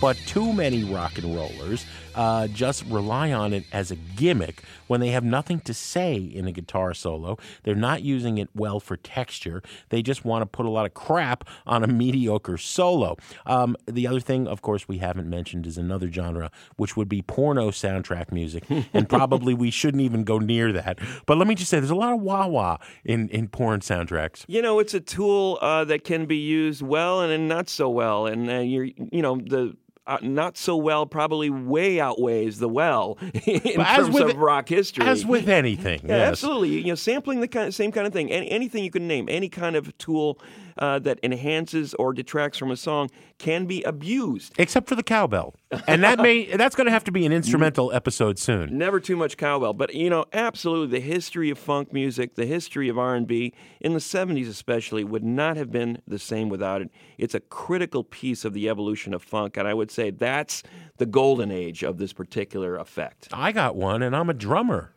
But 0.00 0.16
too 0.26 0.52
many 0.52 0.84
rock 0.84 1.18
and 1.18 1.34
rollers 1.34 1.84
uh, 2.18 2.48
just 2.48 2.84
rely 2.86 3.32
on 3.32 3.52
it 3.52 3.64
as 3.72 3.92
a 3.92 3.96
gimmick 3.96 4.64
when 4.88 5.00
they 5.00 5.10
have 5.10 5.22
nothing 5.22 5.60
to 5.60 5.72
say 5.72 6.16
in 6.16 6.46
a 6.48 6.52
guitar 6.52 6.92
solo. 6.92 7.38
They're 7.62 7.76
not 7.76 8.02
using 8.02 8.38
it 8.38 8.48
well 8.54 8.80
for 8.80 8.96
texture. 8.96 9.62
They 9.90 10.02
just 10.02 10.24
want 10.24 10.42
to 10.42 10.46
put 10.46 10.66
a 10.66 10.70
lot 10.70 10.84
of 10.84 10.94
crap 10.94 11.44
on 11.66 11.84
a 11.84 11.86
mediocre 11.98 12.58
solo. 12.58 13.16
Um, 13.46 13.76
the 13.86 14.06
other 14.08 14.20
thing, 14.20 14.48
of 14.48 14.62
course, 14.62 14.88
we 14.88 14.98
haven't 14.98 15.30
mentioned 15.30 15.66
is 15.66 15.78
another 15.78 16.10
genre, 16.10 16.50
which 16.76 16.96
would 16.96 17.08
be 17.08 17.22
porno 17.22 17.70
soundtrack 17.70 18.32
music. 18.32 18.64
and 18.92 19.08
probably 19.08 19.54
we 19.54 19.70
shouldn't 19.70 20.02
even 20.02 20.24
go 20.24 20.38
near 20.38 20.72
that. 20.72 20.98
But 21.26 21.38
let 21.38 21.46
me 21.46 21.54
just 21.54 21.70
say, 21.70 21.78
there's 21.78 21.90
a 21.90 21.94
lot 21.94 22.12
of 22.12 22.20
wah 22.20 22.48
wah 22.48 22.78
in, 23.04 23.28
in 23.28 23.48
porn 23.48 23.78
soundtracks. 23.80 24.44
You 24.48 24.62
know, 24.62 24.80
it's 24.80 24.94
a 24.94 25.00
tool 25.00 25.58
uh, 25.60 25.84
that 25.84 26.02
can 26.02 26.26
be 26.26 26.38
used 26.38 26.82
well 26.82 27.20
and, 27.20 27.32
and 27.32 27.48
not 27.48 27.68
so 27.68 27.88
well. 27.88 28.26
And 28.26 28.50
uh, 28.50 28.58
you're, 28.58 28.86
you 28.86 29.22
know, 29.22 29.36
the 29.36 29.76
Uh, 30.08 30.16
not 30.22 30.56
so 30.56 30.74
well 30.74 31.04
probably 31.04 31.50
way 31.50 32.00
outweighs 32.00 32.58
the 32.60 32.68
well 32.68 33.18
in 33.44 33.60
terms 33.60 34.08
with- 34.08 34.30
of 34.30 34.36
rock 34.38 34.66
history. 34.66 35.04
As 35.04 35.26
with 35.26 35.48
anything, 35.50 36.00
Yeah, 36.02 36.16
yes. 36.16 36.28
absolutely. 36.30 36.78
You 36.78 36.84
know, 36.86 36.94
sampling 36.94 37.40
the 37.40 37.48
kind, 37.48 37.74
same 37.74 37.92
kind 37.92 38.06
of 38.06 38.12
thing. 38.14 38.30
Any, 38.32 38.50
anything 38.50 38.82
you 38.84 38.90
can 38.90 39.06
name, 39.06 39.28
any 39.28 39.50
kind 39.50 39.76
of 39.76 39.96
tool 39.98 40.40
uh, 40.78 40.98
that 41.00 41.18
enhances 41.22 41.94
or 41.94 42.12
detracts 42.12 42.58
from 42.58 42.70
a 42.70 42.76
song 42.76 43.10
can 43.38 43.66
be 43.66 43.82
abused. 43.82 44.52
Except 44.58 44.88
for 44.88 44.94
the 44.94 45.02
cowbell. 45.02 45.54
And 45.86 46.02
that 46.02 46.18
may 46.18 46.44
that's 46.56 46.74
going 46.74 46.86
to 46.86 46.90
have 46.90 47.04
to 47.04 47.12
be 47.12 47.26
an 47.26 47.32
instrumental 47.32 47.92
episode 47.92 48.38
soon. 48.38 48.76
Never 48.76 49.00
too 49.00 49.16
much 49.16 49.36
cowbell, 49.36 49.74
but 49.74 49.94
you 49.94 50.10
know, 50.10 50.24
absolutely, 50.32 50.98
the 50.98 51.04
history 51.04 51.50
of 51.50 51.58
funk 51.58 51.92
music, 51.92 52.34
the 52.34 52.46
history 52.46 52.88
of 52.88 52.98
R 52.98 53.14
and 53.14 53.26
B 53.26 53.52
in 53.80 53.92
the 53.92 54.00
'70s, 54.00 54.48
especially, 54.48 55.04
would 55.04 55.24
not 55.24 55.56
have 55.56 55.70
been 55.70 56.02
the 56.06 56.18
same 56.18 56.48
without 56.48 56.82
it. 56.82 56.90
It's 57.18 57.34
a 57.34 57.40
critical 57.40 58.04
piece 58.04 58.44
of 58.44 58.52
the 58.52 58.68
evolution 58.68 59.14
of 59.14 59.22
funk, 59.22 59.56
and 59.56 59.68
I 59.68 59.74
would 59.74 59.90
say 59.90 60.10
that's 60.10 60.62
the 60.98 61.06
golden 61.06 61.50
age 61.50 61.82
of 61.82 61.98
this 61.98 62.12
particular 62.12 62.76
effect. 62.76 63.28
I 63.32 63.52
got 63.52 63.76
one, 63.76 64.02
and 64.02 64.14
I'm 64.14 64.30
a 64.30 64.34
drummer. 64.34 64.94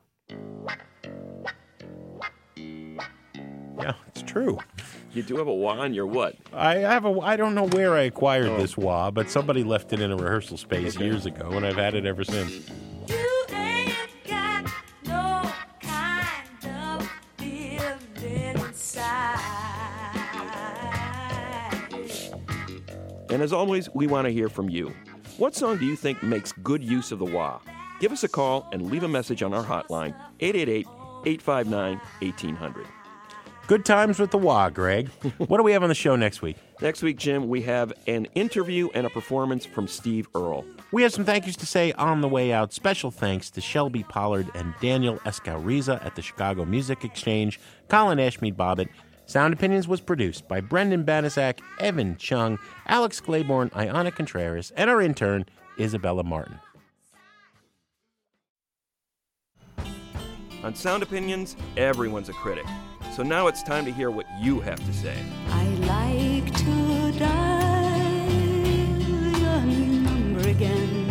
Yeah, 3.84 3.94
it's 4.08 4.22
true. 4.22 4.60
You 5.14 5.24
do 5.24 5.38
have 5.38 5.48
a 5.48 5.54
wah 5.54 5.80
on 5.80 5.94
your 5.94 6.06
what? 6.06 6.36
I 6.54 6.76
have 6.78 7.04
a. 7.06 7.20
I 7.20 7.36
don't 7.36 7.56
know 7.56 7.68
where 7.68 7.96
I 7.96 8.02
acquired 8.04 8.48
oh. 8.48 8.58
this 8.58 8.78
wah, 8.78 9.12
but 9.12 9.30
somebody 9.30 9.64
left 9.64 9.92
it 9.92 10.00
in 10.00 10.12
a 10.12 10.16
rehearsal 10.16 10.58
space 10.58 10.98
years 10.98 11.26
ago, 11.26 11.50
and 11.52 11.66
I've 11.66 11.76
had 11.76 11.96
it 11.96 12.06
ever 12.06 12.24
since. 12.24 12.70
You 13.08 13.46
ain't 13.50 13.96
got 14.28 14.72
no 15.06 15.52
kind 15.82 16.66
of. 16.66 17.12
And 23.32 23.42
as 23.42 23.52
always, 23.52 23.90
we 23.94 24.08
want 24.08 24.26
to 24.26 24.32
hear 24.32 24.50
from 24.50 24.70
you. 24.70 24.94
What 25.38 25.56
song 25.56 25.78
do 25.78 25.86
you 25.86 25.96
think 25.96 26.22
makes 26.22 26.52
good 26.52 26.84
use 26.84 27.12
of 27.12 27.20
the 27.20 27.26
wah? 27.26 27.60
Give 28.00 28.12
us 28.12 28.24
a 28.24 28.28
call 28.28 28.68
and 28.72 28.92
leave 28.92 29.04
a 29.04 29.08
message 29.08 29.42
on 29.42 29.54
our 29.54 29.64
hotline, 29.64 30.14
888 30.40 30.88
859 31.26 31.98
1800. 32.20 33.01
Good 33.68 33.86
times 33.86 34.20
with 34.20 34.32
the 34.32 34.38
wah, 34.38 34.70
Greg. 34.70 35.08
what 35.38 35.58
do 35.58 35.64
we 35.64 35.72
have 35.72 35.84
on 35.84 35.90
the 35.90 35.96
show 35.96 36.16
next 36.16 36.42
week? 36.42 36.58
Next 36.82 37.02
week, 37.02 37.18
Jim, 37.18 37.48
we 37.48 37.62
have 37.62 37.94
an 38.08 38.26
interview 38.36 38.90
and 38.94 39.06
a 39.08 39.10
performance 39.10 39.66
from 39.66 39.88
Steve 39.88 40.28
Earle. 40.36 40.66
We 40.92 41.04
have 41.04 41.14
some 41.14 41.24
thank 41.24 41.46
yous 41.46 41.56
to 41.58 41.66
say 41.66 41.94
on 41.94 42.22
the 42.22 42.28
way 42.28 42.52
out. 42.52 42.74
Special 42.74 43.12
thanks 43.12 43.50
to 43.52 43.62
Shelby 43.62 44.04
Pollard 44.04 44.50
and 44.56 44.74
Daniel 44.82 45.20
Escauriza 45.20 46.04
at 46.06 46.16
the 46.16 46.22
Chicago 46.22 46.66
Music 46.66 47.06
Exchange, 47.06 47.60
Colin 47.88 48.18
Ashmead 48.18 48.56
Bobbitt. 48.56 48.90
Sound 49.26 49.54
Opinions 49.54 49.88
was 49.88 50.02
produced 50.02 50.50
by 50.50 50.60
Brendan 50.60 51.06
Banaszak, 51.06 51.60
Evan 51.80 52.18
Chung, 52.18 52.60
Alex 52.88 53.22
Claiborne, 53.22 53.70
Ayana 53.70 54.14
Contreras, 54.14 54.74
and 54.76 54.90
our 54.90 55.02
intern, 55.02 55.46
Isabella 55.80 56.24
Martin. 56.24 56.60
On 60.64 60.76
Sound 60.76 61.02
Opinions, 61.02 61.56
everyone's 61.78 62.28
a 62.28 62.34
critic. 62.34 62.66
So 63.12 63.24
now 63.24 63.48
it's 63.48 63.62
time 63.62 63.84
to 63.84 63.92
hear 63.92 64.10
what 64.10 64.26
you 64.40 64.62
have 64.62 64.80
to 64.86 64.94
say. 64.94 65.18
I 65.50 65.66
like 65.66 66.46
to 66.60 67.12
dial 67.20 68.32
your 69.38 69.62
number 69.66 70.48
again. 70.48 71.10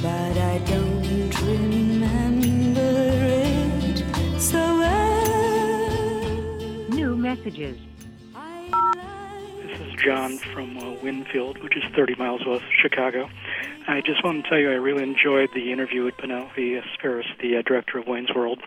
But 0.00 0.38
I 0.38 0.58
don't 0.64 1.40
remember 1.42 2.80
it 3.28 4.40
so 4.40 4.78
well. 4.78 5.28
New 6.88 7.14
messages. 7.16 7.76
John 10.04 10.38
from 10.38 10.76
uh, 10.78 10.94
Winfield, 11.02 11.62
which 11.62 11.76
is 11.76 11.84
30 11.94 12.16
miles 12.16 12.44
west 12.44 12.64
of 12.64 12.70
Chicago. 12.80 13.28
I 13.86 14.00
just 14.00 14.24
want 14.24 14.42
to 14.42 14.50
tell 14.50 14.58
you 14.58 14.70
I 14.70 14.74
really 14.74 15.02
enjoyed 15.02 15.50
the 15.54 15.70
interview 15.70 16.04
with 16.04 16.16
Penelope 16.16 16.80
Spheeris, 16.96 17.26
the 17.40 17.56
uh, 17.56 17.62
director 17.62 17.98
of 17.98 18.06
Wayne's 18.06 18.34
World. 18.34 18.60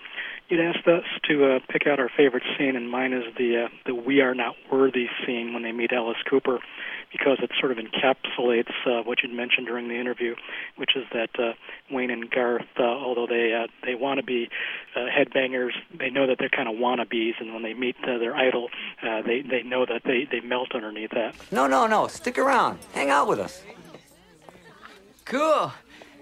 You'd 0.47 0.59
asked 0.59 0.87
us 0.87 1.03
to 1.27 1.55
uh, 1.55 1.59
pick 1.69 1.87
out 1.87 1.99
our 1.99 2.09
favorite 2.15 2.43
scene, 2.55 2.75
and 2.75 2.89
mine 2.89 3.13
is 3.13 3.23
the 3.35 3.65
uh, 3.65 3.69
the 3.87 3.95
"We 3.95 4.21
Are 4.21 4.35
Not 4.35 4.55
Worthy" 4.71 5.07
scene 5.25 5.53
when 5.53 5.63
they 5.63 5.71
meet 5.71 5.91
Alice 5.91 6.17
Cooper, 6.29 6.59
because 7.11 7.39
it 7.41 7.49
sort 7.59 7.71
of 7.71 7.79
encapsulates 7.79 8.71
uh, 8.85 9.01
what 9.01 9.23
you'd 9.23 9.33
mentioned 9.33 9.65
during 9.65 9.87
the 9.87 9.95
interview, 9.95 10.35
which 10.75 10.95
is 10.95 11.03
that 11.13 11.29
uh, 11.39 11.53
Wayne 11.89 12.11
and 12.11 12.29
Garth, 12.29 12.67
uh, 12.77 12.83
although 12.83 13.25
they 13.25 13.53
uh, 13.53 13.65
they 13.83 13.95
want 13.95 14.19
to 14.19 14.23
be 14.23 14.47
uh, 14.95 14.99
headbangers, 14.99 15.71
they 15.97 16.11
know 16.11 16.27
that 16.27 16.37
they're 16.37 16.49
kind 16.49 16.69
of 16.69 16.75
wannabes, 16.75 17.33
and 17.39 17.51
when 17.51 17.63
they 17.63 17.73
meet 17.73 17.95
uh, 18.03 18.19
their 18.19 18.35
idol, 18.35 18.69
uh, 19.01 19.23
they 19.23 19.41
they 19.41 19.63
know 19.63 19.83
that 19.87 20.03
they 20.05 20.27
they 20.29 20.41
melt 20.41 20.75
underneath 20.75 21.09
that. 21.11 21.33
No, 21.51 21.65
no, 21.65 21.87
no. 21.87 22.05
Stick 22.07 22.37
around. 22.37 22.77
Hang 22.93 23.09
out 23.09 23.27
with 23.27 23.39
us. 23.39 23.63
Cool. 25.25 25.73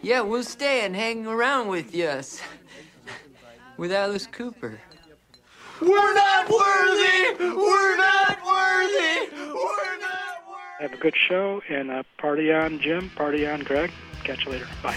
Yeah, 0.01 0.21
we'll 0.21 0.43
stay 0.43 0.85
and 0.85 0.95
hang 0.95 1.25
around 1.27 1.67
with 1.67 1.93
us. 1.93 2.41
With 3.77 3.91
Alice 3.91 4.27
Cooper. 4.27 4.79
We're 5.81 6.13
not 6.13 6.47
worthy! 6.49 7.35
We're 7.39 7.97
not 7.97 8.37
worthy! 8.45 9.35
We're 9.35 9.99
not 9.99 10.37
worthy! 10.47 10.79
Have 10.79 10.93
a 10.93 10.97
good 10.97 11.15
show 11.15 11.61
and 11.67 11.89
uh, 11.89 12.03
party 12.17 12.53
on, 12.53 12.79
Jim. 12.79 13.09
Party 13.09 13.47
on, 13.47 13.61
Greg. 13.61 13.91
Catch 14.23 14.45
you 14.45 14.51
later. 14.51 14.67
Bye. 14.83 14.95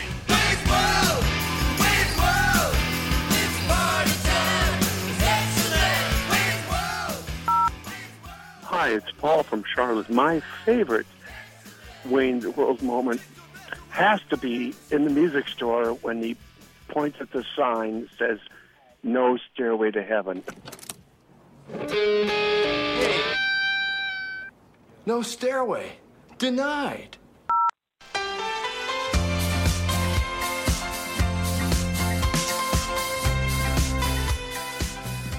Hi, 8.62 8.90
it's 8.90 9.10
Paul 9.12 9.42
from 9.42 9.64
Charlotte. 9.64 10.10
My 10.10 10.40
favorite 10.66 11.06
Wayne's 12.04 12.46
World 12.46 12.82
moment 12.82 13.22
has 13.88 14.20
to 14.28 14.36
be 14.36 14.74
in 14.90 15.04
the 15.04 15.10
music 15.10 15.48
store 15.48 15.94
when 15.94 16.22
he 16.22 16.36
points 16.88 17.20
at 17.20 17.30
the 17.32 17.42
sign 17.56 18.02
that 18.02 18.10
says 18.18 18.38
"No 19.06 19.36
Stairway 19.36 19.92
to 19.92 20.02
Heaven." 20.02 20.42
No 25.06 25.22
stairway. 25.22 25.92
Denied. 26.38 27.16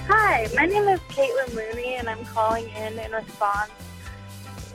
Hi, 0.07 0.47
my 0.55 0.65
name 0.65 0.88
is 0.88 1.01
Caitlin 1.09 1.53
Mooney, 1.53 1.95
and 1.95 2.09
I'm 2.09 2.24
calling 2.24 2.70
in 2.70 2.97
in 2.97 3.11
response 3.11 3.72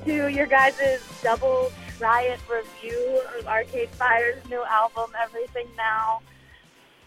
to 0.04 0.28
your 0.28 0.46
guys' 0.46 1.02
double 1.22 1.72
try 1.96 2.22
it 2.22 2.40
review 2.50 3.22
of 3.38 3.46
Arcade 3.46 3.88
Fire's 3.90 4.44
new 4.50 4.62
album, 4.64 5.10
Everything 5.22 5.68
Now. 5.78 6.20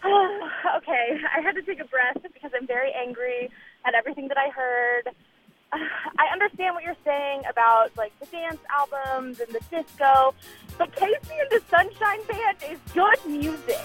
okay, 0.76 1.18
I 1.34 1.40
had 1.40 1.54
to 1.54 1.62
take 1.62 1.80
a 1.80 1.84
breath 1.84 2.18
because 2.22 2.52
I'm 2.54 2.66
very 2.66 2.92
angry 2.92 3.50
at 3.84 3.94
everything 3.94 4.28
that 4.28 4.38
I 4.38 4.50
heard. 4.50 5.08
I 5.72 6.32
understand 6.32 6.74
what 6.74 6.84
you're 6.84 6.96
saying 7.04 7.42
about 7.50 7.90
like 7.96 8.12
the 8.20 8.26
dance 8.26 8.60
albums 8.70 9.40
and 9.40 9.52
the 9.52 9.60
disco, 9.70 10.34
but 10.78 10.94
KC 10.94 11.30
and 11.40 11.50
the 11.50 11.60
Sunshine 11.68 12.20
Band 12.28 12.58
is 12.70 12.78
good 12.92 13.18
music. 13.26 13.84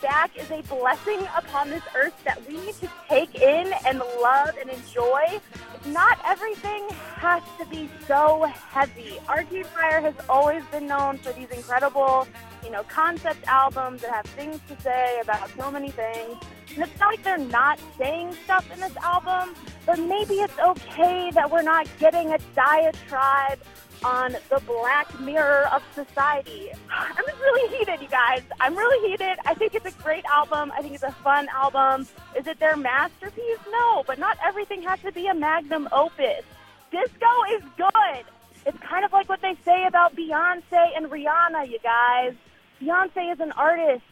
Back 0.00 0.36
is 0.36 0.50
a 0.50 0.62
blessing 0.62 1.20
upon 1.36 1.70
this 1.70 1.82
earth 1.96 2.14
that 2.24 2.46
we 2.48 2.56
need 2.60 2.74
to 2.74 2.88
take 3.08 3.34
in 3.34 3.72
and 3.86 3.98
love 4.20 4.50
and 4.60 4.70
enjoy. 4.70 5.40
Not 5.86 6.18
everything 6.26 6.88
has 7.16 7.42
to 7.58 7.66
be 7.66 7.88
so 8.06 8.44
heavy. 8.44 9.18
Arcade 9.28 9.66
Fire 9.66 10.00
has 10.00 10.14
always 10.28 10.62
been 10.70 10.86
known 10.86 11.18
for 11.18 11.32
these 11.32 11.50
incredible, 11.50 12.26
you 12.64 12.70
know, 12.70 12.82
concept 12.84 13.46
albums 13.46 14.02
that 14.02 14.10
have 14.10 14.26
things 14.26 14.60
to 14.68 14.80
say 14.80 15.18
about 15.22 15.50
so 15.56 15.70
many 15.70 15.90
things. 15.90 16.36
And 16.74 16.84
it's 16.84 17.00
not 17.00 17.10
like 17.10 17.22
they're 17.22 17.38
not 17.38 17.80
saying 17.98 18.34
stuff 18.44 18.70
in 18.72 18.80
this 18.80 18.96
album, 18.98 19.54
but 19.86 19.98
maybe 19.98 20.34
it's 20.34 20.58
okay 20.58 21.30
that 21.32 21.50
we're 21.50 21.62
not 21.62 21.88
getting 21.98 22.32
a 22.32 22.38
diatribe 22.54 23.58
on 24.04 24.36
the 24.50 24.60
black 24.66 25.18
mirror 25.20 25.68
of 25.72 25.82
society. 25.94 26.70
I'm 26.90 27.24
just 27.26 27.38
really 27.38 27.78
heated, 27.78 28.00
you 28.00 28.08
guys. 28.08 28.42
I'm 28.60 28.76
really 28.76 29.10
heated. 29.10 29.38
I 29.44 29.54
think 29.54 29.74
it's 29.74 29.86
a 29.86 30.02
great 30.02 30.24
album. 30.26 30.72
I 30.76 30.82
think 30.82 30.94
it's 30.94 31.02
a 31.02 31.12
fun 31.12 31.48
album. 31.48 32.06
Is 32.36 32.46
it 32.46 32.58
their 32.60 32.76
masterpiece? 32.76 33.58
No, 33.70 34.04
but 34.06 34.18
not 34.18 34.36
everything 34.44 34.82
has 34.82 35.00
to 35.00 35.12
be 35.12 35.26
a 35.26 35.34
magnum 35.34 35.88
opus. 35.92 36.42
Disco 36.90 37.26
is 37.52 37.62
good. 37.76 38.24
It's 38.66 38.78
kind 38.78 39.04
of 39.04 39.12
like 39.12 39.28
what 39.28 39.40
they 39.40 39.56
say 39.64 39.86
about 39.86 40.16
Beyonce 40.16 40.96
and 40.96 41.06
Rihanna, 41.06 41.70
you 41.70 41.78
guys. 41.82 42.34
Beyonce 42.80 43.32
is 43.32 43.40
an 43.40 43.52
artist, 43.52 44.04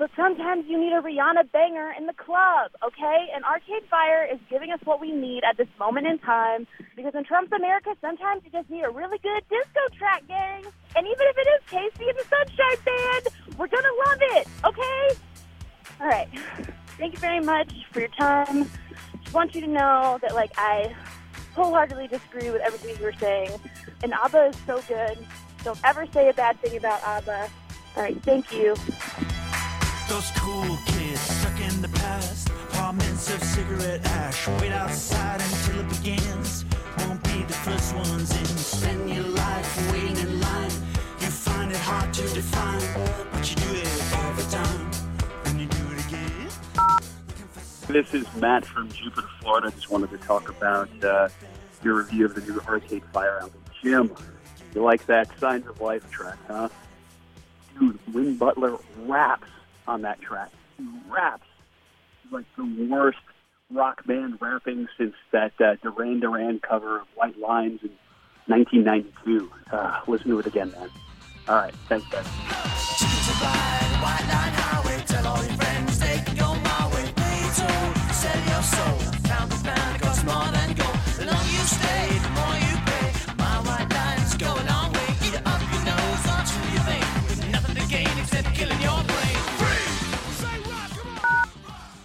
but 0.00 0.10
sometimes 0.16 0.64
you 0.66 0.80
need 0.80 0.94
a 0.94 1.02
Rihanna 1.02 1.52
banger 1.52 1.92
in 1.92 2.06
the 2.06 2.14
club, 2.14 2.70
okay? 2.82 3.28
And 3.34 3.44
Arcade 3.44 3.84
Fire 3.90 4.26
is 4.32 4.38
giving 4.48 4.72
us 4.72 4.80
what 4.84 4.98
we 4.98 5.12
need 5.12 5.42
at 5.44 5.58
this 5.58 5.68
moment 5.78 6.06
in 6.06 6.18
time 6.20 6.66
because 6.96 7.14
in 7.14 7.22
Trump's 7.22 7.52
America, 7.52 7.90
sometimes 8.00 8.40
you 8.42 8.50
just 8.50 8.70
need 8.70 8.82
a 8.82 8.88
really 8.88 9.18
good 9.18 9.42
disco 9.50 9.80
track, 9.98 10.26
gang. 10.26 10.64
And 10.96 11.06
even 11.06 11.18
if 11.20 11.36
it 11.36 11.48
is 11.48 11.60
KC 11.68 12.08
and 12.08 12.18
the 12.18 12.24
Sunshine 12.24 12.82
Band, 12.86 13.58
we're 13.58 13.66
gonna 13.66 13.88
love 14.06 14.18
it, 14.38 14.48
okay? 14.64 15.20
All 16.00 16.06
right. 16.06 16.28
Thank 16.96 17.12
you 17.12 17.18
very 17.18 17.40
much 17.40 17.70
for 17.92 18.00
your 18.00 18.08
time. 18.08 18.70
Just 19.22 19.34
want 19.34 19.54
you 19.54 19.60
to 19.60 19.66
know 19.66 20.18
that, 20.22 20.34
like, 20.34 20.52
I 20.56 20.96
wholeheartedly 21.54 22.08
disagree 22.08 22.50
with 22.50 22.62
everything 22.62 22.96
you 22.96 23.04
were 23.04 23.12
saying. 23.20 23.50
And 24.02 24.14
ABBA 24.14 24.46
is 24.46 24.56
so 24.66 24.80
good. 24.88 25.18
Don't 25.62 25.78
ever 25.84 26.06
say 26.06 26.30
a 26.30 26.32
bad 26.32 26.58
thing 26.62 26.78
about 26.78 27.02
ABBA. 27.02 27.50
All 27.96 28.02
right, 28.02 28.22
thank 28.22 28.50
you. 28.50 28.74
Those 30.10 30.32
cool 30.38 30.76
kids 30.86 31.20
stuck 31.20 31.60
in 31.60 31.82
the 31.82 31.88
past. 31.88 32.50
Of 33.20 33.42
cigarette 33.44 34.04
ash. 34.06 34.48
Wait 34.60 34.72
outside 34.72 35.40
until 35.40 35.80
it 35.80 35.88
begins. 35.90 36.64
Won't 36.98 37.22
be 37.22 37.44
the 37.44 37.52
first 37.52 37.94
ones 37.94 38.36
in. 38.36 38.46
Spend 38.46 39.10
your 39.10 39.24
life 39.24 39.92
waiting 39.92 40.16
in 40.16 40.40
line. 40.40 40.70
You 41.20 41.28
find 41.28 41.70
it 41.70 41.76
hard 41.76 42.12
to 42.14 42.22
define, 42.22 42.80
but 43.30 43.48
you 43.48 43.56
do 43.56 43.74
it 43.78 44.14
all 44.16 44.32
the 44.32 44.42
time. 44.50 45.60
You 45.60 45.66
do 45.66 45.84
it 45.92 46.06
again. 46.06 46.48
This 47.86 48.14
is 48.14 48.26
Matt 48.36 48.64
from 48.64 48.88
Jupiter, 48.88 49.28
Florida. 49.40 49.70
Just 49.70 49.90
wanted 49.90 50.10
to 50.10 50.18
talk 50.18 50.48
about 50.48 51.04
uh, 51.04 51.28
your 51.84 51.98
review 51.98 52.24
of 52.24 52.34
the 52.34 52.40
new 52.40 52.58
Arcade 52.66 53.04
Fire 53.12 53.38
album. 53.42 53.60
Jim, 53.80 54.10
you 54.74 54.82
like 54.82 55.06
that 55.06 55.28
Signs 55.38 55.66
of 55.68 55.80
Life 55.80 56.10
track, 56.10 56.38
huh? 56.48 56.68
Dude, 57.78 57.98
Win 58.12 58.36
Butler 58.36 58.76
raps 59.06 59.46
on 59.90 60.02
that 60.02 60.20
track. 60.20 60.50
He 60.78 60.86
raps. 61.08 61.46
Like 62.30 62.46
the 62.56 62.86
worst 62.88 63.18
rock 63.72 64.04
band 64.06 64.38
rapping 64.40 64.86
since 64.96 65.14
that 65.32 65.52
uh, 65.60 65.74
Duran 65.82 66.20
Duran 66.20 66.60
cover 66.60 67.00
of 67.00 67.08
White 67.16 67.38
Lines 67.38 67.80
in 67.82 67.90
1992. 68.46 69.50
Uh, 69.72 70.00
listen 70.06 70.30
to 70.30 70.38
it 70.38 70.46
again, 70.46 70.70
man. 70.70 70.88
All 71.48 71.56
right, 71.56 71.74
thanks, 71.88 72.06
guys. 72.08 72.26